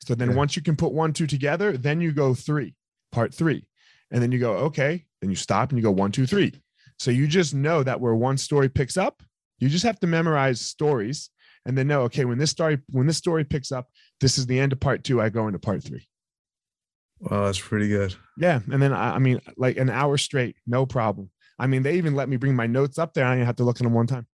So 0.00 0.14
then 0.14 0.30
Yeah. 0.30 0.36
once 0.36 0.56
you 0.56 0.62
can 0.62 0.76
put 0.76 0.92
one, 0.92 1.12
two 1.12 1.26
together, 1.26 1.76
then 1.76 2.00
you 2.00 2.12
go 2.12 2.34
three, 2.34 2.74
part 3.12 3.32
three. 3.32 3.66
And 4.10 4.20
then 4.22 4.32
you 4.32 4.38
go, 4.38 4.56
okay. 4.66 5.06
Then 5.20 5.30
you 5.30 5.36
stop 5.36 5.70
and 5.70 5.78
you 5.78 5.82
go 5.82 5.92
one, 5.92 6.10
two, 6.12 6.26
three. 6.26 6.52
So 6.98 7.10
you 7.10 7.26
just 7.26 7.54
know 7.54 7.82
that 7.82 8.00
where 8.00 8.14
one 8.14 8.36
story 8.36 8.68
picks 8.68 8.96
up, 8.96 9.22
you 9.58 9.68
just 9.68 9.84
have 9.84 10.00
to 10.00 10.06
memorize 10.08 10.60
stories 10.60 11.30
and 11.66 11.76
then 11.76 11.86
know, 11.86 12.02
okay, 12.02 12.24
when 12.24 12.38
this 12.38 12.50
story, 12.50 12.78
when 12.90 13.06
this 13.06 13.16
story 13.16 13.44
picks 13.44 13.72
up, 13.72 13.88
this 14.20 14.38
is 14.38 14.46
the 14.46 14.58
end 14.58 14.72
of 14.72 14.80
part 14.80 15.04
two. 15.04 15.20
I 15.20 15.28
go 15.28 15.46
into 15.46 15.58
part 15.58 15.82
three. 15.82 16.08
Wow, 17.20 17.44
that's 17.44 17.60
pretty 17.60 17.88
good. 17.88 18.14
Yeah. 18.36 18.60
And 18.70 18.82
then 18.82 18.92
I, 18.92 19.14
I 19.14 19.18
mean, 19.18 19.40
like 19.56 19.76
an 19.76 19.90
hour 19.90 20.16
straight, 20.16 20.56
no 20.66 20.86
problem. 20.86 21.30
I 21.58 21.68
mean, 21.68 21.84
they 21.84 21.94
even 21.94 22.16
let 22.16 22.28
me 22.28 22.36
bring 22.36 22.56
my 22.56 22.66
notes 22.66 22.98
up 22.98 23.14
there. 23.14 23.24
I 23.24 23.34
didn't 23.34 23.46
have 23.46 23.56
to 23.56 23.64
look 23.64 23.76
at 23.76 23.84
them 23.84 23.94
one 23.94 24.08
time. 24.08 24.26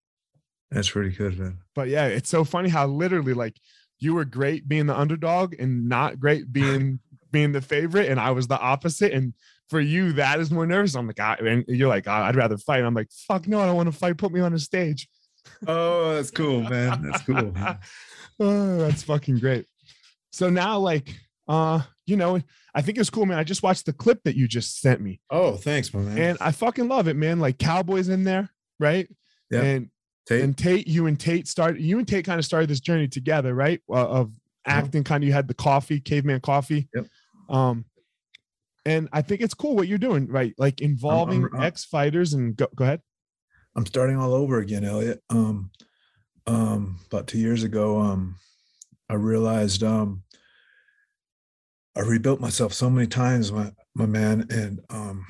That's 0.70 0.90
pretty 0.90 1.10
good, 1.10 1.38
man. 1.38 1.58
But 1.74 1.88
yeah, 1.88 2.06
it's 2.06 2.30
so 2.30 2.44
funny 2.44 2.70
how 2.70 2.86
literally 2.86 3.34
like 3.34 3.56
you 3.98 4.14
were 4.14 4.24
great 4.24 4.68
being 4.68 4.86
the 4.86 4.98
underdog 4.98 5.54
and 5.58 5.88
not 5.88 6.20
great 6.20 6.52
being 6.52 7.00
being 7.30 7.52
the 7.52 7.60
favorite, 7.60 8.08
and 8.08 8.18
I 8.18 8.30
was 8.30 8.46
the 8.46 8.58
opposite. 8.58 9.12
And 9.12 9.34
for 9.68 9.80
you, 9.80 10.12
that 10.14 10.40
is 10.40 10.50
more 10.50 10.66
nervous. 10.66 10.94
I'm 10.94 11.06
like, 11.06 11.20
I, 11.20 11.34
and 11.34 11.64
you're 11.68 11.88
like, 11.88 12.04
"Ah, 12.06 12.24
I'd 12.24 12.36
rather 12.36 12.56
fight. 12.56 12.82
I'm 12.82 12.94
like, 12.94 13.10
fuck 13.10 13.46
no, 13.46 13.60
I 13.60 13.66
don't 13.66 13.76
want 13.76 13.92
to 13.92 13.98
fight. 13.98 14.16
Put 14.16 14.32
me 14.32 14.40
on 14.40 14.54
a 14.54 14.58
stage. 14.58 15.08
Oh, 15.66 16.14
that's 16.14 16.30
cool, 16.30 16.62
man. 16.62 17.02
That's 17.02 17.22
cool. 17.22 17.54
oh, 18.40 18.76
that's 18.78 19.02
fucking 19.02 19.38
great. 19.38 19.66
So 20.30 20.50
now, 20.50 20.78
like, 20.78 21.14
uh, 21.48 21.82
you 22.06 22.16
know, 22.16 22.40
I 22.74 22.82
think 22.82 22.98
it's 22.98 23.10
cool, 23.10 23.26
man. 23.26 23.38
I 23.38 23.44
just 23.44 23.62
watched 23.62 23.86
the 23.86 23.92
clip 23.92 24.22
that 24.24 24.36
you 24.36 24.46
just 24.46 24.80
sent 24.80 25.00
me, 25.00 25.20
Oh, 25.30 25.56
thanks, 25.56 25.92
my 25.92 26.00
man. 26.00 26.18
and 26.18 26.38
I 26.40 26.52
fucking 26.52 26.88
love 26.88 27.08
it, 27.08 27.16
man. 27.16 27.40
Like 27.40 27.58
Cowboys 27.58 28.08
in 28.08 28.24
there, 28.24 28.50
right? 28.78 29.08
Yeah. 29.50 29.62
And 29.62 29.90
Tait, 30.28 30.42
and 30.44 30.56
Tait, 30.56 30.86
you 30.86 31.06
and 31.06 31.18
Tait 31.18 31.48
started, 31.48 31.80
you 31.80 31.98
and 31.98 32.06
Tait 32.06 32.24
kind 32.24 32.38
of 32.38 32.44
started 32.44 32.68
this 32.68 32.80
journey 32.80 33.08
together, 33.08 33.54
right? 33.54 33.80
Uh, 33.88 34.06
of 34.06 34.32
acting, 34.66 35.04
kind 35.04 35.24
of. 35.24 35.26
You 35.28 35.32
had 35.32 35.48
the 35.48 35.54
coffee, 35.54 36.00
caveman 36.00 36.40
coffee. 36.40 36.88
Yep. 36.94 37.06
Um, 37.48 37.84
and 38.84 39.08
I 39.12 39.22
think 39.22 39.40
it's 39.40 39.54
cool 39.54 39.74
what 39.76 39.88
you're 39.88 39.98
doing, 39.98 40.28
right? 40.28 40.54
Like 40.58 40.80
involving 40.80 41.48
ex 41.58 41.84
fighters 41.84 42.34
and 42.34 42.56
go, 42.56 42.68
go 42.74 42.84
ahead. 42.84 43.00
I'm 43.78 43.86
starting 43.86 44.18
all 44.18 44.34
over 44.34 44.58
again, 44.58 44.84
Eliot. 44.84 45.22
Um, 45.30 45.70
um, 46.48 46.98
about 47.06 47.28
two 47.28 47.38
years 47.38 47.62
ago, 47.62 48.00
um, 48.00 48.34
I 49.08 49.14
realized 49.14 49.84
um, 49.84 50.24
I 51.96 52.00
rebuilt 52.00 52.40
myself 52.40 52.72
so 52.72 52.90
many 52.90 53.06
times, 53.06 53.52
my 53.52 53.70
my 53.94 54.06
man, 54.06 54.48
and 54.50 54.80
um, 54.90 55.24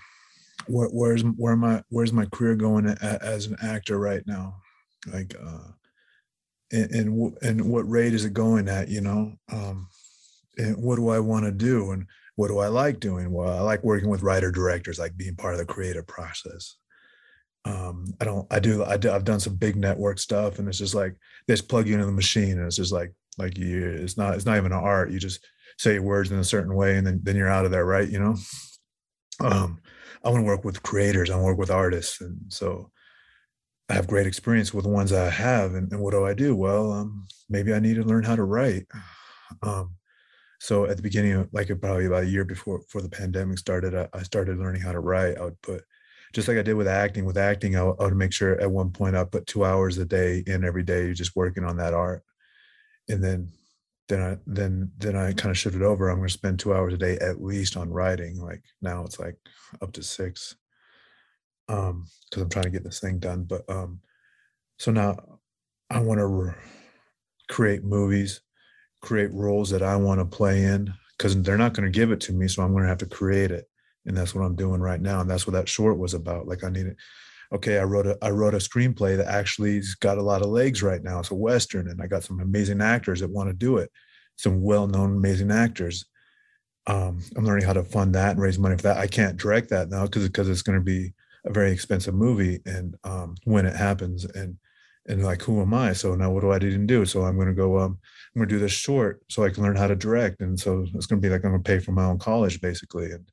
where, 0.66 0.88
where's 0.88 1.20
where 1.36 1.56
my 1.56 1.82
where's 1.90 2.14
my 2.14 2.24
career 2.24 2.56
going 2.56 2.88
a, 2.88 3.18
as 3.20 3.44
an 3.44 3.56
actor 3.62 3.98
right 3.98 4.22
now? 4.26 4.56
Like, 5.12 5.34
uh, 5.38 5.72
and 6.72 6.90
and, 6.90 7.36
and 7.42 7.60
what 7.70 7.82
rate 7.82 8.14
is 8.14 8.24
it 8.24 8.32
going 8.32 8.66
at? 8.66 8.88
You 8.88 9.02
know, 9.02 9.34
um, 9.52 9.88
and 10.56 10.82
what 10.82 10.96
do 10.96 11.10
I 11.10 11.20
want 11.20 11.44
to 11.44 11.52
do, 11.52 11.90
and 11.90 12.06
what 12.36 12.48
do 12.48 12.60
I 12.60 12.68
like 12.68 12.98
doing? 12.98 13.30
Well, 13.30 13.54
I 13.54 13.60
like 13.60 13.84
working 13.84 14.08
with 14.08 14.22
writer 14.22 14.50
directors, 14.50 14.98
like 14.98 15.18
being 15.18 15.36
part 15.36 15.52
of 15.52 15.58
the 15.58 15.66
creative 15.66 16.06
process 16.06 16.76
um 17.64 18.06
i 18.20 18.24
don't 18.24 18.46
i 18.50 18.58
do 18.58 18.84
i 18.84 18.96
do 18.96 19.10
i've 19.10 19.24
done 19.24 19.40
some 19.40 19.54
big 19.56 19.76
network 19.76 20.18
stuff 20.18 20.58
and 20.58 20.68
it's 20.68 20.78
just 20.78 20.94
like 20.94 21.16
they 21.46 21.54
just 21.54 21.68
plug 21.68 21.86
you 21.86 21.94
into 21.94 22.06
the 22.06 22.12
machine 22.12 22.52
and 22.52 22.66
it's 22.66 22.76
just 22.76 22.92
like 22.92 23.12
like 23.38 23.56
you 23.56 23.84
it's 23.84 24.16
not 24.16 24.34
it's 24.34 24.44
not 24.44 24.56
even 24.56 24.72
an 24.72 24.78
art. 24.78 25.10
You 25.10 25.18
just 25.18 25.46
say 25.78 25.94
your 25.94 26.02
words 26.02 26.30
in 26.30 26.38
a 26.38 26.44
certain 26.44 26.74
way 26.74 26.96
and 26.96 27.06
then 27.06 27.20
then 27.22 27.36
you're 27.36 27.48
out 27.48 27.64
of 27.64 27.70
there 27.70 27.86
right? 27.86 28.08
You 28.08 28.20
know? 28.20 28.36
Um 29.40 29.80
i 30.24 30.28
want 30.30 30.42
to 30.42 30.46
work 30.46 30.64
with 30.64 30.82
creators 30.82 31.30
i 31.30 31.34
want 31.34 31.44
to 31.44 31.46
work 31.46 31.58
with 31.58 31.70
artists 31.70 32.20
and 32.20 32.36
so 32.48 32.90
i 33.88 33.94
have 33.94 34.08
great 34.08 34.26
experience 34.26 34.74
with 34.74 34.84
the 34.84 34.90
ones 34.90 35.12
i 35.12 35.30
have 35.30 35.74
and, 35.74 35.92
and 35.92 36.00
what 36.00 36.10
do 36.10 36.26
i 36.26 36.34
do? 36.34 36.56
Well 36.56 36.92
um 36.92 37.26
maybe 37.48 37.72
i 37.72 37.78
need 37.78 37.94
to 37.94 38.02
learn 38.02 38.24
how 38.24 38.36
to 38.36 38.44
write. 38.44 38.86
Um 39.62 39.94
so 40.60 40.86
at 40.86 40.96
the 40.96 41.02
beginning 41.04 41.32
of 41.32 41.48
like 41.52 41.68
probably 41.80 42.06
about 42.06 42.24
a 42.24 42.28
year 42.28 42.44
before 42.44 42.78
before 42.78 43.02
the 43.02 43.08
pandemic 43.08 43.58
started 43.58 43.94
I, 43.94 44.08
I 44.12 44.22
started 44.24 44.58
learning 44.58 44.82
how 44.82 44.92
to 44.92 45.00
write 45.00 45.38
i 45.38 45.44
would 45.44 45.62
put 45.62 45.84
just 46.32 46.48
like 46.48 46.58
I 46.58 46.62
did 46.62 46.74
with 46.74 46.88
acting. 46.88 47.24
With 47.24 47.38
acting, 47.38 47.76
I, 47.76 47.80
I 47.80 48.04
would 48.04 48.16
make 48.16 48.32
sure 48.32 48.60
at 48.60 48.70
one 48.70 48.90
point 48.90 49.16
I 49.16 49.24
put 49.24 49.46
two 49.46 49.64
hours 49.64 49.98
a 49.98 50.04
day 50.04 50.42
in 50.46 50.64
every 50.64 50.82
day, 50.82 51.12
just 51.12 51.36
working 51.36 51.64
on 51.64 51.76
that 51.78 51.94
art, 51.94 52.22
and 53.08 53.22
then 53.22 53.48
then 54.08 54.22
I 54.22 54.38
then 54.46 54.90
then 54.98 55.16
I 55.16 55.32
kind 55.32 55.50
of 55.50 55.58
shifted 55.58 55.82
over. 55.82 56.08
I'm 56.08 56.18
going 56.18 56.28
to 56.28 56.32
spend 56.32 56.58
two 56.58 56.74
hours 56.74 56.94
a 56.94 56.98
day 56.98 57.18
at 57.18 57.42
least 57.42 57.76
on 57.76 57.90
writing. 57.90 58.40
Like 58.40 58.62
now 58.82 59.04
it's 59.04 59.18
like 59.18 59.36
up 59.82 59.92
to 59.92 60.02
six, 60.02 60.56
um, 61.68 62.06
because 62.30 62.42
I'm 62.42 62.50
trying 62.50 62.64
to 62.64 62.70
get 62.70 62.84
this 62.84 63.00
thing 63.00 63.18
done. 63.18 63.44
But 63.44 63.68
um, 63.68 64.00
so 64.78 64.90
now 64.92 65.18
I 65.90 66.00
want 66.00 66.18
to 66.18 66.26
re- 66.26 66.54
create 67.48 67.84
movies, 67.84 68.40
create 69.02 69.32
roles 69.32 69.70
that 69.70 69.82
I 69.82 69.96
want 69.96 70.20
to 70.20 70.36
play 70.36 70.64
in, 70.64 70.92
because 71.16 71.40
they're 71.42 71.58
not 71.58 71.74
going 71.74 71.90
to 71.90 71.98
give 71.98 72.12
it 72.12 72.20
to 72.22 72.32
me, 72.32 72.48
so 72.48 72.62
I'm 72.62 72.72
going 72.72 72.84
to 72.84 72.88
have 72.88 72.98
to 72.98 73.06
create 73.06 73.50
it 73.50 73.68
and 74.06 74.16
that's 74.16 74.34
what 74.34 74.44
I'm 74.44 74.56
doing 74.56 74.80
right 74.80 75.00
now. 75.00 75.20
And 75.20 75.30
that's 75.30 75.46
what 75.46 75.52
that 75.52 75.68
short 75.68 75.98
was 75.98 76.14
about. 76.14 76.46
Like 76.46 76.64
I 76.64 76.70
needed, 76.70 76.96
okay, 77.52 77.78
I 77.78 77.84
wrote 77.84 78.06
a 78.06 78.18
I 78.22 78.30
wrote 78.30 78.54
a 78.54 78.58
screenplay 78.58 79.16
that 79.16 79.26
actually's 79.26 79.94
got 79.94 80.18
a 80.18 80.22
lot 80.22 80.42
of 80.42 80.48
legs 80.48 80.82
right 80.82 81.02
now. 81.02 81.20
It's 81.20 81.30
a 81.30 81.34
western, 81.34 81.88
and 81.88 82.00
I 82.02 82.06
got 82.06 82.24
some 82.24 82.40
amazing 82.40 82.80
actors 82.80 83.20
that 83.20 83.30
want 83.30 83.48
to 83.48 83.54
do 83.54 83.78
it. 83.78 83.90
Some 84.36 84.62
well-known, 84.62 85.16
amazing 85.16 85.50
actors. 85.50 86.06
Um, 86.86 87.22
I'm 87.36 87.44
learning 87.44 87.66
how 87.66 87.74
to 87.74 87.82
fund 87.82 88.14
that 88.14 88.32
and 88.32 88.40
raise 88.40 88.58
money 88.58 88.76
for 88.76 88.82
that. 88.84 88.96
I 88.98 89.06
can't 89.06 89.36
direct 89.36 89.68
that 89.70 89.90
now 89.90 90.04
because 90.04 90.26
because 90.26 90.48
it's 90.48 90.62
going 90.62 90.78
to 90.78 90.84
be 90.84 91.12
a 91.44 91.52
very 91.52 91.72
expensive 91.72 92.14
movie, 92.14 92.60
and 92.66 92.96
um, 93.04 93.34
when 93.44 93.66
it 93.66 93.76
happens, 93.76 94.24
and 94.24 94.56
and 95.06 95.24
like 95.24 95.42
who 95.42 95.60
am 95.60 95.74
I? 95.74 95.92
So 95.92 96.14
now 96.14 96.30
what 96.30 96.40
do 96.40 96.52
I 96.52 96.58
need 96.58 96.70
to 96.70 96.78
do? 96.78 97.04
So 97.04 97.22
I'm 97.22 97.36
going 97.36 97.48
to 97.48 97.54
go. 97.54 97.78
Um, 97.78 97.98
I'm 98.34 98.40
going 98.40 98.48
to 98.48 98.54
do 98.54 98.60
this 98.60 98.72
short 98.72 99.22
so 99.28 99.44
I 99.44 99.50
can 99.50 99.62
learn 99.62 99.76
how 99.76 99.86
to 99.86 99.96
direct, 99.96 100.40
and 100.40 100.58
so 100.58 100.86
it's 100.94 101.06
going 101.06 101.20
to 101.20 101.26
be 101.26 101.30
like 101.30 101.44
I'm 101.44 101.50
going 101.50 101.62
to 101.62 101.68
pay 101.68 101.78
for 101.78 101.92
my 101.92 102.04
own 102.04 102.18
college 102.18 102.60
basically, 102.60 103.12
and 103.12 103.30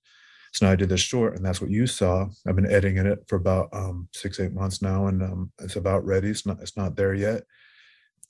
so 0.55 0.65
now 0.65 0.71
I 0.71 0.75
did 0.77 0.87
this 0.87 1.01
short, 1.01 1.35
and 1.35 1.45
that's 1.45 1.59
what 1.59 1.69
you 1.69 1.85
saw. 1.85 2.27
I've 2.47 2.55
been 2.55 2.71
editing 2.71 3.05
it 3.05 3.19
for 3.27 3.35
about 3.35 3.67
um, 3.73 4.07
six, 4.13 4.39
eight 4.39 4.53
months 4.53 4.81
now, 4.81 5.07
and 5.07 5.21
um, 5.21 5.51
it's 5.59 5.75
about 5.75 6.05
ready. 6.05 6.29
It's 6.29 6.45
not, 6.45 6.61
it's 6.61 6.77
not 6.77 6.95
there 6.95 7.13
yet. 7.13 7.43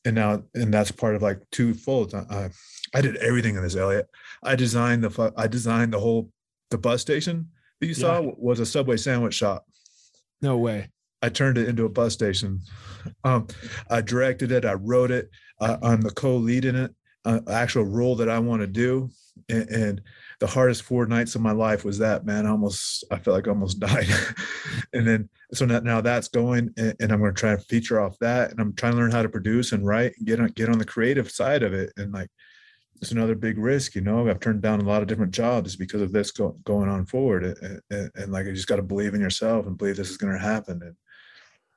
And 0.06 0.16
now, 0.16 0.42
and 0.56 0.74
that's 0.74 0.92
part 0.92 1.14
of 1.16 1.22
like 1.22 1.40
two 1.52 1.76
folds. 1.76 2.16
I, 2.16 2.26
I, 2.32 2.50
I 2.96 3.02
did 3.02 3.18
everything 3.18 3.56
in 3.56 3.62
this, 3.62 3.76
Eliot. 3.76 4.08
I 4.42 4.56
designed 4.56 5.04
the, 5.04 5.34
I 5.38 5.46
designed 5.46 5.94
the 5.94 6.00
whole, 6.00 6.32
the 6.72 6.80
bus 6.80 7.02
station 7.02 7.50
that 7.80 7.86
you 7.88 7.94
saw 7.94 8.22
Yeah. 8.22 8.32
was 8.38 8.60
a 8.60 8.66
Subway 8.66 8.98
sandwich 8.98 9.36
shop. 9.36 9.66
No 10.42 10.58
way. 10.58 10.90
I 11.22 11.30
turned 11.30 11.60
it 11.60 11.70
into 11.70 11.86
a 11.86 11.90
bus 11.90 12.14
station. 12.14 12.62
Um, 13.24 13.48
I 13.90 14.02
directed 14.02 14.52
it. 14.52 14.66
I 14.66 14.74
wrote 14.74 15.12
it. 15.12 15.30
I, 15.62 15.78
I'm 15.84 16.02
the 16.02 16.10
co-lead 16.12 16.66
in 16.66 16.76
it. 16.76 16.92
Uh, 17.26 17.40
actual 17.50 17.84
role 17.84 18.16
that 18.16 18.30
I 18.30 18.40
want 18.40 18.62
to 18.62 18.68
do, 18.68 19.10
and, 19.50 19.70
and 19.70 20.02
the 20.40 20.48
hardest 20.48 20.84
four 20.84 21.06
nights 21.06 21.36
of 21.36 21.42
my 21.42 21.52
life 21.52 21.84
was 21.84 21.98
that 21.98 22.26
man. 22.26 22.46
I 22.46 22.50
almost, 22.52 23.04
I 23.12 23.18
felt 23.18 23.36
like 23.36 23.48
I 23.48 23.52
almost 23.52 23.80
died. 23.80 24.08
and 24.94 25.08
then 25.08 25.30
so 25.54 25.66
now, 25.66 25.80
now 25.80 26.02
that's 26.02 26.28
going, 26.28 26.74
and, 26.78 26.96
and 27.00 27.12
I'm 27.12 27.20
going 27.20 27.34
to 27.34 27.40
try 27.40 27.54
and 27.54 27.66
feature 27.66 28.00
off 28.00 28.18
that, 28.20 28.52
and 28.52 28.60
I'm 28.60 28.74
trying 28.74 28.94
to 28.94 28.98
learn 29.00 29.12
how 29.12 29.24
to 29.24 29.30
produce 29.30 29.72
and 29.72 29.86
write, 29.86 30.14
and 30.18 30.28
get 30.28 30.40
on 30.40 30.48
get 30.50 30.70
on 30.70 30.78
the 30.78 30.86
creative 30.86 31.32
side 31.32 31.64
of 31.64 31.74
it, 31.74 31.92
and 31.98 32.14
like 32.14 32.30
it's 33.02 33.12
another 33.12 33.36
big 33.36 33.58
risk, 33.58 33.96
you 33.96 34.02
know. 34.02 34.28
I've 34.30 34.40
turned 34.40 34.62
down 34.62 34.82
a 34.82 34.86
lot 34.86 35.02
of 35.02 35.08
different 35.08 35.34
jobs 35.34 35.76
because 35.76 36.02
of 36.02 36.12
this 36.12 36.32
go, 36.32 36.56
going 36.64 36.90
on 36.90 37.06
forward, 37.06 37.58
and, 37.90 38.12
and, 38.16 38.32
like 38.32 38.46
you 38.46 38.54
just 38.54 38.68
got 38.68 38.78
to 38.78 38.82
believe 38.82 39.14
in 39.14 39.22
yourself 39.22 39.68
and 39.68 39.78
believe 39.78 39.98
this 39.98 40.10
is 40.10 40.18
going 40.18 40.34
to 40.34 40.40
happen. 40.40 40.82
And, 40.82 40.96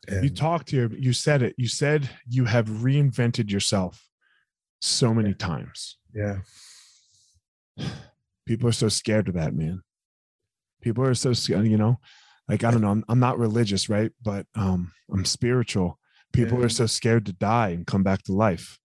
and 0.09 0.25
You 0.25 0.31
talked 0.31 0.71
here, 0.71 0.91
you 0.93 1.13
said 1.13 1.43
it. 1.43 1.55
You 1.59 1.69
said 1.69 2.09
you 2.29 2.45
have 2.45 2.67
reinvented 2.67 3.51
yourself 3.51 4.08
so 4.81 5.13
many 5.15 5.35
times. 5.35 5.97
yeah, 6.15 6.39
People 8.47 8.69
are 8.69 8.73
so 8.73 8.89
scared 8.89 9.29
of 9.29 9.35
that, 9.35 9.55
man. 9.55 9.83
People 10.81 11.05
are 11.05 11.15
so 11.15 11.33
scared, 11.33 11.67
you 11.67 11.77
know, 11.77 11.99
like 12.49 12.65
I 12.65 12.71
don't 12.71 12.81
know, 12.81 12.91
I'm, 12.91 13.05
I'm 13.09 13.19
not 13.21 13.39
religious, 13.39 13.89
right? 13.89 14.11
But 14.23 14.47
um 14.55 14.93
I'm 15.13 15.25
spiritual. 15.25 15.99
People 16.33 16.59
Yeah. 16.59 16.67
are 16.67 16.71
so 16.71 16.87
scared 16.87 17.27
to 17.27 17.33
die 17.33 17.71
and 17.71 17.87
come 17.87 18.03
back 18.03 18.23
to 18.25 18.33
life, 18.33 18.79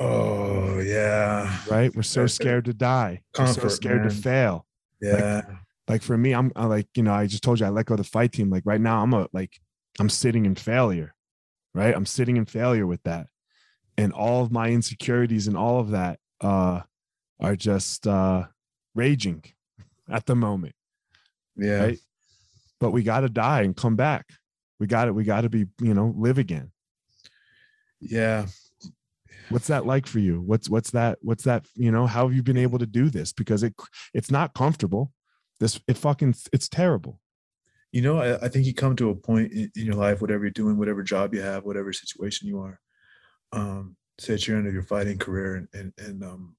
oh 0.00 0.78
yeah, 0.80 1.58
right? 1.68 1.94
We're 1.94 2.02
so 2.02 2.26
scared 2.26 2.64
to 2.66 2.72
die. 2.74 3.22
We're 3.38 3.46
so 3.46 3.54
comfort, 3.54 3.70
scared 3.70 4.02
to 4.04 4.10
fail. 4.10 4.66
yeah, 5.00 5.42
Like 5.88 6.02
for 6.02 6.16
me, 6.16 6.32
I'm 6.34 6.50
I 6.56 6.64
like, 6.66 6.88
you 6.96 7.02
know, 7.02 7.12
I 7.14 7.26
just 7.26 7.42
told 7.42 7.60
you 7.60 7.66
I 7.66 7.70
let 7.70 7.86
go 7.86 7.94
of 7.94 7.98
the 7.98 8.04
fight 8.04 8.32
team. 8.32 8.50
Like 8.50 8.62
right 8.66 8.80
now, 8.80 9.02
I'm 9.02 9.12
a 9.14 9.28
like 9.32 9.60
I'm 10.00 10.08
sitting 10.08 10.46
in 10.46 10.54
failure, 10.54 11.14
right? 11.74 11.94
I'm 11.94 12.06
sitting 12.06 12.36
in 12.36 12.46
failure 12.46 12.86
with 12.86 13.02
that. 13.04 13.26
And 13.98 14.12
all 14.12 14.42
of 14.42 14.52
my 14.52 14.68
insecurities 14.70 15.46
and 15.48 15.56
all 15.56 15.80
of 15.80 15.90
that 15.90 16.18
uh 16.40 16.82
are 17.40 17.56
just 17.56 18.06
uh 18.06 18.44
raging 18.94 19.44
at 20.10 20.26
the 20.26 20.34
moment. 20.36 20.74
yeah. 21.56 21.82
Right. 21.84 21.98
but 22.80 22.90
we 22.90 23.02
got 23.02 23.20
to 23.20 23.28
die 23.28 23.62
and 23.62 23.76
come 23.76 23.96
back. 23.96 24.26
We 24.78 24.86
got 24.86 25.06
to 25.06 25.12
we 25.12 25.24
got 25.24 25.42
to 25.42 25.48
be, 25.48 25.66
you 25.80 25.94
know, 25.94 26.12
live 26.16 26.38
again. 26.38 26.72
Yeah. 28.00 28.46
What's 29.48 29.68
that 29.68 29.86
like 29.86 30.06
for 30.06 30.18
you? 30.18 30.40
What's 30.40 30.68
what's 30.68 30.90
that 30.90 31.18
what's 31.22 31.44
that, 31.44 31.66
you 31.74 31.90
know, 31.92 32.06
how 32.06 32.26
have 32.26 32.36
you 32.36 32.42
been 32.42 32.56
able 32.58 32.78
to 32.80 32.86
do 32.86 33.08
this 33.10 33.32
because 33.32 33.62
it 33.62 33.74
it's 34.12 34.30
not 34.30 34.54
comfortable. 34.54 35.12
This 35.60 35.80
it 35.88 35.96
fucking 35.96 36.34
it's 36.52 36.68
terrible. 36.68 37.20
You 37.92 38.02
know, 38.02 38.18
I, 38.18 38.44
I 38.44 38.48
think 38.48 38.66
you 38.66 38.74
come 38.74 38.96
to 38.96 39.10
a 39.10 39.14
point 39.14 39.52
in, 39.52 39.70
in 39.76 39.86
your 39.86 39.94
life, 39.94 40.20
whatever 40.20 40.44
you're 40.44 40.50
doing, 40.50 40.76
whatever 40.76 41.02
job 41.02 41.32
you 41.32 41.40
have, 41.40 41.64
whatever 41.64 41.92
situation 41.92 42.48
you 42.48 42.58
are, 42.60 42.78
um, 43.56 43.96
say 44.18 44.34
at 44.34 44.46
your 44.46 44.56
end 44.56 44.66
of 44.66 44.74
your 44.74 44.82
fighting 44.82 45.18
career 45.18 45.56
and 45.56 45.68
and, 45.74 45.92
and 45.98 46.24
um 46.24 46.56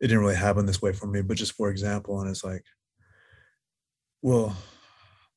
it 0.00 0.08
didn't 0.08 0.20
really 0.22 0.34
happen 0.34 0.66
this 0.66 0.82
way 0.82 0.92
for 0.92 1.06
me, 1.06 1.22
but 1.22 1.36
just 1.36 1.52
for 1.52 1.70
example, 1.70 2.20
and 2.20 2.28
it's 2.28 2.44
like, 2.44 2.64
well, 4.22 4.56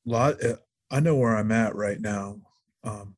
lot 0.04 0.42
uh, 0.44 0.56
I 0.90 1.00
know 1.00 1.16
where 1.16 1.36
I'm 1.36 1.52
at 1.52 1.74
right 1.74 2.00
now. 2.00 2.40
Um, 2.84 3.16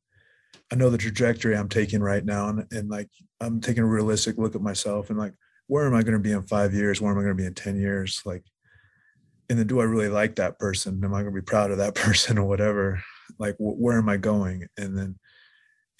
I 0.71 0.75
know 0.75 0.89
the 0.89 0.97
trajectory 0.97 1.55
I'm 1.55 1.69
taking 1.69 2.01
right 2.01 2.23
now, 2.23 2.49
and, 2.49 2.65
and 2.71 2.89
like 2.89 3.09
I'm 3.39 3.59
taking 3.59 3.83
a 3.83 3.87
realistic 3.87 4.37
look 4.37 4.55
at 4.55 4.61
myself 4.61 5.09
and 5.09 5.17
like, 5.19 5.33
where 5.67 5.85
am 5.85 5.93
I 5.93 6.03
going 6.03 6.13
to 6.13 6.19
be 6.19 6.31
in 6.31 6.43
five 6.43 6.73
years? 6.73 7.01
Where 7.01 7.11
am 7.11 7.17
I 7.17 7.21
going 7.21 7.35
to 7.35 7.41
be 7.41 7.47
in 7.47 7.53
ten 7.53 7.75
years? 7.77 8.21
Like, 8.25 8.43
and 9.49 9.57
then 9.57 9.67
do 9.67 9.81
I 9.81 9.85
really 9.85 10.09
like 10.09 10.35
that 10.35 10.59
person? 10.59 11.01
Am 11.03 11.13
I 11.13 11.21
going 11.21 11.33
to 11.33 11.41
be 11.41 11.45
proud 11.45 11.71
of 11.71 11.77
that 11.77 11.95
person 11.95 12.37
or 12.37 12.45
whatever? 12.45 13.01
Like, 13.39 13.55
wh- 13.55 13.79
where 13.79 13.97
am 13.97 14.09
I 14.09 14.17
going? 14.17 14.67
And 14.77 14.97
then, 14.97 15.17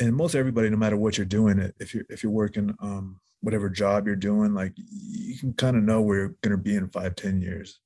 and 0.01 0.15
most 0.15 0.33
everybody, 0.33 0.69
no 0.69 0.77
matter 0.77 0.97
what 0.97 1.17
you're 1.17 1.25
doing, 1.25 1.71
if 1.79 1.93
you're 1.93 2.05
if 2.09 2.23
you're 2.23 2.31
working 2.31 2.75
um, 2.81 3.19
whatever 3.41 3.69
job 3.69 4.07
you're 4.07 4.15
doing, 4.15 4.53
like 4.53 4.73
you 4.75 5.37
can 5.37 5.53
kind 5.53 5.77
of 5.77 5.83
know 5.83 6.01
where 6.01 6.17
you're 6.17 6.35
going 6.41 6.51
to 6.51 6.57
be 6.57 6.75
in 6.75 6.89
five, 6.89 7.15
ten 7.15 7.39
years. 7.39 7.79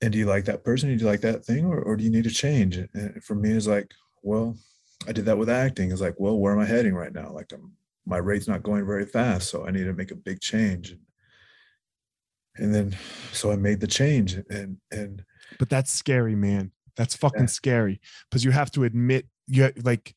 And 0.00 0.12
do 0.12 0.18
you 0.18 0.26
like 0.26 0.46
that 0.46 0.64
person? 0.64 0.88
Do 0.88 0.94
you 0.94 1.10
like 1.10 1.20
that 1.20 1.44
thing, 1.44 1.66
or, 1.66 1.80
or 1.80 1.96
do 1.96 2.04
you 2.04 2.10
need 2.10 2.24
to 2.24 2.30
change? 2.30 2.78
And 2.78 3.22
for 3.22 3.34
me, 3.34 3.50
it's 3.50 3.66
like, 3.66 3.92
well, 4.22 4.56
I 5.06 5.12
did 5.12 5.26
that 5.26 5.36
with 5.36 5.50
acting. 5.50 5.92
It's 5.92 6.00
like, 6.00 6.14
well, 6.18 6.38
where 6.38 6.54
am 6.54 6.60
I 6.60 6.64
heading 6.66 6.94
right 6.94 7.12
now? 7.12 7.32
Like, 7.32 7.52
I'm, 7.52 7.72
my 8.06 8.18
rate's 8.18 8.48
not 8.48 8.62
going 8.62 8.86
very 8.86 9.04
fast, 9.04 9.50
so 9.50 9.66
I 9.66 9.70
need 9.70 9.84
to 9.84 9.92
make 9.92 10.10
a 10.10 10.16
big 10.16 10.40
change. 10.40 10.96
And 12.56 12.74
then, 12.74 12.96
so 13.32 13.52
I 13.52 13.56
made 13.56 13.80
the 13.80 13.86
change, 13.86 14.38
and 14.48 14.78
and. 14.90 15.22
But 15.58 15.68
that's 15.68 15.92
scary, 15.92 16.34
man. 16.34 16.72
That's 16.96 17.14
fucking 17.14 17.42
yeah. 17.42 17.46
scary 17.46 18.00
because 18.30 18.42
you 18.42 18.52
have 18.52 18.70
to 18.72 18.84
admit 18.84 19.26
you 19.46 19.70
like 19.82 20.14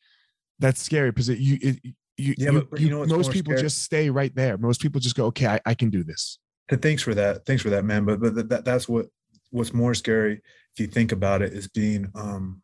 that's 0.62 0.82
scary 0.82 1.12
because 1.12 1.30
it, 1.30 1.40
you 1.40 1.58
it, 1.62 1.80
you, 2.18 2.36
yeah, 2.38 2.52
you, 2.52 2.68
you, 2.78 2.90
know 2.90 3.06
most 3.06 3.32
people 3.32 3.52
scary? 3.52 3.64
just 3.64 3.84
stay 3.84 4.10
right 4.10 4.34
there. 4.36 4.58
Most 4.58 4.82
people 4.82 5.02
just 5.02 5.16
go, 5.16 5.26
okay, 5.26 5.48
I, 5.48 5.60
I 5.66 5.74
can 5.74 5.90
do 5.90 6.04
this. 6.04 6.38
And 6.70 6.82
thanks 6.82 7.02
for 7.02 7.14
that. 7.16 7.46
Thanks 7.46 7.64
for 7.64 7.70
that, 7.72 7.84
man. 7.84 8.06
But 8.06 8.22
but 8.22 8.50
that, 8.50 8.64
that's 8.64 8.88
what 8.88 9.08
what's 9.50 9.74
more 9.74 9.94
scary 9.94 10.42
if 10.74 10.80
you 10.80 10.88
think 10.88 11.12
about 11.12 11.42
it 11.42 11.54
is 11.54 11.68
being 11.68 12.10
um 12.16 12.62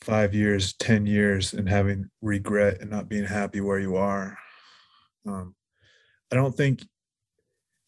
five 0.00 0.34
years, 0.34 0.74
ten 0.74 1.06
years, 1.06 1.52
and 1.52 1.68
having 1.68 2.10
regret 2.20 2.80
and 2.80 2.90
not 2.90 3.08
being 3.08 3.24
happy 3.24 3.60
where 3.60 3.78
you 3.78 3.96
are. 3.96 4.36
Um, 5.26 5.54
I 6.30 6.36
don't 6.36 6.56
think 6.56 6.82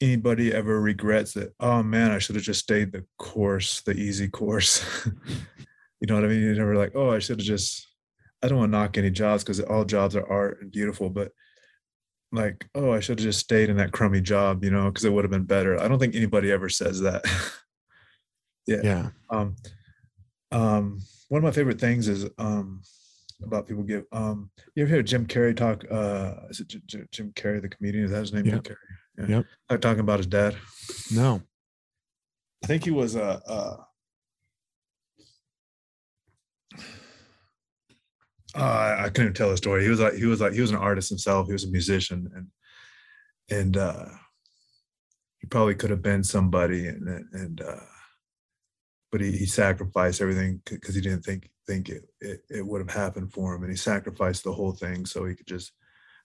anybody 0.01 0.53
ever 0.53 0.81
regrets 0.81 1.35
that. 1.35 1.55
Oh 1.61 1.83
man, 1.83 2.11
I 2.11 2.19
should 2.19 2.37
have 2.37 2.45
just 2.45 2.61
stayed 2.61 2.93
the 2.93 3.05
course, 3.19 3.83
the 3.83 3.93
easy 3.93 4.29
course. 4.29 4.85
you 6.01 6.07
know 6.07 6.15
what 6.15 6.25
I 6.25 6.29
mean? 6.29 6.41
You're 6.41 6.55
never 6.55 6.77
like, 6.77 6.93
oh, 6.95 7.11
I 7.11 7.19
should 7.19 7.39
have 7.39 7.47
just 7.47 7.87
I 8.45 8.49
don't 8.49 8.59
want 8.59 8.73
to 8.73 8.79
knock 8.79 8.99
any 8.99 9.11
jobs 9.11 9.43
because 9.43 9.59
all 9.61 9.87
jobs 9.87 10.15
are 10.15 10.31
art 10.31 10.61
and 10.61 10.71
beautiful, 10.71 11.09
but 11.09 11.33
like, 12.31 12.69
oh, 12.75 12.93
I 12.93 13.01
should 13.01 13.19
have 13.19 13.27
just 13.27 13.41
stayed 13.41 13.71
in 13.71 13.79
that 13.79 13.93
crummy 13.93 14.21
job, 14.21 14.63
you 14.63 14.71
know, 14.71 14.91
because 14.91 15.07
it 15.07 15.13
would 15.13 15.25
have 15.25 15.31
been 15.31 15.45
better. 15.45 15.81
I 15.81 15.89
don't 15.89 15.99
think 15.99 16.15
anybody 16.15 16.53
ever 16.53 16.69
says 16.69 17.01
that. 17.01 17.25
yeah. 18.67 18.81
Yeah. 18.85 19.09
Um, 19.31 19.57
um, 20.53 21.01
one 21.29 21.39
of 21.39 21.45
my 21.45 21.53
favorite 21.53 21.81
things 21.81 22.07
is 22.07 22.27
um 22.37 22.83
about 23.43 23.67
people 23.67 23.83
give 23.83 24.05
um 24.13 24.51
you 24.75 24.83
ever 24.83 24.93
hear 24.93 25.03
Jim 25.03 25.27
Carrey 25.27 25.57
talk 25.57 25.85
uh 25.91 26.35
is 26.51 26.61
it 26.61 26.69
J- 26.69 26.81
J- 26.87 27.05
Jim 27.11 27.33
Carrey 27.35 27.61
the 27.61 27.69
comedian 27.69 28.05
is 28.05 28.11
that 28.11 28.21
his 28.21 28.33
name 28.33 28.47
yep. 28.47 28.63
Jim 28.63 28.77
Carrey 28.77 29.29
yeah 29.29 29.43
yep. 29.71 29.81
talking 29.81 30.01
about 30.01 30.21
his 30.21 30.27
dad 30.27 30.55
no 31.13 31.43
I 32.63 32.67
think 32.67 32.85
he 32.85 32.91
was 32.91 33.17
uh 33.17 33.41
uh 33.47 33.77
uh, 38.55 38.97
I 38.99 39.05
couldn't 39.09 39.25
even 39.25 39.35
tell 39.35 39.51
the 39.51 39.57
story. 39.57 39.83
He 39.83 39.89
was 39.89 40.01
like 40.01 40.15
he 40.15 40.27
was 40.27 40.41
like 40.41 40.53
he 40.53 40.61
was 40.61 40.71
an 40.71 40.77
artist 40.77 41.09
himself. 41.09 41.47
He 41.47 41.53
was 41.53 41.65
a 41.65 41.71
musician, 41.71 42.31
and 42.35 42.47
and 43.51 43.77
uh, 43.77 44.07
he 45.39 45.47
probably 45.47 45.75
could 45.75 45.91
have 45.91 46.03
been 46.03 46.23
somebody, 46.23 46.87
and 46.87 47.09
and 47.33 47.61
uh, 47.61 47.81
but 49.11 49.21
he, 49.21 49.33
he 49.33 49.47
sacrificed 49.47 50.21
everything 50.21 50.61
because 50.65 50.95
he 50.95 51.01
didn't 51.01 51.23
think 51.23 51.51
think 51.67 51.89
it, 51.89 52.05
it 52.21 52.41
it 52.49 52.67
would 52.67 52.81
have 52.81 52.91
happened 52.91 53.33
for 53.33 53.55
him, 53.55 53.63
and 53.63 53.71
he 53.71 53.77
sacrificed 53.77 54.45
the 54.45 54.53
whole 54.53 54.73
thing 54.73 55.05
so 55.05 55.25
he 55.25 55.35
could 55.35 55.47
just 55.47 55.73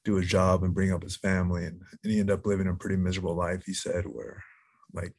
do 0.06 0.16
his 0.16 0.28
job 0.28 0.64
and 0.64 0.74
bring 0.74 0.94
up 0.94 1.04
his 1.04 1.18
family, 1.18 1.66
and, 1.66 1.82
and 2.04 2.12
he 2.12 2.20
ended 2.20 2.34
up 2.34 2.46
living 2.46 2.68
a 2.68 2.74
pretty 2.74 2.96
miserable 2.96 3.36
life. 3.36 3.64
He 3.66 3.74
said, 3.74 4.06
where 4.06 4.44
like 4.94 5.14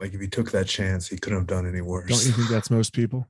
like 0.00 0.14
if 0.14 0.20
he 0.20 0.28
took 0.28 0.50
that 0.52 0.66
chance, 0.66 1.08
he 1.08 1.18
couldn't 1.18 1.40
have 1.40 1.46
done 1.46 1.66
any 1.66 1.82
worse. 1.82 2.08
Don't 2.08 2.26
you 2.26 2.32
think 2.32 2.48
that's 2.48 2.70
most 2.70 2.92
people? 2.92 3.28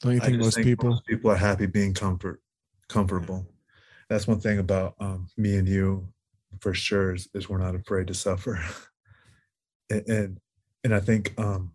Don't 0.00 0.14
you 0.14 0.20
think 0.20 0.38
most 0.38 0.54
think 0.54 0.66
people 0.66 0.90
most 0.90 1.06
people 1.06 1.30
are 1.30 1.36
happy 1.36 1.66
being 1.66 1.94
comfort 1.94 2.40
comfortable? 2.88 3.46
That's 4.08 4.26
one 4.26 4.40
thing 4.40 4.58
about 4.58 4.94
um, 4.98 5.28
me 5.36 5.56
and 5.56 5.68
you, 5.68 6.08
for 6.60 6.74
sure, 6.74 7.14
is, 7.14 7.28
is 7.32 7.48
we're 7.48 7.58
not 7.58 7.76
afraid 7.76 8.08
to 8.08 8.14
suffer, 8.14 8.60
and, 9.90 10.08
and, 10.08 10.40
and 10.82 10.94
I 10.94 11.00
think 11.00 11.38
um, 11.38 11.72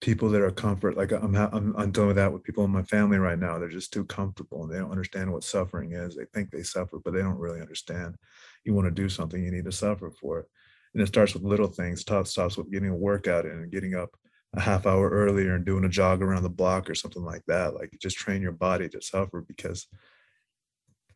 people 0.00 0.28
that 0.30 0.42
are 0.42 0.50
comfort 0.50 0.96
like 0.96 1.12
I'm, 1.12 1.36
I'm 1.36 1.76
I'm 1.76 1.92
doing 1.92 2.16
that 2.16 2.32
with 2.32 2.42
people 2.42 2.64
in 2.64 2.70
my 2.70 2.82
family 2.82 3.18
right 3.18 3.38
now. 3.38 3.58
They're 3.58 3.68
just 3.68 3.92
too 3.92 4.04
comfortable 4.04 4.64
and 4.64 4.72
they 4.72 4.78
don't 4.78 4.90
understand 4.90 5.32
what 5.32 5.44
suffering 5.44 5.92
is. 5.92 6.16
They 6.16 6.24
think 6.34 6.50
they 6.50 6.64
suffer, 6.64 6.98
but 6.98 7.14
they 7.14 7.20
don't 7.20 7.38
really 7.38 7.60
understand. 7.60 8.16
You 8.64 8.74
want 8.74 8.86
to 8.86 9.02
do 9.02 9.08
something, 9.08 9.42
you 9.42 9.52
need 9.52 9.64
to 9.66 9.72
suffer 9.72 10.10
for 10.10 10.40
it, 10.40 10.46
and 10.94 11.02
it 11.02 11.06
starts 11.06 11.34
with 11.34 11.44
little 11.44 11.68
things. 11.68 12.04
Top 12.04 12.26
stops 12.26 12.56
with 12.56 12.70
getting 12.72 12.88
a 12.88 12.96
workout 12.96 13.44
in 13.44 13.52
and 13.52 13.70
getting 13.70 13.94
up 13.94 14.10
a 14.54 14.60
half 14.60 14.86
hour 14.86 15.08
earlier 15.08 15.54
and 15.54 15.64
doing 15.64 15.84
a 15.84 15.88
jog 15.88 16.22
around 16.22 16.42
the 16.42 16.50
block 16.50 16.90
or 16.90 16.94
something 16.94 17.24
like 17.24 17.42
that. 17.46 17.74
Like 17.74 17.96
just 18.00 18.16
train 18.16 18.42
your 18.42 18.52
body 18.52 18.88
to 18.90 19.00
suffer 19.00 19.40
because 19.40 19.86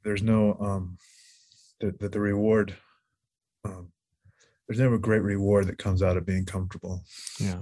there's 0.05 0.23
no 0.23 0.57
um 0.61 0.99
that 1.81 1.99
the, 1.99 2.09
the 2.09 2.21
reward 2.21 2.75
um 3.65 3.93
there's 4.67 4.81
never 4.81 4.95
a 4.95 5.01
great 5.01 5.23
reward 5.23 5.67
that 5.67 5.79
comes 5.79 6.03
out 6.03 6.17
of 6.17 6.27
being 6.27 6.45
comfortable. 6.45 7.05
Yeah. 7.39 7.61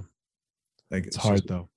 Like 0.89 1.05
it's, 1.05 1.17
it's 1.17 1.25
hard 1.25 1.37
just, 1.37 1.47
though. 1.47 1.69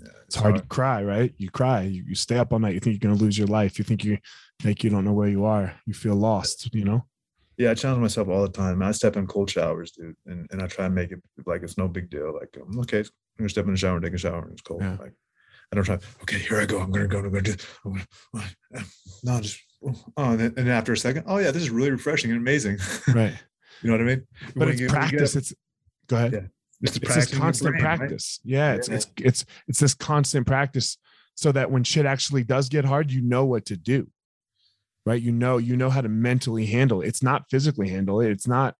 Yeah, 0.00 0.08
it's, 0.08 0.24
it's 0.26 0.34
hard, 0.34 0.54
hard, 0.54 0.62
to 0.62 0.68
cry, 0.68 1.02
right? 1.02 1.32
You 1.38 1.50
cry, 1.50 1.82
you, 1.82 2.04
you 2.08 2.14
stay 2.14 2.36
up 2.36 2.52
all 2.52 2.58
night, 2.58 2.74
you 2.74 2.80
think 2.80 3.00
you're 3.00 3.10
gonna 3.10 3.22
lose 3.22 3.38
your 3.38 3.46
life, 3.46 3.78
you 3.78 3.84
think 3.84 4.04
you 4.04 4.18
like 4.64 4.82
you 4.82 4.90
don't 4.90 5.04
know 5.04 5.12
where 5.12 5.28
you 5.28 5.44
are, 5.44 5.74
you 5.86 5.94
feel 5.94 6.16
lost, 6.16 6.74
you 6.74 6.84
know? 6.84 7.04
Yeah, 7.56 7.70
I 7.70 7.74
challenge 7.74 8.02
myself 8.02 8.28
all 8.28 8.42
the 8.42 8.48
time. 8.48 8.82
I 8.82 8.90
step 8.90 9.16
in 9.16 9.28
cold 9.28 9.48
showers, 9.48 9.92
dude, 9.92 10.16
and, 10.26 10.48
and 10.50 10.60
I 10.60 10.66
try 10.66 10.86
and 10.86 10.94
make 10.94 11.12
it 11.12 11.22
like 11.46 11.62
it's 11.62 11.78
no 11.78 11.86
big 11.86 12.10
deal. 12.10 12.34
Like, 12.34 12.56
okay, 12.80 13.04
I'm 13.36 13.42
gonna 13.42 13.48
step 13.48 13.64
in 13.66 13.72
the 13.72 13.76
shower 13.76 13.96
and 13.96 14.04
take 14.04 14.14
a 14.14 14.18
shower, 14.18 14.42
and 14.42 14.52
it's 14.52 14.62
cold. 14.62 14.82
Yeah. 14.82 14.96
Like, 15.00 15.12
I 15.72 15.76
don't 15.76 15.84
try. 15.84 15.98
Okay, 16.22 16.38
here 16.38 16.60
I 16.60 16.66
go. 16.66 16.80
I'm 16.80 16.90
gonna 16.90 17.08
go. 17.08 17.18
I'm 17.18 17.30
gonna 17.30 17.42
do. 17.42 17.54
I'm 17.84 18.04
gonna, 18.32 18.46
no, 19.24 19.40
just 19.40 19.60
oh, 19.84 20.30
and 20.30 20.38
then, 20.38 20.54
and 20.56 20.68
after 20.70 20.92
a 20.92 20.96
second, 20.96 21.24
oh 21.26 21.38
yeah, 21.38 21.50
this 21.50 21.62
is 21.62 21.70
really 21.70 21.90
refreshing 21.90 22.30
and 22.30 22.40
amazing. 22.40 22.78
Right. 23.14 23.34
you 23.82 23.90
know 23.90 23.94
what 23.94 24.00
I 24.00 24.04
mean? 24.04 24.26
But 24.54 24.68
it's 24.68 24.92
practice. 24.92 25.36
It's 25.36 25.54
go 26.06 26.16
ahead. 26.16 26.32
Yeah. 26.32 26.40
It's, 26.82 26.96
it's 26.96 27.14
this 27.14 27.34
constant 27.34 27.72
brain, 27.72 27.82
practice. 27.82 28.40
Right? 28.44 28.52
Yeah, 28.52 28.74
it's 28.74 28.88
yeah. 28.88 28.94
it's 28.94 29.06
it's 29.16 29.44
it's 29.68 29.80
this 29.80 29.94
constant 29.94 30.46
practice, 30.46 30.98
so 31.34 31.50
that 31.52 31.70
when 31.70 31.82
shit 31.82 32.06
actually 32.06 32.44
does 32.44 32.68
get 32.68 32.84
hard, 32.84 33.10
you 33.10 33.22
know 33.22 33.44
what 33.44 33.66
to 33.66 33.76
do 33.76 34.08
right 35.06 35.20
you 35.20 35.32
know 35.32 35.58
you 35.58 35.76
know 35.76 35.90
how 35.90 36.00
to 36.00 36.08
mentally 36.08 36.66
handle 36.66 37.02
it 37.02 37.08
it's 37.08 37.22
not 37.22 37.48
physically 37.50 37.88
handle 37.88 38.20
it 38.20 38.30
it's 38.30 38.48
not 38.48 38.74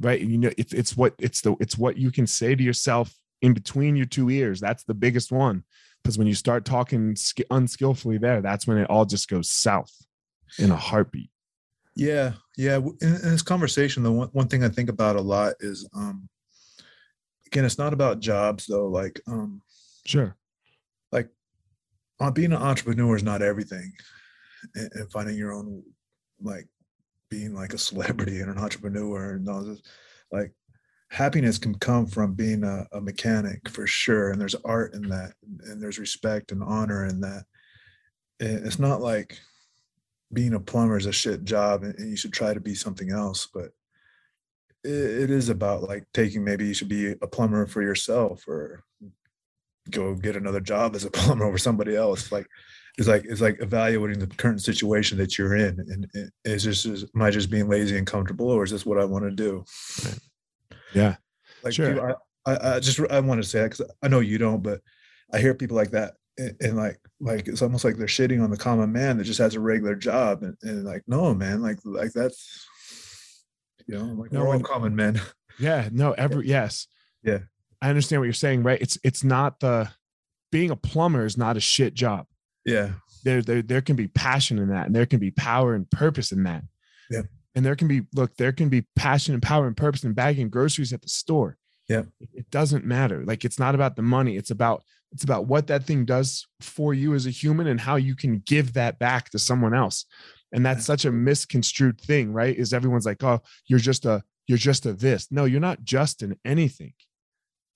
right 0.00 0.20
you 0.20 0.38
know 0.38 0.50
it's 0.56 0.72
it's 0.72 0.96
what 0.96 1.14
it's 1.18 1.40
the 1.40 1.54
it's 1.60 1.76
what 1.76 1.96
you 1.96 2.10
can 2.10 2.26
say 2.26 2.54
to 2.54 2.62
yourself 2.62 3.12
in 3.44 3.52
between 3.52 3.94
your 3.94 4.06
two 4.06 4.30
ears. 4.30 4.60
That's 4.60 4.84
the 4.84 4.94
biggest 4.94 5.30
one 5.30 5.64
because 6.04 6.18
when 6.18 6.26
you 6.26 6.34
start 6.34 6.64
talking 6.64 7.16
unskillfully 7.50 8.18
there 8.18 8.42
that's 8.42 8.66
when 8.66 8.76
it 8.78 8.90
all 8.90 9.06
just 9.06 9.28
goes 9.28 9.48
south 9.48 9.92
in 10.58 10.70
a 10.70 10.76
heartbeat. 10.76 11.30
Yeah 11.96 12.32
yeah 12.56 12.76
in, 12.76 12.96
in 13.00 13.30
this 13.30 13.42
conversation 13.42 14.02
the 14.02 14.12
one, 14.12 14.28
one 14.28 14.48
thing 14.48 14.62
i 14.62 14.68
think 14.68 14.88
about 14.88 15.16
a 15.16 15.20
lot 15.20 15.54
is 15.60 15.88
um 15.94 16.28
again 17.46 17.64
it's 17.64 17.78
not 17.78 17.92
about 17.92 18.20
jobs 18.20 18.66
though 18.66 18.86
like 18.86 19.20
um 19.26 19.60
sure. 20.06 20.36
like 21.10 21.28
uh, 22.20 22.30
being 22.30 22.52
an 22.52 22.62
entrepreneur 22.62 23.16
is 23.16 23.22
not 23.22 23.42
everything 23.42 23.92
and, 24.74 24.90
and 24.94 25.12
finding 25.12 25.36
your 25.36 25.52
own 25.52 25.82
like 26.40 26.68
being 27.30 27.54
like 27.54 27.72
a 27.72 27.78
celebrity 27.88 28.40
and 28.40 28.50
an 28.50 28.58
entrepreneur 28.58 29.32
and 29.34 29.48
all 29.48 29.62
this 29.62 29.82
like 30.32 30.52
happiness 31.10 31.58
can 31.58 31.74
come 31.76 32.06
from 32.06 32.34
being 32.34 32.64
a, 32.64 32.86
a, 32.92 33.00
mechanic 33.00 33.68
for 33.68 33.86
sure 33.86 34.30
and 34.30 34.40
there's 34.40 34.56
art 34.64 34.94
in 34.94 35.02
that 35.08 35.34
and 35.66 35.80
there's 35.80 35.98
respect 35.98 36.52
and 36.52 36.62
honor 36.62 37.06
in 37.06 37.20
that. 37.20 37.44
It's 38.40 38.78
not 38.78 39.00
like 39.00 39.38
being 40.32 40.54
a 40.54 40.60
plumber 40.60 40.96
is 40.96 41.06
a 41.06 41.12
shit 41.12 41.44
job 41.44 41.84
and, 41.84 41.94
you 41.98 42.16
should 42.16 42.32
try 42.32 42.52
to 42.52 42.60
be 42.60 42.74
something 42.74 43.10
else 43.10 43.46
but 43.52 43.70
it 44.82 45.30
is 45.30 45.48
about 45.48 45.82
like 45.82 46.04
taking 46.12 46.44
maybe 46.44 46.66
you 46.66 46.74
should 46.74 46.88
be 46.88 47.12
a 47.12 47.26
plumber 47.26 47.66
for 47.66 47.80
yourself 47.80 48.46
or 48.48 48.84
go 49.90 50.14
get 50.14 50.36
another 50.36 50.60
job 50.60 50.94
as 50.94 51.04
a 51.04 51.10
plumber 51.12 51.44
over 51.44 51.58
somebody 51.58 51.96
else. 51.96 52.30
Like 52.32 52.46
it's 52.98 53.08
like 53.08 53.24
it's 53.24 53.40
like 53.40 53.60
evaluating 53.60 54.18
the 54.18 54.26
current 54.26 54.62
situation 54.62 55.18
that 55.18 55.36
you're 55.36 55.56
in 55.56 55.80
and 55.80 56.30
is 56.44 56.64
this 56.64 56.86
is, 56.86 57.04
am 57.14 57.22
i 57.22 57.30
just 57.30 57.50
being 57.50 57.68
lazy 57.68 57.98
and 57.98 58.06
comfortable 58.06 58.48
or 58.48 58.62
is 58.62 58.70
this 58.70 58.86
what 58.86 59.00
i 59.00 59.04
want 59.04 59.24
to 59.24 59.30
do 59.30 59.64
yeah. 60.94 61.16
Like 61.62 61.72
sure. 61.72 62.10
I, 62.10 62.14
I, 62.46 62.76
I 62.76 62.80
just 62.80 63.00
i 63.10 63.20
want 63.20 63.42
to 63.42 63.48
say 63.48 63.60
that 63.60 63.70
because 63.70 63.90
i 64.02 64.08
know 64.08 64.20
you 64.20 64.38
don't 64.38 64.62
but 64.62 64.80
i 65.32 65.38
hear 65.38 65.54
people 65.54 65.76
like 65.76 65.90
that 65.92 66.14
and, 66.36 66.56
and, 66.60 66.76
like 66.76 66.98
like 67.20 67.48
it's 67.48 67.62
almost 67.62 67.84
like 67.84 67.96
they're 67.96 68.06
shitting 68.06 68.42
on 68.42 68.50
the 68.50 68.56
common 68.56 68.92
man 68.92 69.18
that 69.18 69.24
just 69.24 69.38
has 69.38 69.54
a 69.54 69.60
regular 69.60 69.94
job 69.94 70.42
and, 70.42 70.56
and 70.62 70.84
like 70.84 71.02
no 71.06 71.32
man 71.34 71.62
like 71.62 71.78
like 71.84 72.12
that's 72.12 72.66
you 73.86 73.96
know 73.96 74.04
like 74.14 74.32
no, 74.32 74.40
we're 74.40 74.54
all 74.54 74.60
common 74.60 74.94
men. 74.94 75.20
Yeah 75.60 75.88
no 75.92 76.10
every 76.10 76.48
yes. 76.48 76.88
Yeah. 77.22 77.38
I 77.80 77.88
understand 77.88 78.20
what 78.20 78.24
you're 78.24 78.32
saying 78.32 78.64
right? 78.64 78.82
It's 78.82 78.98
it's 79.04 79.22
not 79.22 79.60
the 79.60 79.88
being 80.50 80.72
a 80.72 80.76
plumber 80.76 81.24
is 81.24 81.38
not 81.38 81.56
a 81.56 81.60
shit 81.60 81.94
job. 81.94 82.26
Yeah. 82.66 82.94
There 83.22 83.40
there, 83.40 83.62
there 83.62 83.80
can 83.80 83.94
be 83.94 84.08
passion 84.08 84.58
in 84.58 84.70
that 84.70 84.86
and 84.86 84.96
there 84.96 85.06
can 85.06 85.20
be 85.20 85.30
power 85.30 85.74
and 85.74 85.88
purpose 85.88 86.32
in 86.32 86.42
that. 86.42 86.64
Yeah 87.08 87.22
and 87.54 87.64
there 87.64 87.76
can 87.76 87.88
be 87.88 88.02
look 88.14 88.36
there 88.36 88.52
can 88.52 88.68
be 88.68 88.86
passion 88.96 89.34
and 89.34 89.42
power 89.42 89.66
and 89.66 89.76
purpose 89.76 90.04
in 90.04 90.12
bagging 90.12 90.48
groceries 90.48 90.92
at 90.92 91.02
the 91.02 91.08
store. 91.08 91.56
Yeah. 91.88 92.02
It 92.32 92.50
doesn't 92.50 92.84
matter. 92.84 93.24
Like 93.24 93.44
it's 93.44 93.58
not 93.58 93.74
about 93.74 93.96
the 93.96 94.02
money. 94.02 94.36
It's 94.36 94.50
about 94.50 94.82
it's 95.12 95.24
about 95.24 95.46
what 95.46 95.68
that 95.68 95.84
thing 95.84 96.04
does 96.04 96.46
for 96.60 96.92
you 96.92 97.14
as 97.14 97.26
a 97.26 97.30
human 97.30 97.68
and 97.68 97.80
how 97.80 97.96
you 97.96 98.16
can 98.16 98.42
give 98.44 98.72
that 98.72 98.98
back 98.98 99.30
to 99.30 99.38
someone 99.38 99.74
else. 99.74 100.06
And 100.52 100.64
that's 100.64 100.84
such 100.84 101.04
a 101.04 101.12
misconstrued 101.12 102.00
thing 102.00 102.32
right? 102.32 102.56
Is 102.56 102.72
everyone's 102.72 103.06
like 103.06 103.22
oh 103.22 103.40
you're 103.66 103.78
just 103.78 104.04
a 104.06 104.22
you're 104.46 104.58
just 104.58 104.86
a 104.86 104.92
this. 104.92 105.30
No 105.30 105.44
you're 105.44 105.60
not 105.60 105.84
just 105.84 106.22
in 106.22 106.36
anything 106.44 106.94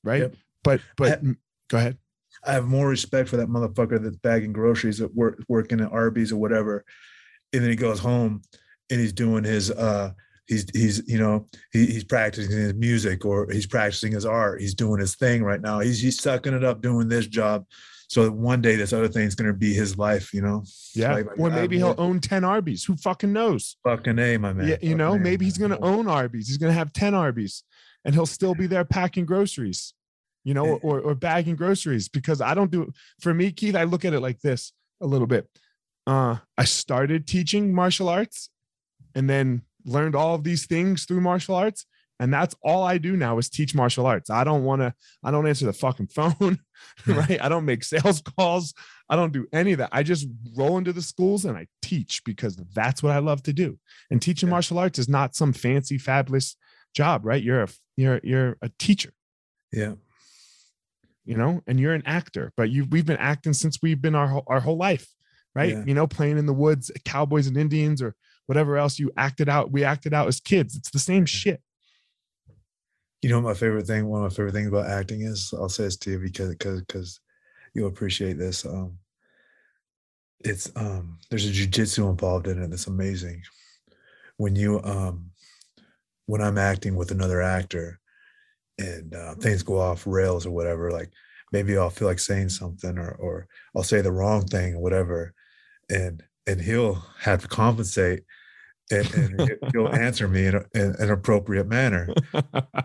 right? 0.02 0.22
Yep. 0.22 0.36
but 0.64 0.80
but 0.96 1.20
I, 1.24 1.34
go 1.68 1.78
ahead. 1.78 1.98
I 2.44 2.52
have 2.52 2.66
more 2.66 2.88
respect 2.88 3.28
for 3.28 3.36
that 3.36 3.48
motherfucker 3.48 4.02
that's 4.02 4.16
bagging 4.16 4.52
groceries 4.52 5.00
at 5.00 5.14
work 5.14 5.42
working 5.48 5.80
at 5.80 5.92
arby's 5.92 6.32
or 6.32 6.36
whatever 6.36 6.84
and 7.52 7.62
then 7.62 7.70
he 7.70 7.76
goes 7.76 7.98
home 7.98 8.42
and 8.90 9.00
he's 9.00 9.12
doing 9.12 9.44
his 9.44 9.70
uh 9.70 10.12
he's 10.46 10.66
he's 10.72 11.02
you 11.06 11.18
know 11.18 11.46
he, 11.72 11.86
he's 11.86 12.04
practicing 12.04 12.56
his 12.56 12.74
music 12.74 13.24
or 13.24 13.48
he's 13.50 13.66
practicing 13.66 14.12
his 14.12 14.24
art. 14.26 14.60
He's 14.60 14.74
doing 14.74 15.00
his 15.00 15.14
thing 15.14 15.42
right 15.44 15.60
now. 15.60 15.80
He's 15.80 16.00
he's 16.00 16.20
sucking 16.20 16.54
it 16.54 16.64
up 16.64 16.80
doing 16.80 17.08
this 17.08 17.26
job. 17.26 17.64
So 18.08 18.24
that 18.24 18.32
one 18.32 18.62
day 18.62 18.76
this 18.76 18.94
other 18.94 19.08
thing 19.08 19.26
is 19.26 19.34
going 19.34 19.52
to 19.52 19.58
be 19.58 19.74
his 19.74 19.98
life 19.98 20.32
you 20.32 20.40
know? 20.40 20.64
Yeah 20.94 21.12
like, 21.12 21.38
or 21.38 21.50
maybe 21.50 21.76
he'll 21.76 21.94
own 21.98 22.20
10 22.20 22.42
arby's. 22.42 22.82
Who 22.84 22.96
fucking 22.96 23.34
knows? 23.34 23.76
Fucking 23.84 24.18
a 24.18 24.38
my 24.38 24.54
man. 24.54 24.66
Yeah 24.66 24.76
you 24.80 24.94
know 24.94 25.18
maybe 25.18 25.44
he's 25.44 25.58
going 25.58 25.72
to 25.72 25.80
own 25.84 26.08
arby's. 26.08 26.48
He's 26.48 26.56
going 26.56 26.72
to 26.72 26.78
have 26.78 26.92
10 26.92 27.14
arby's 27.14 27.64
and 28.04 28.14
he'll 28.14 28.26
still 28.26 28.54
be 28.54 28.66
there 28.66 28.84
packing 28.84 29.26
groceries 29.26 29.92
you 30.44 30.54
know 30.54 30.78
or, 30.82 31.00
or 31.00 31.14
bagging 31.14 31.56
groceries 31.56 32.08
because 32.08 32.40
i 32.40 32.54
don't 32.54 32.70
do 32.70 32.90
for 33.20 33.34
me 33.34 33.50
keith 33.50 33.76
i 33.76 33.84
look 33.84 34.04
at 34.04 34.14
it 34.14 34.20
like 34.20 34.40
this 34.40 34.72
a 35.00 35.06
little 35.06 35.26
bit. 35.26 35.46
Uh 36.06 36.36
i 36.56 36.64
started 36.64 37.26
teaching 37.26 37.74
martial 37.74 38.08
arts 38.08 38.50
and 39.18 39.28
then 39.28 39.62
learned 39.84 40.14
all 40.14 40.34
of 40.34 40.44
these 40.44 40.66
things 40.66 41.04
through 41.04 41.20
martial 41.20 41.54
arts 41.54 41.86
and 42.20 42.32
that's 42.32 42.54
all 42.62 42.82
I 42.82 42.98
do 42.98 43.16
now 43.16 43.38
is 43.38 43.48
teach 43.48 43.74
martial 43.74 44.06
arts. 44.06 44.28
I 44.28 44.42
don't 44.42 44.64
want 44.64 44.82
to, 44.82 44.92
I 45.22 45.30
don't 45.30 45.46
answer 45.46 45.66
the 45.66 45.72
fucking 45.72 46.08
phone, 46.08 46.58
hmm. 47.04 47.12
right? 47.12 47.38
I 47.40 47.48
don't 47.48 47.64
make 47.64 47.84
sales 47.84 48.20
calls. 48.20 48.74
I 49.08 49.16
don't 49.16 49.32
do 49.32 49.46
any 49.52 49.72
of 49.72 49.78
that. 49.78 49.90
I 49.92 50.02
just 50.02 50.26
roll 50.56 50.78
into 50.78 50.92
the 50.92 51.02
schools 51.02 51.44
and 51.44 51.56
I 51.56 51.68
teach 51.80 52.22
because 52.24 52.56
that's 52.74 53.02
what 53.02 53.12
I 53.12 53.18
love 53.18 53.42
to 53.44 53.52
do. 53.52 53.78
And 54.10 54.20
teaching 54.20 54.48
yeah. 54.48 54.52
martial 54.52 54.78
arts 54.78 54.98
is 54.98 55.08
not 55.08 55.36
some 55.36 55.52
fancy, 55.52 55.96
fabulous 55.96 56.56
job, 56.94 57.24
right? 57.24 57.42
You're 57.42 57.62
a, 57.62 57.68
you're, 57.96 58.20
you're 58.24 58.56
a 58.62 58.70
teacher. 58.78 59.12
Yeah. 59.72 59.94
You 61.24 61.36
know, 61.36 61.62
and 61.66 61.78
you're 61.78 61.94
an 61.94 62.04
actor, 62.06 62.52
but 62.56 62.70
you 62.70 62.86
we've 62.86 63.04
been 63.04 63.18
acting 63.18 63.52
since 63.52 63.80
we've 63.82 64.00
been 64.00 64.14
our, 64.14 64.42
our 64.46 64.60
whole 64.60 64.78
life, 64.78 65.06
right? 65.54 65.74
Yeah. 65.74 65.84
You 65.86 65.92
know, 65.92 66.06
playing 66.06 66.38
in 66.38 66.46
the 66.46 66.54
woods, 66.54 66.90
cowboys 67.04 67.46
and 67.46 67.56
Indians 67.56 68.00
or 68.00 68.14
whatever 68.48 68.78
else 68.78 68.98
you 68.98 69.12
acted 69.14 69.46
out, 69.46 69.70
we 69.70 69.84
acted 69.84 70.14
out 70.14 70.26
as 70.26 70.40
kids. 70.40 70.74
It's 70.74 70.90
the 70.90 70.98
same 70.98 71.26
shit. 71.26 71.60
You 73.20 73.28
know, 73.28 73.42
my 73.42 73.52
favorite 73.52 73.86
thing, 73.86 74.06
one 74.06 74.24
of 74.24 74.30
my 74.32 74.34
favorite 74.34 74.52
things 74.52 74.68
about 74.68 74.86
acting 74.86 75.20
is, 75.20 75.52
I'll 75.52 75.68
say 75.68 75.84
this 75.84 75.98
to 75.98 76.12
you 76.12 76.18
because 76.18 76.48
because 76.48 76.80
because 76.80 77.20
you'll 77.74 77.88
appreciate 77.88 78.38
this. 78.38 78.64
Um, 78.64 78.98
it's 80.40 80.72
um, 80.76 81.18
there's 81.28 81.46
a 81.46 81.52
jujitsu 81.52 82.08
involved 82.08 82.46
in 82.46 82.62
it. 82.62 82.70
That's 82.70 82.86
amazing. 82.86 83.42
When 84.38 84.56
you 84.56 84.80
um, 84.82 85.30
when 86.24 86.40
I'm 86.40 86.56
acting 86.56 86.96
with 86.96 87.10
another 87.10 87.42
actor, 87.42 88.00
and 88.78 89.14
uh, 89.14 89.34
things 89.34 89.62
go 89.62 89.78
off 89.78 90.06
rails 90.06 90.46
or 90.46 90.52
whatever, 90.52 90.90
like 90.90 91.10
maybe 91.52 91.76
I'll 91.76 91.90
feel 91.90 92.08
like 92.08 92.20
saying 92.20 92.48
something 92.48 92.96
or 92.96 93.10
or 93.10 93.46
I'll 93.76 93.82
say 93.82 94.00
the 94.00 94.12
wrong 94.12 94.46
thing 94.46 94.76
or 94.76 94.80
whatever, 94.80 95.34
and 95.90 96.22
and 96.46 96.62
he'll 96.62 97.04
have 97.20 97.42
to 97.42 97.48
compensate 97.48 98.22
and, 98.90 99.14
and 99.14 99.58
he'll 99.72 99.88
answer 99.92 100.28
me 100.28 100.46
in, 100.46 100.54
a, 100.54 100.64
in, 100.74 100.94
an 100.98 101.10
appropriate 101.10 101.66
manner. 101.66 102.08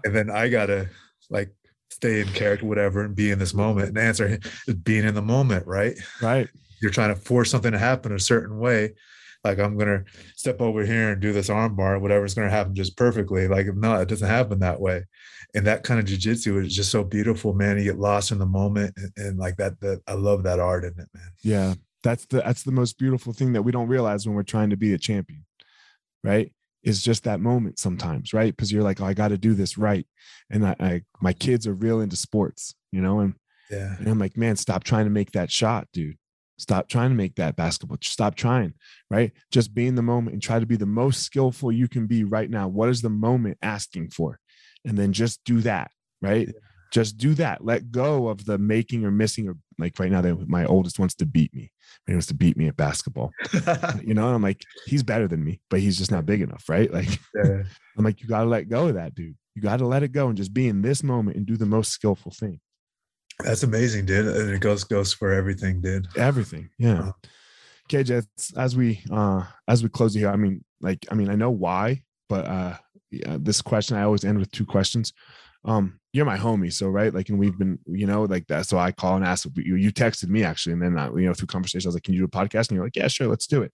And 0.04 0.16
then 0.16 0.30
i 0.30 0.50
gotta 0.50 0.90
like 1.30 1.54
stay 1.90 2.22
in 2.22 2.28
character 2.30 2.66
whatever 2.66 3.04
and 3.04 3.16
be 3.16 3.32
in 3.32 3.40
this 3.40 3.54
moment 3.54 3.90
and 3.90 3.98
answer 3.98 4.40
being 4.84 5.06
in 5.06 5.16
the 5.16 5.22
moment 5.22 5.66
right? 5.68 5.98
Right. 6.22 6.50
You're 6.82 6.92
trying 6.92 7.14
to 7.14 7.20
force 7.20 7.50
something 7.50 7.72
to 7.72 7.80
happen 7.80 8.14
a 8.14 8.20
certain 8.20 8.58
way. 8.58 8.94
Like 9.44 9.60
i'm 9.60 9.78
gonna 9.78 10.04
step 10.36 10.62
over 10.62 10.86
here 10.86 11.12
and 11.12 11.22
do 11.22 11.34
this 11.34 11.50
arm 11.50 11.76
bar 11.76 12.00
whatever's 12.00 12.34
gonna 12.34 12.50
happen 12.50 12.76
just 12.76 12.98
perfectly. 12.98 13.48
Like 13.48 13.68
no 13.76 13.96
it 13.96 14.10
doesn't 14.10 14.28
happen 14.28 14.60
that 14.60 14.80
way. 14.80 15.04
And 15.56 15.68
that 15.68 15.84
kind 15.84 16.00
of 16.00 16.08
jujitsu 16.08 16.66
is 16.66 16.76
just 16.76 16.90
so 16.90 17.04
beautiful 17.04 17.54
man. 17.54 17.78
You 17.78 17.84
get 17.84 18.00
lost 18.00 18.32
in 18.32 18.40
the 18.40 18.46
moment 18.46 18.96
and, 18.98 19.12
and 19.18 19.40
like 19.40 19.58
that 19.58 19.80
that 19.82 20.02
i 20.08 20.14
love 20.14 20.44
that 20.44 20.60
art 20.60 20.84
in 20.84 20.92
it 20.92 21.10
man. 21.14 21.32
Yeah. 21.42 21.74
That's 22.04 22.26
the 22.26 22.42
that's 22.42 22.64
the 22.64 22.72
most 22.72 22.98
beautiful 22.98 23.32
thing 23.32 23.54
that 23.54 23.62
we 23.62 23.72
don't 23.72 23.88
realize 23.88 24.26
when 24.26 24.36
we're 24.36 24.44
trying 24.44 24.72
to 24.72 24.78
be 24.78 24.94
a 24.94 24.98
champion 24.98 25.46
right 26.24 26.52
is 26.84 27.02
just 27.02 27.24
that 27.24 27.40
moment 27.40 27.80
sometimes 27.80 28.34
right? 28.34 28.56
Because 28.56 28.72
you're 28.72 28.84
like 28.84 29.02
oh 29.02 29.06
i 29.06 29.14
got 29.14 29.30
to 29.30 29.38
do 29.38 29.54
this 29.54 29.78
right. 29.78 30.06
And 30.50 30.68
I, 30.68 30.76
I, 30.80 31.02
my 31.22 31.34
kids 31.34 31.66
are 31.68 31.74
real 31.74 32.02
into 32.02 32.16
sports 32.16 32.76
you 32.92 33.02
know 33.02 33.20
and 33.20 33.36
yeah. 33.72 33.96
and 33.98 34.08
i'm 34.08 34.20
like 34.20 34.38
man 34.38 34.56
stop 34.56 34.84
trying 34.84 35.06
to 35.06 35.12
make 35.12 35.32
that 35.32 35.52
shot 35.52 35.88
dude. 35.94 36.18
Stop 36.58 36.88
trying 36.88 37.10
to 37.10 37.16
make 37.16 37.36
that 37.36 37.56
basketball 37.56 37.98
stop 38.02 38.36
trying 38.36 38.74
right? 39.10 39.32
Just 39.52 39.74
be 39.74 39.88
in 39.88 39.96
the 39.96 40.02
moment 40.02 40.34
and 40.34 40.42
try 40.42 40.60
to 40.60 40.66
be 40.66 40.76
the 40.76 40.86
most 40.86 41.24
skillful 41.24 41.72
you 41.72 41.88
can 41.88 42.08
be 42.08 42.24
right 42.24 42.50
now. 42.50 42.68
What 42.68 42.90
is 42.90 43.02
the 43.02 43.10
moment 43.10 43.58
asking 43.62 44.10
for? 44.10 44.40
And 44.86 44.98
then 44.98 45.14
just 45.14 45.44
do 45.46 45.62
that 45.62 45.92
right? 46.22 46.48
Yeah 46.48 46.60
just 46.94 47.18
do 47.18 47.34
that. 47.34 47.66
Let 47.66 47.92
go 47.92 48.28
of 48.28 48.46
the 48.46 48.60
making 48.60 49.04
or 49.04 49.10
missing 49.10 49.50
or 49.50 49.58
like 49.80 50.00
right 50.00 50.12
now 50.12 50.22
they, 50.22 50.32
my 50.32 50.64
oldest 50.66 51.00
wants 51.00 51.16
to 51.16 51.26
beat 51.26 51.54
me. 51.54 51.72
He 52.06 52.14
wants 52.14 52.28
to 52.28 52.36
beat 52.36 52.56
me 52.56 52.68
at 52.68 52.78
basketball. 52.78 53.32
You 54.04 54.14
know 54.14 54.28
i'm 54.28 54.42
like 54.42 54.62
he's 54.86 55.02
better 55.02 55.28
than 55.28 55.44
me 55.44 55.62
but 55.70 55.80
he's 55.80 55.98
just 55.98 56.12
not 56.12 56.26
big 56.26 56.42
enough 56.42 56.68
right? 56.68 56.92
Like 56.92 57.20
yeah. 57.36 57.64
i'm 57.98 58.04
like 58.04 58.22
you 58.22 58.28
got 58.28 58.44
to 58.44 58.50
let 58.50 58.70
go 58.70 58.88
of 58.88 58.96
that 58.96 59.16
dude. 59.16 59.36
You 59.56 59.62
got 59.62 59.78
to 59.78 59.88
let 59.88 60.04
it 60.04 60.12
go 60.12 60.28
and 60.28 60.38
just 60.38 60.54
be 60.54 60.68
in 60.68 60.82
this 60.82 61.04
moment 61.04 61.38
and 61.38 61.46
do 61.46 61.58
the 61.58 61.66
most 61.66 61.92
skillful 61.92 62.32
thing. 62.32 62.60
That's 63.40 63.64
amazing 63.64 64.06
dude. 64.06 64.28
And 64.28 64.50
it 64.52 64.62
goes 64.62 64.84
goes 64.84 65.14
for 65.14 65.34
everything 65.34 65.82
dude. 65.82 66.08
Everything 66.16 66.70
yeah. 66.78 67.00
Uh-huh. 67.00 67.12
KJ, 67.90 68.26
as 68.58 68.76
we 68.76 69.02
uh 69.12 69.44
as 69.68 69.82
we 69.82 69.90
close 69.90 70.14
here, 70.14 70.30
I 70.30 70.36
mean, 70.36 70.64
like, 70.82 71.06
I 71.10 71.16
mean, 71.16 71.30
I 71.30 71.36
know 71.36 71.52
why, 71.52 72.04
but 72.30 72.46
uh 72.46 72.78
yeah, 73.26 73.38
this 73.40 73.62
question 73.62 73.98
I 73.98 74.04
always 74.04 74.24
end 74.24 74.40
with 74.40 74.52
two 74.52 74.66
questions 74.66 75.14
um, 75.66 76.00
you're 76.12 76.26
my 76.26 76.38
homie. 76.38 76.72
So, 76.72 76.88
right. 76.88 77.14
Like, 77.14 77.30
and 77.30 77.40
we've 77.40 77.58
been, 77.58 77.80
you 77.86 78.06
know, 78.06 78.24
like 78.24 78.48
that. 78.48 78.68
So 78.68 78.78
I 78.78 78.92
call 78.92 79.16
and 79.16 79.26
ask 79.26 79.48
you, 79.56 79.76
you 79.76 79.92
texted 79.92 80.28
me 80.28 80.44
actually. 80.44 80.74
And 80.74 80.82
then, 80.82 80.98
I, 80.98 81.08
you 81.08 81.26
know, 81.26 81.34
through 81.34 81.48
conversation, 81.48 81.88
I 81.88 81.90
was 81.90 81.96
like, 81.96 82.04
can 82.04 82.14
you 82.14 82.22
do 82.22 82.26
a 82.26 82.28
podcast? 82.28 82.70
And 82.70 82.76
you're 82.76 82.84
like, 82.84 82.96
yeah, 82.96 83.08
sure. 83.08 83.28
Let's 83.28 83.48
do 83.48 83.62
it. 83.62 83.72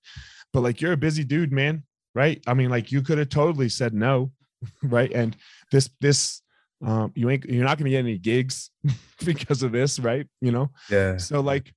But 0.53 0.61
like, 0.61 0.81
you're 0.81 0.93
a 0.93 0.97
busy 0.97 1.23
dude, 1.23 1.51
man. 1.51 1.83
Right. 2.15 2.41
I 2.47 2.53
mean, 2.53 2.69
like 2.69 2.91
you 2.91 3.01
could 3.01 3.17
have 3.17 3.29
totally 3.29 3.69
said 3.69 3.93
no. 3.93 4.31
right. 4.83 5.11
And 5.11 5.35
this, 5.71 5.89
this, 5.99 6.41
um, 6.85 7.11
you 7.15 7.29
ain't, 7.29 7.45
you're 7.45 7.65
not 7.65 7.77
going 7.77 7.85
to 7.85 7.91
get 7.91 7.99
any 7.99 8.17
gigs 8.17 8.71
because 9.25 9.63
of 9.63 9.71
this. 9.71 9.99
Right. 9.99 10.27
You 10.41 10.51
know? 10.51 10.69
Yeah. 10.89 11.17
So 11.17 11.41
like, 11.41 11.73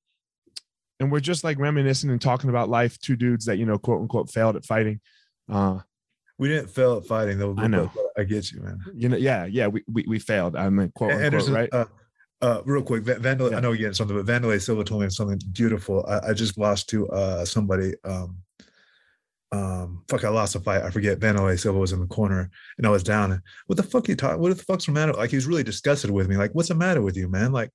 and 1.00 1.10
we're 1.10 1.20
just 1.20 1.42
like 1.42 1.58
reminiscing 1.58 2.10
and 2.10 2.20
talking 2.20 2.50
about 2.50 2.68
life, 2.68 2.98
two 3.00 3.16
dudes 3.16 3.46
that, 3.46 3.56
you 3.56 3.66
know, 3.66 3.78
quote 3.78 4.02
unquote 4.02 4.30
failed 4.30 4.56
at 4.56 4.64
fighting. 4.64 5.00
Uh, 5.50 5.80
we 6.42 6.48
didn't 6.48 6.70
fail 6.70 6.96
at 6.96 7.06
fighting 7.06 7.38
though. 7.38 7.54
I 7.56 7.68
know. 7.68 7.88
I 8.18 8.24
get 8.24 8.50
you, 8.50 8.60
man. 8.62 8.80
You 8.94 9.08
know, 9.08 9.16
yeah, 9.16 9.46
yeah. 9.46 9.68
We 9.68 9.84
we, 9.86 10.04
we 10.08 10.18
failed. 10.18 10.56
I 10.56 10.68
mean, 10.70 10.90
quote 10.92 11.12
unquote, 11.12 11.48
right? 11.50 11.68
Uh, 11.72 11.84
uh, 12.40 12.62
real 12.64 12.82
quick, 12.82 13.04
Vandal. 13.04 13.52
Yeah. 13.52 13.58
I 13.58 13.60
know 13.60 13.72
getting 13.76 13.92
something, 13.92 14.20
but 14.20 14.26
Wanderlei 14.26 14.60
Silva 14.60 14.82
told 14.82 15.02
me 15.02 15.10
something 15.10 15.40
beautiful. 15.52 16.04
I, 16.08 16.30
I 16.30 16.32
just 16.32 16.58
lost 16.58 16.88
to 16.88 17.08
uh, 17.10 17.44
somebody. 17.44 17.94
Um, 18.02 18.38
um, 19.52 20.02
fuck, 20.08 20.24
I 20.24 20.30
lost 20.30 20.56
a 20.56 20.60
fight. 20.60 20.82
I 20.82 20.90
forget. 20.90 21.20
Wanderlei 21.20 21.60
Silva 21.60 21.78
was 21.78 21.92
in 21.92 22.00
the 22.00 22.08
corner, 22.08 22.50
and 22.76 22.88
I 22.88 22.90
was 22.90 23.04
down. 23.04 23.40
What 23.68 23.76
the 23.76 23.84
fuck 23.84 24.08
you 24.08 24.16
talking? 24.16 24.40
What 24.40 24.48
the 24.48 24.64
fuck's 24.64 24.86
the 24.86 24.92
matter? 24.92 25.12
Like 25.12 25.30
he 25.30 25.36
was 25.36 25.46
really 25.46 25.62
disgusted 25.62 26.10
with 26.10 26.28
me. 26.28 26.36
Like, 26.36 26.56
what's 26.56 26.70
the 26.70 26.74
matter 26.74 27.02
with 27.02 27.16
you, 27.16 27.28
man? 27.28 27.52
Like, 27.52 27.70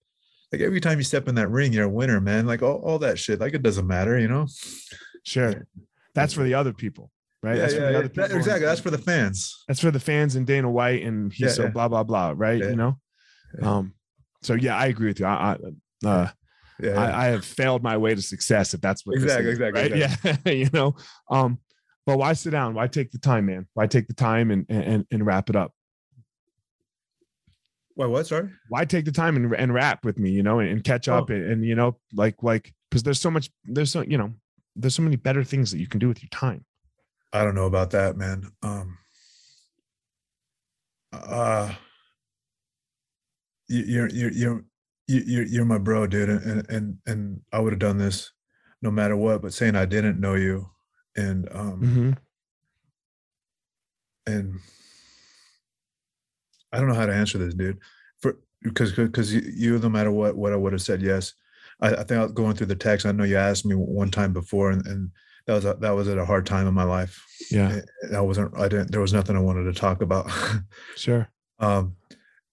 like 0.51 0.59
every 0.59 0.82
time 0.82 0.97
you 0.97 1.05
step 1.05 1.30
in 1.30 1.36
that 1.36 1.49
ring, 1.49 1.72
you're 1.72 1.86
a 1.86 1.89
winner, 1.89 2.20
man. 2.20 2.45
Like 2.45 2.61
all, 2.63 2.82
all 2.84 2.99
that 2.99 3.18
shit. 3.18 3.39
Like 3.39 3.53
it 3.53 3.63
doesn't 3.63 3.88
matter, 3.88 4.20
you 4.20 4.28
know. 4.28 4.45
Sure, 5.24 5.65
that's 6.13 6.34
for 6.34 6.43
the 6.43 6.55
other 6.55 6.74
people 6.74 7.11
right? 7.48 7.56
Yeah, 7.56 7.62
that's 7.62 7.74
yeah, 7.74 7.80
for 7.80 7.86
the 7.86 7.91
yeah. 8.22 8.28
That- 8.28 8.36
exactly. 8.36 8.66
That's 8.66 8.82
for 8.82 8.91
the 8.91 8.98
fans. 8.98 9.64
that's 9.68 9.80
for 9.80 9.91
the 9.91 10.00
fans 10.00 10.36
and 10.36 10.45
Dana 10.45 10.70
White 10.70 11.04
and 11.04 11.32
he's 11.32 11.41
Yeah, 11.41 11.50
so 11.50 11.64
yeah. 11.64 11.70
blah 11.70 11.88
blah 11.88 12.04
blah, 12.04 12.34
right? 12.36 12.60
You 12.60 12.76
know. 12.76 13.00
Um. 13.62 13.93
So 14.43 14.54
yeah, 14.54 14.76
I 14.78 14.88
agree 14.88 15.08
with 15.08 15.20
you. 15.20 15.26
I, 15.26 15.58
I 16.04 16.08
uh, 16.08 16.30
Yeah. 16.80 16.91
I, 17.02 17.24
I 17.24 17.26
have 17.30 17.43
failed 17.43 17.82
my 17.82 17.98
way 17.98 18.14
to 18.14 18.22
success 18.22 18.74
if 18.76 18.82
that's 18.82 19.04
what 19.06 19.16
Exactly, 19.16 19.52
is, 19.52 19.60
exactly, 19.60 20.00
right? 20.02 20.43
Yeah, 20.45 20.52
you 20.54 20.70
know. 20.72 20.95
Um, 21.32 21.58
but 22.06 22.18
why 22.20 22.34
sit 22.34 22.52
down? 22.52 22.74
Why 22.76 22.88
take 22.88 23.12
the 23.12 23.18
time, 23.18 23.48
man? 23.48 23.68
Why 23.74 23.88
take 23.88 24.08
the 24.08 24.14
time 24.14 24.52
and 24.52 24.66
and 24.70 25.06
and 25.12 25.26
wrap 25.26 25.50
it 25.50 25.56
up? 25.56 25.72
Why 27.95 28.06
what? 28.06 28.28
Sorry. 28.28 28.50
Why 28.70 28.86
take 28.86 29.06
the 29.06 29.12
time 29.12 29.36
and 29.36 29.54
and 29.56 29.74
rap 29.74 30.06
with 30.06 30.20
me? 30.20 30.30
You 30.30 30.43
know, 30.43 30.60
and, 30.60 30.70
and 30.70 30.84
catch 30.84 31.08
up 31.08 31.30
Oh. 31.30 31.34
and, 31.34 31.43
and 31.52 31.66
you 31.66 31.76
know, 31.76 31.98
like 32.14 32.36
like 32.43 32.74
because 32.89 33.04
there's 33.04 33.20
so 33.20 33.32
much, 33.32 33.50
there's 33.66 33.91
so 33.91 34.02
you 34.02 34.18
know, 34.18 34.34
there's 34.76 34.93
so 34.95 35.02
many 35.02 35.16
better 35.16 35.43
things 35.43 35.72
that 35.72 35.80
you 35.80 35.88
can 35.88 36.00
do 36.00 36.08
with 36.08 36.22
your 36.22 36.30
time. 36.30 36.64
I 37.34 37.44
don't 37.44 37.56
know 37.56 37.66
about 37.66 37.92
that, 37.92 38.18
man. 38.18 38.50
Um, 38.64 38.98
uh, 41.14 41.74
you- 43.68 43.84
you're 43.84 44.10
you're 44.10 44.32
you're 44.32 44.66
you- 45.08 45.24
you're 45.26 45.46
you're 45.46 45.66
my 45.66 45.78
bro, 45.78 46.08
dude, 46.08 46.30
and 46.30 46.70
and 46.70 46.98
and 47.06 47.42
I 47.52 47.60
would 47.60 47.74
have 47.74 47.80
done 47.80 47.98
this 47.98 48.32
no 48.82 48.92
matter 48.92 49.16
what. 49.16 49.42
But 49.42 49.54
saying 49.54 49.76
I 49.76 49.86
didn't 49.86 50.20
know 50.20 50.36
you, 50.36 50.70
and 51.16 51.48
um, 51.52 51.82
Mm-hmm. 51.82 52.12
and 54.34 54.60
I 56.72 56.80
don't 56.80 56.88
know 56.90 56.96
how 56.96 57.06
to 57.06 57.14
answer 57.16 57.38
this, 57.38 57.54
dude. 57.54 57.80
For 58.22 58.38
because 58.62 58.94
because 58.94 59.34
you, 59.34 59.42
you 59.54 59.80
no 59.80 59.90
matter 59.90 60.12
what 60.12 60.36
what 60.38 60.54
I 60.54 60.58
would 60.58 60.74
have 60.74 60.82
said 60.82 61.02
yes. 61.02 61.34
I, 61.80 61.90
I 61.94 61.98
think 61.98 62.12
I 62.20 62.24
was 62.24 62.32
going 62.32 62.56
through 62.56 62.68
the 62.68 62.76
text. 62.76 63.06
I 63.06 63.12
know 63.12 63.24
you 63.24 63.38
asked 63.38 63.66
me 63.66 63.76
one 63.76 64.10
time 64.10 64.34
before, 64.34 64.72
and, 64.72 64.86
and 64.88 65.12
that 65.48 65.54
was 65.54 65.66
a, 65.66 65.74
that 65.76 65.91
was 65.91 66.08
at 66.08 66.18
a 66.18 66.26
hard 66.26 66.45
time 66.45 66.68
in 66.68 66.74
my 66.74 66.84
life. 66.84 67.24
Yeah, 67.50 67.80
I 68.14 68.22
wasn't. 68.22 68.58
I 68.58 68.68
didn't. 68.68 68.91
There 68.91 69.02
was 69.02 69.14
nothing 69.14 69.36
I 69.36 69.39
wanted 69.39 69.64
to 69.74 69.80
talk 69.80 70.02
about. 70.02 70.30
sure. 70.95 71.30
um, 71.60 71.95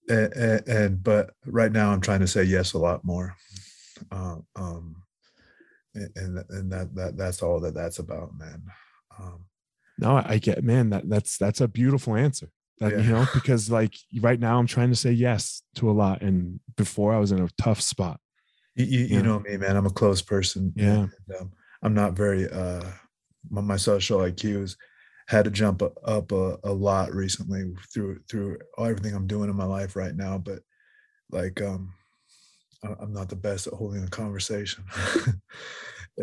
and, 0.07 0.67
and, 0.67 1.03
but 1.03 1.31
right 1.45 1.71
now 1.71 1.91
I'm 1.91 1.99
trying 2.01 2.19
to 2.21 2.27
say 2.27 2.43
yes 2.43 2.73
a 2.73 2.77
lot 2.77 3.03
more. 3.03 3.35
Um, 4.11 4.45
um, 4.55 4.95
and 5.93 6.43
and 6.49 6.71
that 6.71 6.93
that 6.95 7.17
that's 7.17 7.41
all 7.41 7.59
that 7.61 7.73
that's 7.73 7.99
about, 7.99 8.37
man. 8.37 8.63
Um, 9.19 9.45
No, 9.97 10.21
I 10.23 10.37
get, 10.37 10.63
man. 10.63 10.89
That 10.91 11.09
that's 11.09 11.37
that's 11.37 11.61
a 11.61 11.67
beautiful 11.67 12.15
answer. 12.15 12.49
That 12.79 12.91
you 12.91 13.11
know, 13.11 13.25
because 13.33 13.69
like 13.71 13.95
right 14.21 14.39
now 14.39 14.59
I'm 14.59 14.67
trying 14.67 14.89
to 14.89 14.95
say 14.97 15.11
yes 15.11 15.61
to 15.75 15.89
a 15.89 15.93
lot, 15.93 16.21
and 16.21 16.59
before 16.77 17.13
I 17.13 17.19
was 17.19 17.31
in 17.31 17.41
a 17.41 17.47
tough 17.57 17.81
spot. 17.81 18.19
you, 18.75 18.85
you, 18.85 18.99
Yeah. 19.05 19.17
you 19.17 19.23
know 19.23 19.39
me, 19.39 19.57
man. 19.57 19.75
I'm 19.77 19.85
a 19.85 19.89
close 19.91 20.21
person. 20.21 20.73
Yeah. 20.75 21.07
and, 21.07 21.11
um, 21.39 21.51
I'm 21.85 21.93
not 21.93 22.13
very. 22.13 22.49
Uh, 22.49 22.81
my, 23.51 23.77
social 23.77 24.19
IQs 24.19 24.75
had 25.27 25.45
to 25.45 25.51
jump 25.51 25.83
up 25.83 26.31
a, 26.31 26.57
a 26.63 26.73
lot 26.73 27.13
recently 27.13 27.73
through 27.93 28.19
through 28.27 28.57
everything 28.79 29.13
I'm 29.13 29.27
doing 29.27 29.51
in 29.51 29.55
my 29.55 29.65
life 29.65 29.95
right 29.95 30.15
now. 30.15 30.39
But 30.39 30.59
like, 31.29 31.61
um, 31.61 31.93
I'm 32.83 33.13
not 33.13 33.29
the 33.29 33.35
best 33.35 33.67
at 33.67 33.73
holding 33.73 34.03
a 34.03 34.09
conversation. 34.09 34.83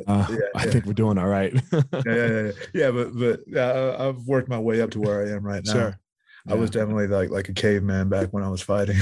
Uh, 0.06 0.26
Yeah, 0.30 0.36
I 0.56 0.64
yeah. 0.64 0.70
think 0.70 0.86
we're 0.86 0.94
doing 0.94 1.18
all 1.18 1.26
right. 1.26 1.52
yeah, 1.52 1.82
yeah, 2.06 2.26
yeah, 2.26 2.52
yeah, 2.72 2.90
but 2.90 3.14
but 3.14 3.40
uh, 3.54 3.96
I've 3.98 4.26
worked 4.26 4.48
my 4.48 4.58
way 4.58 4.80
up 4.80 4.90
to 4.92 5.00
where 5.00 5.26
I 5.26 5.32
am 5.32 5.44
right 5.44 5.62
now. 5.66 5.72
Sure. 5.72 6.00
I 6.48 6.54
was 6.54 6.70
definitely 6.70 7.08
like 7.08 7.28
like 7.28 7.50
a 7.50 7.52
caveman 7.52 8.08
back 8.08 8.32
when 8.32 8.42
I 8.42 8.48
was 8.48 8.62
fighting. 8.62 8.96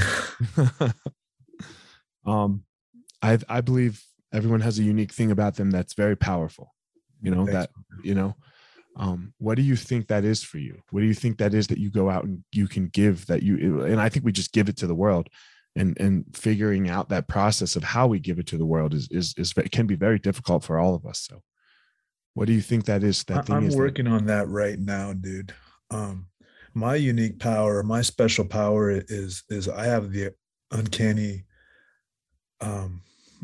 um, 2.25 2.65
I 3.21 3.39
I 3.47 3.61
believe 3.61 4.03
everyone 4.33 4.61
has 4.61 4.79
a 4.79 4.83
unique 4.83 5.13
thing 5.13 5.31
about 5.31 5.55
them 5.55 5.71
that's 5.71 5.93
very 5.93 6.15
powerful. 6.15 6.73
You 7.21 7.31
know 7.31 7.45
Thanks, 7.45 7.53
that 7.53 7.69
you 8.03 8.15
know. 8.15 8.35
Um, 8.97 9.33
what 9.37 9.55
do 9.55 9.61
you 9.61 9.77
think 9.77 10.07
that 10.07 10.25
is 10.25 10.43
for 10.43 10.57
you? 10.57 10.81
What 10.89 10.99
do 10.99 11.05
you 11.05 11.13
think 11.13 11.37
that 11.37 11.53
is 11.53 11.67
that 11.67 11.77
you 11.77 11.89
go 11.89 12.09
out 12.09 12.25
and 12.25 12.43
you 12.51 12.67
can 12.67 12.87
give 12.87 13.25
that 13.27 13.41
you? 13.41 13.83
And 13.83 14.01
I 14.01 14.09
think 14.09 14.25
we 14.25 14.31
just 14.33 14.51
give 14.51 14.67
it 14.67 14.77
to 14.77 14.87
the 14.87 14.95
world, 14.95 15.29
and 15.75 15.97
and 15.99 16.25
figuring 16.33 16.89
out 16.89 17.09
that 17.09 17.27
process 17.27 17.75
of 17.75 17.83
how 17.83 18.07
we 18.07 18.19
give 18.19 18.39
it 18.39 18.47
to 18.47 18.57
the 18.57 18.65
world 18.65 18.93
is 18.93 19.07
is 19.11 19.33
is 19.37 19.53
can 19.71 19.87
be 19.87 19.95
very 19.95 20.19
difficult 20.19 20.63
for 20.63 20.77
all 20.77 20.93
of 20.93 21.05
us. 21.05 21.19
So, 21.19 21.41
what 22.33 22.47
do 22.47 22.53
you 22.53 22.61
think 22.61 22.85
that 22.85 23.03
is? 23.03 23.23
That 23.25 23.45
thing 23.45 23.55
I'm 23.55 23.67
is 23.67 23.75
that- 23.75 23.79
working 23.79 24.07
on 24.07 24.25
that 24.25 24.47
right 24.49 24.79
now, 24.79 25.13
dude. 25.13 25.53
Um, 25.89 26.27
my 26.73 26.95
unique 26.95 27.39
power, 27.39 27.83
my 27.83 28.01
special 28.01 28.45
power 28.45 28.91
is 28.91 29.43
is 29.49 29.69
I 29.69 29.85
have 29.85 30.11
the 30.11 30.31
uncanny 30.71 31.43
um, 32.61 33.01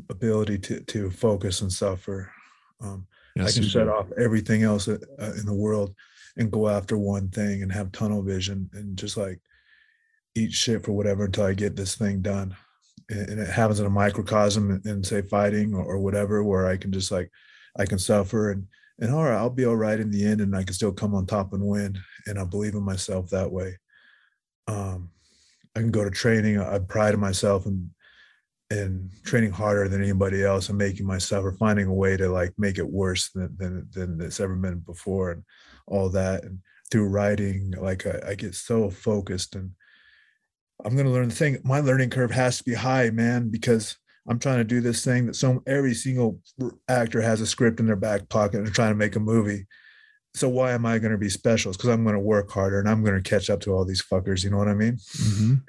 ability 0.09 0.57
to 0.59 0.79
to 0.81 1.09
focus 1.09 1.61
and 1.61 1.71
suffer. 1.71 2.31
Um, 2.81 3.07
Yes, 3.35 3.49
I 3.49 3.59
can 3.59 3.69
shut 3.69 3.85
do. 3.85 3.91
off 3.91 4.07
everything 4.17 4.63
else 4.63 4.87
uh, 4.87 4.97
uh, 5.19 5.33
in 5.33 5.45
the 5.45 5.53
world 5.53 5.93
and 6.37 6.51
go 6.51 6.67
after 6.67 6.97
one 6.97 7.29
thing 7.29 7.61
and 7.61 7.71
have 7.71 7.91
tunnel 7.91 8.23
vision 8.23 8.67
and 8.73 8.97
just 8.97 9.15
like 9.15 9.39
eat 10.33 10.51
shit 10.51 10.83
for 10.83 10.93
whatever 10.93 11.25
until 11.25 11.45
I 11.45 11.53
get 11.53 11.75
this 11.75 11.93
thing 11.93 12.21
done. 12.21 12.55
And, 13.09 13.29
and 13.29 13.39
it 13.39 13.49
happens 13.49 13.79
in 13.79 13.85
a 13.85 13.91
microcosm 13.91 14.71
in, 14.71 14.89
in 14.89 15.03
say 15.03 15.21
fighting 15.21 15.75
or, 15.75 15.83
or 15.83 15.99
whatever, 15.99 16.43
where 16.43 16.65
I 16.65 16.77
can 16.77 16.91
just 16.91 17.11
like 17.11 17.29
I 17.77 17.85
can 17.85 17.99
suffer 17.99 18.49
and 18.51 18.65
and 18.99 19.13
all 19.13 19.23
right, 19.23 19.37
I'll 19.37 19.51
be 19.51 19.65
all 19.65 19.75
right 19.75 19.99
in 19.99 20.09
the 20.09 20.25
end, 20.25 20.41
and 20.41 20.55
I 20.55 20.63
can 20.63 20.73
still 20.73 20.91
come 20.91 21.13
on 21.13 21.27
top 21.27 21.53
and 21.53 21.61
win. 21.63 21.99
And 22.25 22.39
I 22.39 22.43
believe 22.43 22.73
in 22.73 22.81
myself 22.81 23.29
that 23.29 23.51
way. 23.51 23.77
Um, 24.67 25.11
I 25.75 25.81
can 25.81 25.91
go 25.91 26.03
to 26.03 26.09
training. 26.09 26.59
I 26.59 26.79
pride 26.79 27.15
myself 27.19 27.67
and 27.67 27.91
and 28.69 29.09
training 29.23 29.51
harder 29.51 29.87
than 29.87 30.03
anybody 30.03 30.43
else 30.43 30.67
and 30.69 30.77
making 30.77 31.05
myself 31.05 31.45
or 31.45 31.53
finding 31.53 31.87
a 31.87 31.93
way 31.93 32.17
to 32.17 32.27
like 32.29 32.53
make 32.57 32.77
it 32.77 32.87
worse 32.89 33.29
than 33.29 33.55
than, 33.57 33.87
than 33.93 34.19
it's 34.21 34.39
ever 34.39 34.55
been 34.55 34.79
before 34.79 35.31
and 35.31 35.43
all 35.87 36.09
that 36.09 36.43
and 36.43 36.59
through 36.91 37.07
writing 37.07 37.73
like 37.79 38.05
I, 38.05 38.31
I 38.31 38.35
get 38.35 38.55
so 38.55 38.89
focused 38.89 39.55
and 39.55 39.71
i'm 40.83 40.95
going 40.95 41.05
to 41.05 41.11
learn 41.11 41.29
the 41.29 41.35
thing 41.35 41.57
my 41.63 41.79
learning 41.79 42.09
curve 42.09 42.31
has 42.31 42.57
to 42.57 42.63
be 42.65 42.73
high 42.73 43.09
man 43.09 43.49
because 43.49 43.95
i'm 44.27 44.39
trying 44.39 44.57
to 44.57 44.63
do 44.65 44.81
this 44.81 45.03
thing 45.03 45.27
that 45.27 45.35
some 45.35 45.61
every 45.65 45.93
single 45.93 46.39
actor 46.89 47.21
has 47.21 47.39
a 47.39 47.47
script 47.47 47.79
in 47.79 47.85
their 47.85 47.95
back 47.95 48.27
pocket 48.27 48.59
and 48.59 48.73
trying 48.73 48.91
to 48.91 48.95
make 48.95 49.15
a 49.15 49.19
movie 49.19 49.65
so 50.33 50.49
why 50.49 50.71
am 50.71 50.85
i 50.85 50.99
going 50.99 51.11
to 51.13 51.17
be 51.17 51.29
special 51.29 51.71
because 51.71 51.89
i'm 51.89 52.03
going 52.03 52.15
to 52.15 52.19
work 52.21 52.51
harder 52.51 52.79
and 52.79 52.89
i'm 52.89 53.03
going 53.03 53.21
to 53.21 53.29
catch 53.29 53.49
up 53.49 53.61
to 53.61 53.71
all 53.71 53.85
these 53.85 54.03
fuckers 54.03 54.43
you 54.43 54.49
know 54.49 54.57
what 54.57 54.67
i 54.67 54.73
mean 54.73 54.97
Mhm. 55.15 55.61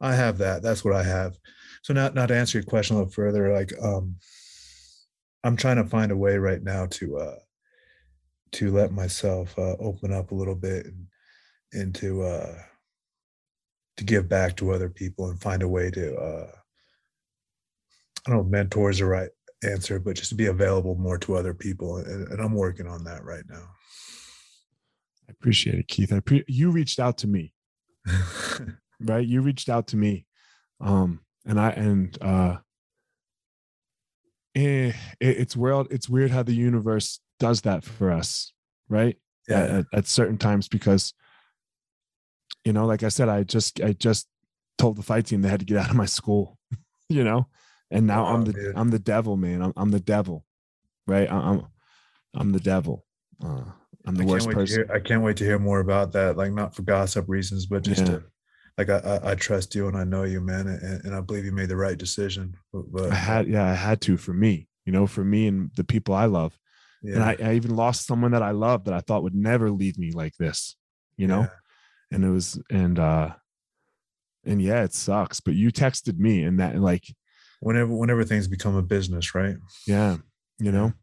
I 0.00 0.14
have 0.14 0.36
that. 0.38 0.62
That's 0.62 0.84
what 0.84 0.94
I 0.94 1.02
have. 1.02 1.36
So 1.84 1.92
now, 1.92 2.08
now 2.08 2.24
to 2.24 2.34
answer 2.34 2.56
your 2.56 2.64
question 2.64 2.96
a 2.96 3.00
little 3.00 3.12
further, 3.12 3.52
like 3.52 3.74
um, 3.82 4.16
I'm 5.44 5.54
trying 5.54 5.76
to 5.76 5.84
find 5.84 6.10
a 6.10 6.16
way 6.16 6.38
right 6.38 6.62
now 6.62 6.86
to 6.86 7.18
uh, 7.18 7.36
to 8.52 8.72
let 8.72 8.90
myself 8.90 9.56
uh, 9.58 9.76
open 9.78 10.10
up 10.10 10.30
a 10.30 10.34
little 10.34 10.54
bit 10.54 10.86
and 10.86 11.06
and 11.74 11.94
to 11.96 12.22
uh, 12.22 12.54
to 13.98 14.04
give 14.04 14.30
back 14.30 14.56
to 14.56 14.72
other 14.72 14.88
people 14.88 15.28
and 15.28 15.42
find 15.42 15.62
a 15.62 15.68
way 15.68 15.90
to 15.90 16.16
uh, 16.16 16.50
I 18.26 18.30
don't 18.30 18.38
know, 18.38 18.44
if 18.46 18.50
mentor 18.50 18.88
is 18.88 19.00
the 19.00 19.04
right 19.04 19.28
answer, 19.62 19.98
but 19.98 20.16
just 20.16 20.30
to 20.30 20.36
be 20.36 20.46
available 20.46 20.94
more 20.94 21.18
to 21.18 21.36
other 21.36 21.52
people, 21.52 21.98
and, 21.98 22.28
and 22.28 22.40
I'm 22.40 22.54
working 22.54 22.86
on 22.86 23.04
that 23.04 23.24
right 23.24 23.44
now. 23.46 23.68
I 25.28 25.32
appreciate 25.32 25.78
it, 25.78 25.88
Keith. 25.88 26.14
I 26.14 26.20
pre- 26.20 26.44
you 26.48 26.70
reached 26.70 26.98
out 26.98 27.18
to 27.18 27.26
me. 27.26 27.52
right 29.00 29.26
you 29.26 29.42
reached 29.42 29.68
out 29.68 29.88
to 29.88 29.96
me 29.96 30.24
um 30.80 31.20
and 31.46 31.60
i 31.60 31.70
and 31.70 32.18
uh 32.22 32.56
eh, 34.54 34.88
it, 34.88 34.94
it's 35.20 35.56
weird 35.56 35.86
it's 35.90 36.08
weird 36.08 36.30
how 36.30 36.42
the 36.42 36.54
universe 36.54 37.20
does 37.40 37.62
that 37.62 37.84
for 37.84 38.10
us 38.10 38.52
right 38.88 39.16
at, 39.48 39.68
yeah, 39.68 39.78
at, 39.78 39.84
at 39.92 40.06
certain 40.06 40.38
times 40.38 40.68
because 40.68 41.12
you 42.64 42.72
know 42.72 42.86
like 42.86 43.02
i 43.02 43.08
said 43.08 43.28
i 43.28 43.42
just 43.42 43.80
i 43.80 43.92
just 43.92 44.28
told 44.78 44.96
the 44.96 45.02
fight 45.02 45.26
team 45.26 45.42
they 45.42 45.48
had 45.48 45.60
to 45.60 45.66
get 45.66 45.76
out 45.76 45.90
of 45.90 45.96
my 45.96 46.06
school 46.06 46.58
you 47.08 47.22
know 47.24 47.46
and 47.90 48.06
now 48.06 48.26
i'm 48.26 48.44
the 48.44 48.72
i'm 48.76 48.90
the 48.90 48.98
devil 48.98 49.36
man 49.36 49.62
i'm, 49.62 49.72
I'm 49.76 49.90
the 49.90 50.00
devil 50.00 50.44
right 51.06 51.30
i'm 51.30 51.66
i'm 52.34 52.52
the 52.52 52.60
devil 52.60 53.04
uh 53.44 53.64
i'm 54.06 54.14
the 54.14 54.22
I 54.22 54.26
worst 54.26 54.46
can't 54.46 54.56
wait 54.58 54.66
to 54.66 54.72
person 54.74 54.88
hear. 54.88 54.96
I 54.96 55.00
can't 55.00 55.22
wait 55.22 55.36
to 55.38 55.44
hear 55.44 55.58
more 55.58 55.80
about 55.80 56.12
that. 56.12 56.36
Like 56.36 56.52
not 56.52 56.74
for 56.74 56.82
gossip 56.82 57.26
reasons, 57.28 57.66
but 57.66 57.82
just 57.82 58.02
Yeah. 58.02 58.18
to, 58.18 58.24
like 58.78 58.90
I, 58.90 58.98
I, 58.98 59.30
I 59.30 59.34
trust 59.34 59.74
you 59.74 59.88
and 59.88 59.96
I 59.96 60.04
know 60.04 60.24
you, 60.24 60.40
man, 60.40 60.66
and, 60.66 61.04
and 61.04 61.14
I 61.14 61.20
believe 61.20 61.44
you 61.44 61.52
made 61.52 61.68
the 61.68 61.76
right 61.76 61.96
decision. 61.96 62.56
But, 62.72 62.90
but 62.92 63.10
i 63.12 63.14
had 63.14 63.46
yeah 63.46 63.64
i 63.70 63.74
had 63.74 64.00
to 64.02 64.16
for 64.16 64.32
me 64.32 64.66
you 64.84 64.92
know 64.92 65.06
for 65.06 65.24
me 65.24 65.46
and 65.46 65.70
the 65.76 65.84
people 65.84 66.14
i 66.14 66.24
love 66.24 66.58
yeah, 67.02 67.16
and 67.16 67.22
I, 67.22 67.36
I 67.50 67.54
even 67.54 67.76
lost 67.76 68.06
someone 68.06 68.30
that 68.30 68.42
I 68.42 68.52
loved 68.52 68.86
that 68.86 68.94
I 68.94 69.00
thought 69.00 69.22
would 69.24 69.34
never 69.34 69.70
leave 69.70 69.98
me 69.98 70.12
like 70.12 70.34
this, 70.38 70.74
you 71.18 71.26
know? 71.26 71.40
yeah. 71.40 71.48
And 72.10 72.24
it 72.24 72.30
was, 72.30 72.58
and, 72.70 72.98
uh, 72.98 73.34
and 74.46 74.62
yeah, 74.62 74.84
it 74.84 74.94
sucks, 74.94 75.38
but 75.38 75.52
you 75.52 75.70
texted 75.70 76.18
me 76.18 76.44
and 76.44 76.60
that, 76.60 76.80
like, 76.80 77.04
Whenever, 77.60 77.94
whenever 77.94 78.24
things 78.24 78.48
become 78.48 78.74
a 78.74 78.80
business, 78.80 79.34
right? 79.34 79.56
yeah, 79.86 80.16
you 80.58 80.72
know, 80.72 80.94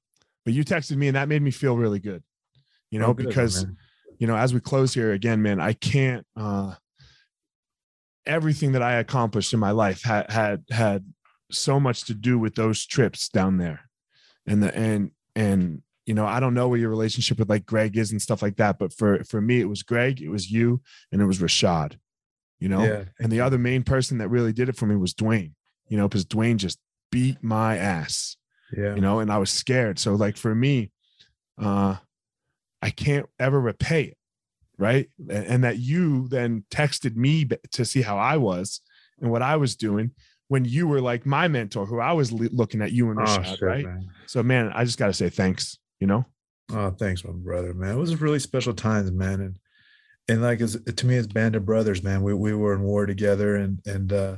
but 0.43 0.55
you 0.55 0.65
texted 0.65 0.97
me 0.97 1.07
and 1.07 1.15
that 1.15 1.29
made 1.29 1.43
me 1.43 1.51
feel 1.51 1.77
really 1.77 1.99
good, 1.99 2.23
you 2.89 2.97
know, 2.97 3.09
Oh, 3.09 3.13
good, 3.13 3.27
because, 3.27 3.63
man. 3.63 3.77
you 4.17 4.25
know, 4.25 4.35
as 4.35 4.55
we 4.55 4.59
close 4.59 4.95
here 4.95 5.11
again, 5.11 5.43
man, 5.43 5.59
I 5.59 5.73
can't, 5.73 6.25
uh, 6.35 6.73
everything 8.25 8.73
that 8.73 8.81
I 8.81 8.93
accomplished 8.93 9.53
in 9.53 9.59
my 9.59 9.71
life 9.71 10.03
had, 10.03 10.29
had, 10.31 10.63
had 10.69 11.05
so 11.51 11.79
much 11.79 12.05
to 12.05 12.13
do 12.13 12.39
with 12.39 12.55
those 12.55 12.85
trips 12.85 13.29
down 13.29 13.57
there 13.57 13.81
and 14.45 14.63
the, 14.63 14.75
and, 14.75 15.11
and 15.35 15.81
you 16.05 16.15
know, 16.15 16.25
I 16.25 16.39
don't 16.39 16.53
know 16.53 16.67
where 16.67 16.79
your 16.79 16.89
relationship 16.89 17.39
with 17.39 17.49
like 17.49 17.65
Greg 17.65 17.95
is 17.95 18.11
and 18.11 18.21
stuff 18.21 18.41
like 18.41 18.57
that, 18.57 18.79
but 18.79 18.93
for 18.93 19.23
for 19.23 19.39
me, 19.39 19.61
it 19.61 19.69
was 19.69 19.83
Greg, 19.83 20.21
it 20.21 20.29
was 20.29 20.51
you, 20.51 20.81
and 21.11 21.21
it 21.21 21.25
was 21.25 21.39
Rashad. 21.39 21.97
You 22.59 22.69
know, 22.69 22.83
Yeah, 22.83 23.03
and 23.19 23.31
the 23.31 23.41
other 23.41 23.57
main 23.57 23.83
person 23.83 24.17
that 24.17 24.29
really 24.29 24.53
did 24.53 24.67
it 24.67 24.75
for 24.75 24.85
me 24.85 24.95
was 24.95 25.13
Dwayne. 25.13 25.53
You 25.87 25.97
know, 25.97 26.07
because 26.07 26.25
Dwayne 26.25 26.57
just 26.57 26.79
beat 27.11 27.43
my 27.43 27.77
ass. 27.77 28.35
Yeah. 28.75 28.95
You 28.95 29.01
know, 29.01 29.19
and 29.19 29.31
I 29.31 29.37
was 29.37 29.49
scared. 29.49 29.99
So 29.99 30.15
like 30.15 30.37
for 30.37 30.55
me, 30.55 30.91
uh, 31.61 31.97
I 32.81 32.89
can't 32.89 33.27
ever 33.39 33.59
repay 33.59 34.03
it, 34.03 34.17
right? 34.81 35.09
And, 35.29 35.45
and 35.45 35.63
that 35.63 35.77
you 35.77 36.27
then 36.27 36.65
texted 36.71 37.15
me 37.15 37.47
to 37.71 37.85
see 37.85 38.01
how 38.01 38.17
I 38.17 38.35
was 38.37 38.81
and 39.21 39.29
what 39.31 39.41
I 39.43 39.55
was 39.55 39.75
doing 39.75 40.11
when 40.47 40.65
you 40.65 40.87
were 40.87 40.99
like 40.99 41.25
my 41.25 41.47
mentor, 41.47 41.85
who 41.85 41.99
I 41.99 42.11
was 42.13 42.31
le- 42.33 42.49
looking 42.51 42.81
at 42.81 42.91
you 42.91 43.09
and 43.11 43.19
Oh, 43.19 43.23
Rashad, 43.23 43.45
shit, 43.45 43.61
right? 43.61 43.85
man. 43.85 44.09
So 44.25 44.43
man, 44.43 44.71
I 44.73 44.83
just 44.83 44.97
got 44.97 45.07
to 45.07 45.13
say 45.13 45.29
thanks. 45.29 45.77
You 45.99 46.07
know. 46.07 46.25
Oh, 46.73 46.89
thanks, 46.91 47.23
my 47.23 47.31
brother, 47.31 47.73
man. 47.73 47.95
It 47.95 47.99
was 47.99 48.19
really 48.19 48.39
special 48.39 48.73
times, 48.73 49.11
man. 49.11 49.39
And 49.41 49.59
and 50.27 50.41
like 50.41 50.61
as 50.61 50.79
to 50.81 51.05
me, 51.05 51.15
it's 51.15 51.27
band 51.27 51.55
of 51.55 51.65
brothers, 51.65 52.01
man. 52.03 52.23
We 52.23 52.33
we 52.33 52.53
were 52.53 52.73
in 52.73 52.81
war 52.81 53.05
together, 53.05 53.55
and 53.55 53.79
and 53.85 54.11
uh 54.11 54.37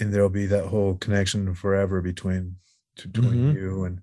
and 0.00 0.12
there'll 0.12 0.28
be 0.28 0.46
that 0.46 0.66
whole 0.66 0.96
connection 0.96 1.54
forever 1.54 2.00
between 2.02 2.56
between 2.96 3.52
Mhm. 3.52 3.54
you 3.54 3.84
and 3.84 4.00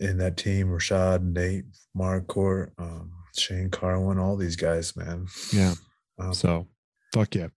and 0.00 0.20
that 0.20 0.36
team, 0.36 0.68
Rashad, 0.68 1.22
Nate, 1.22 1.64
Marquardt, 1.96 2.70
um, 2.78 3.12
Shane 3.38 3.70
Carwin, 3.70 4.18
all 4.18 4.36
these 4.36 4.56
guys, 4.56 4.96
man. 4.96 5.26
Yeah. 5.52 5.74
Um, 6.18 6.34
So, 6.34 6.66
fuck 7.14 7.34
yeah. 7.34 7.48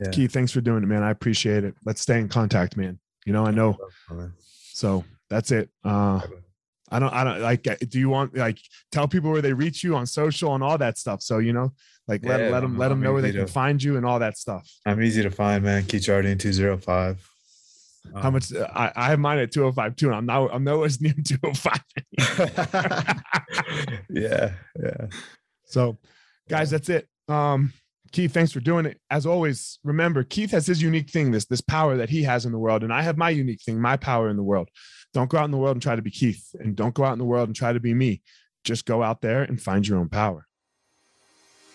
yeah. 0.00 0.10
Keith, 0.10 0.32
thanks 0.32 0.52
for 0.52 0.60
doing 0.60 0.82
it, 0.82 0.86
man. 0.86 1.02
I 1.02 1.10
appreciate 1.10 1.64
it. 1.64 1.74
Let's 1.84 2.00
stay 2.00 2.18
in 2.20 2.28
contact, 2.28 2.76
man. 2.76 2.98
You 3.26 3.32
know, 3.32 3.46
I 3.46 3.50
know. 3.50 3.78
So 4.72 5.04
that's 5.30 5.50
it. 5.50 5.70
Uh, 5.84 6.20
I 6.90 6.98
don't, 6.98 7.12
I 7.12 7.24
don't 7.24 7.40
like, 7.40 7.66
uh, 7.66 7.76
do 7.88 7.98
you 7.98 8.08
want 8.08 8.36
like 8.36 8.58
tell 8.92 9.08
people 9.08 9.30
where 9.32 9.42
they 9.42 9.52
reach 9.52 9.82
you 9.82 9.96
on 9.96 10.06
social 10.06 10.54
and 10.54 10.62
all 10.62 10.78
that 10.78 10.98
stuff? 10.98 11.22
So, 11.22 11.38
you 11.38 11.52
know, 11.52 11.72
like 12.06 12.24
let, 12.24 12.40
Yeah, 12.40 12.50
let 12.50 12.60
them, 12.60 12.76
let 12.76 12.88
them 12.88 13.00
know 13.00 13.12
where 13.12 13.22
they 13.22 13.30
easy 13.30 13.38
can 13.38 13.46
find 13.48 13.82
you 13.82 13.96
and 13.96 14.04
all 14.04 14.18
that 14.18 14.36
stuff. 14.36 14.70
I'm 14.84 15.02
easy 15.02 15.22
to 15.22 15.30
find, 15.30 15.64
man. 15.64 15.84
Keith 15.86 16.02
Jardine, 16.02 16.38
205. 16.38 17.33
How 18.14 18.30
much 18.30 18.52
uh, 18.52 18.68
I, 18.74 18.92
I 18.94 19.06
have 19.06 19.18
mine 19.18 19.38
at 19.38 19.52
205 19.52 19.96
too. 19.96 20.06
And 20.08 20.16
I'm 20.16 20.26
now, 20.26 20.48
I'm 20.48 20.64
nowhere 20.64 20.88
near 21.00 21.14
205. 21.24 21.80
yeah, 24.10 24.52
yeah. 24.80 25.06
So, 25.64 25.98
guys, 26.48 26.70
that's 26.70 26.88
it. 26.88 27.08
Um, 27.28 27.72
Keith, 28.12 28.32
thanks 28.32 28.52
for 28.52 28.60
doing 28.60 28.86
it. 28.86 29.00
As 29.10 29.26
always, 29.26 29.80
remember 29.82 30.22
Keith 30.22 30.52
has 30.52 30.66
his 30.66 30.80
unique 30.80 31.10
thing, 31.10 31.32
this 31.32 31.46
this 31.46 31.60
power 31.60 31.96
that 31.96 32.10
he 32.10 32.22
has 32.22 32.46
in 32.46 32.52
the 32.52 32.58
world, 32.58 32.84
and 32.84 32.92
I 32.92 33.02
have 33.02 33.16
my 33.16 33.30
unique 33.30 33.60
thing, 33.62 33.80
my 33.80 33.96
power 33.96 34.28
in 34.28 34.36
the 34.36 34.42
world. 34.44 34.68
Don't 35.12 35.28
go 35.28 35.38
out 35.38 35.46
in 35.46 35.50
the 35.50 35.56
world 35.56 35.74
and 35.74 35.82
try 35.82 35.96
to 35.96 36.02
be 36.02 36.12
Keith, 36.12 36.54
and 36.60 36.76
don't 36.76 36.94
go 36.94 37.04
out 37.04 37.14
in 37.14 37.18
the 37.18 37.24
world 37.24 37.48
and 37.48 37.56
try 37.56 37.72
to 37.72 37.80
be 37.80 37.92
me. 37.92 38.22
Just 38.62 38.86
go 38.86 39.02
out 39.02 39.20
there 39.20 39.42
and 39.42 39.60
find 39.60 39.86
your 39.86 39.98
own 39.98 40.08
power. 40.08 40.46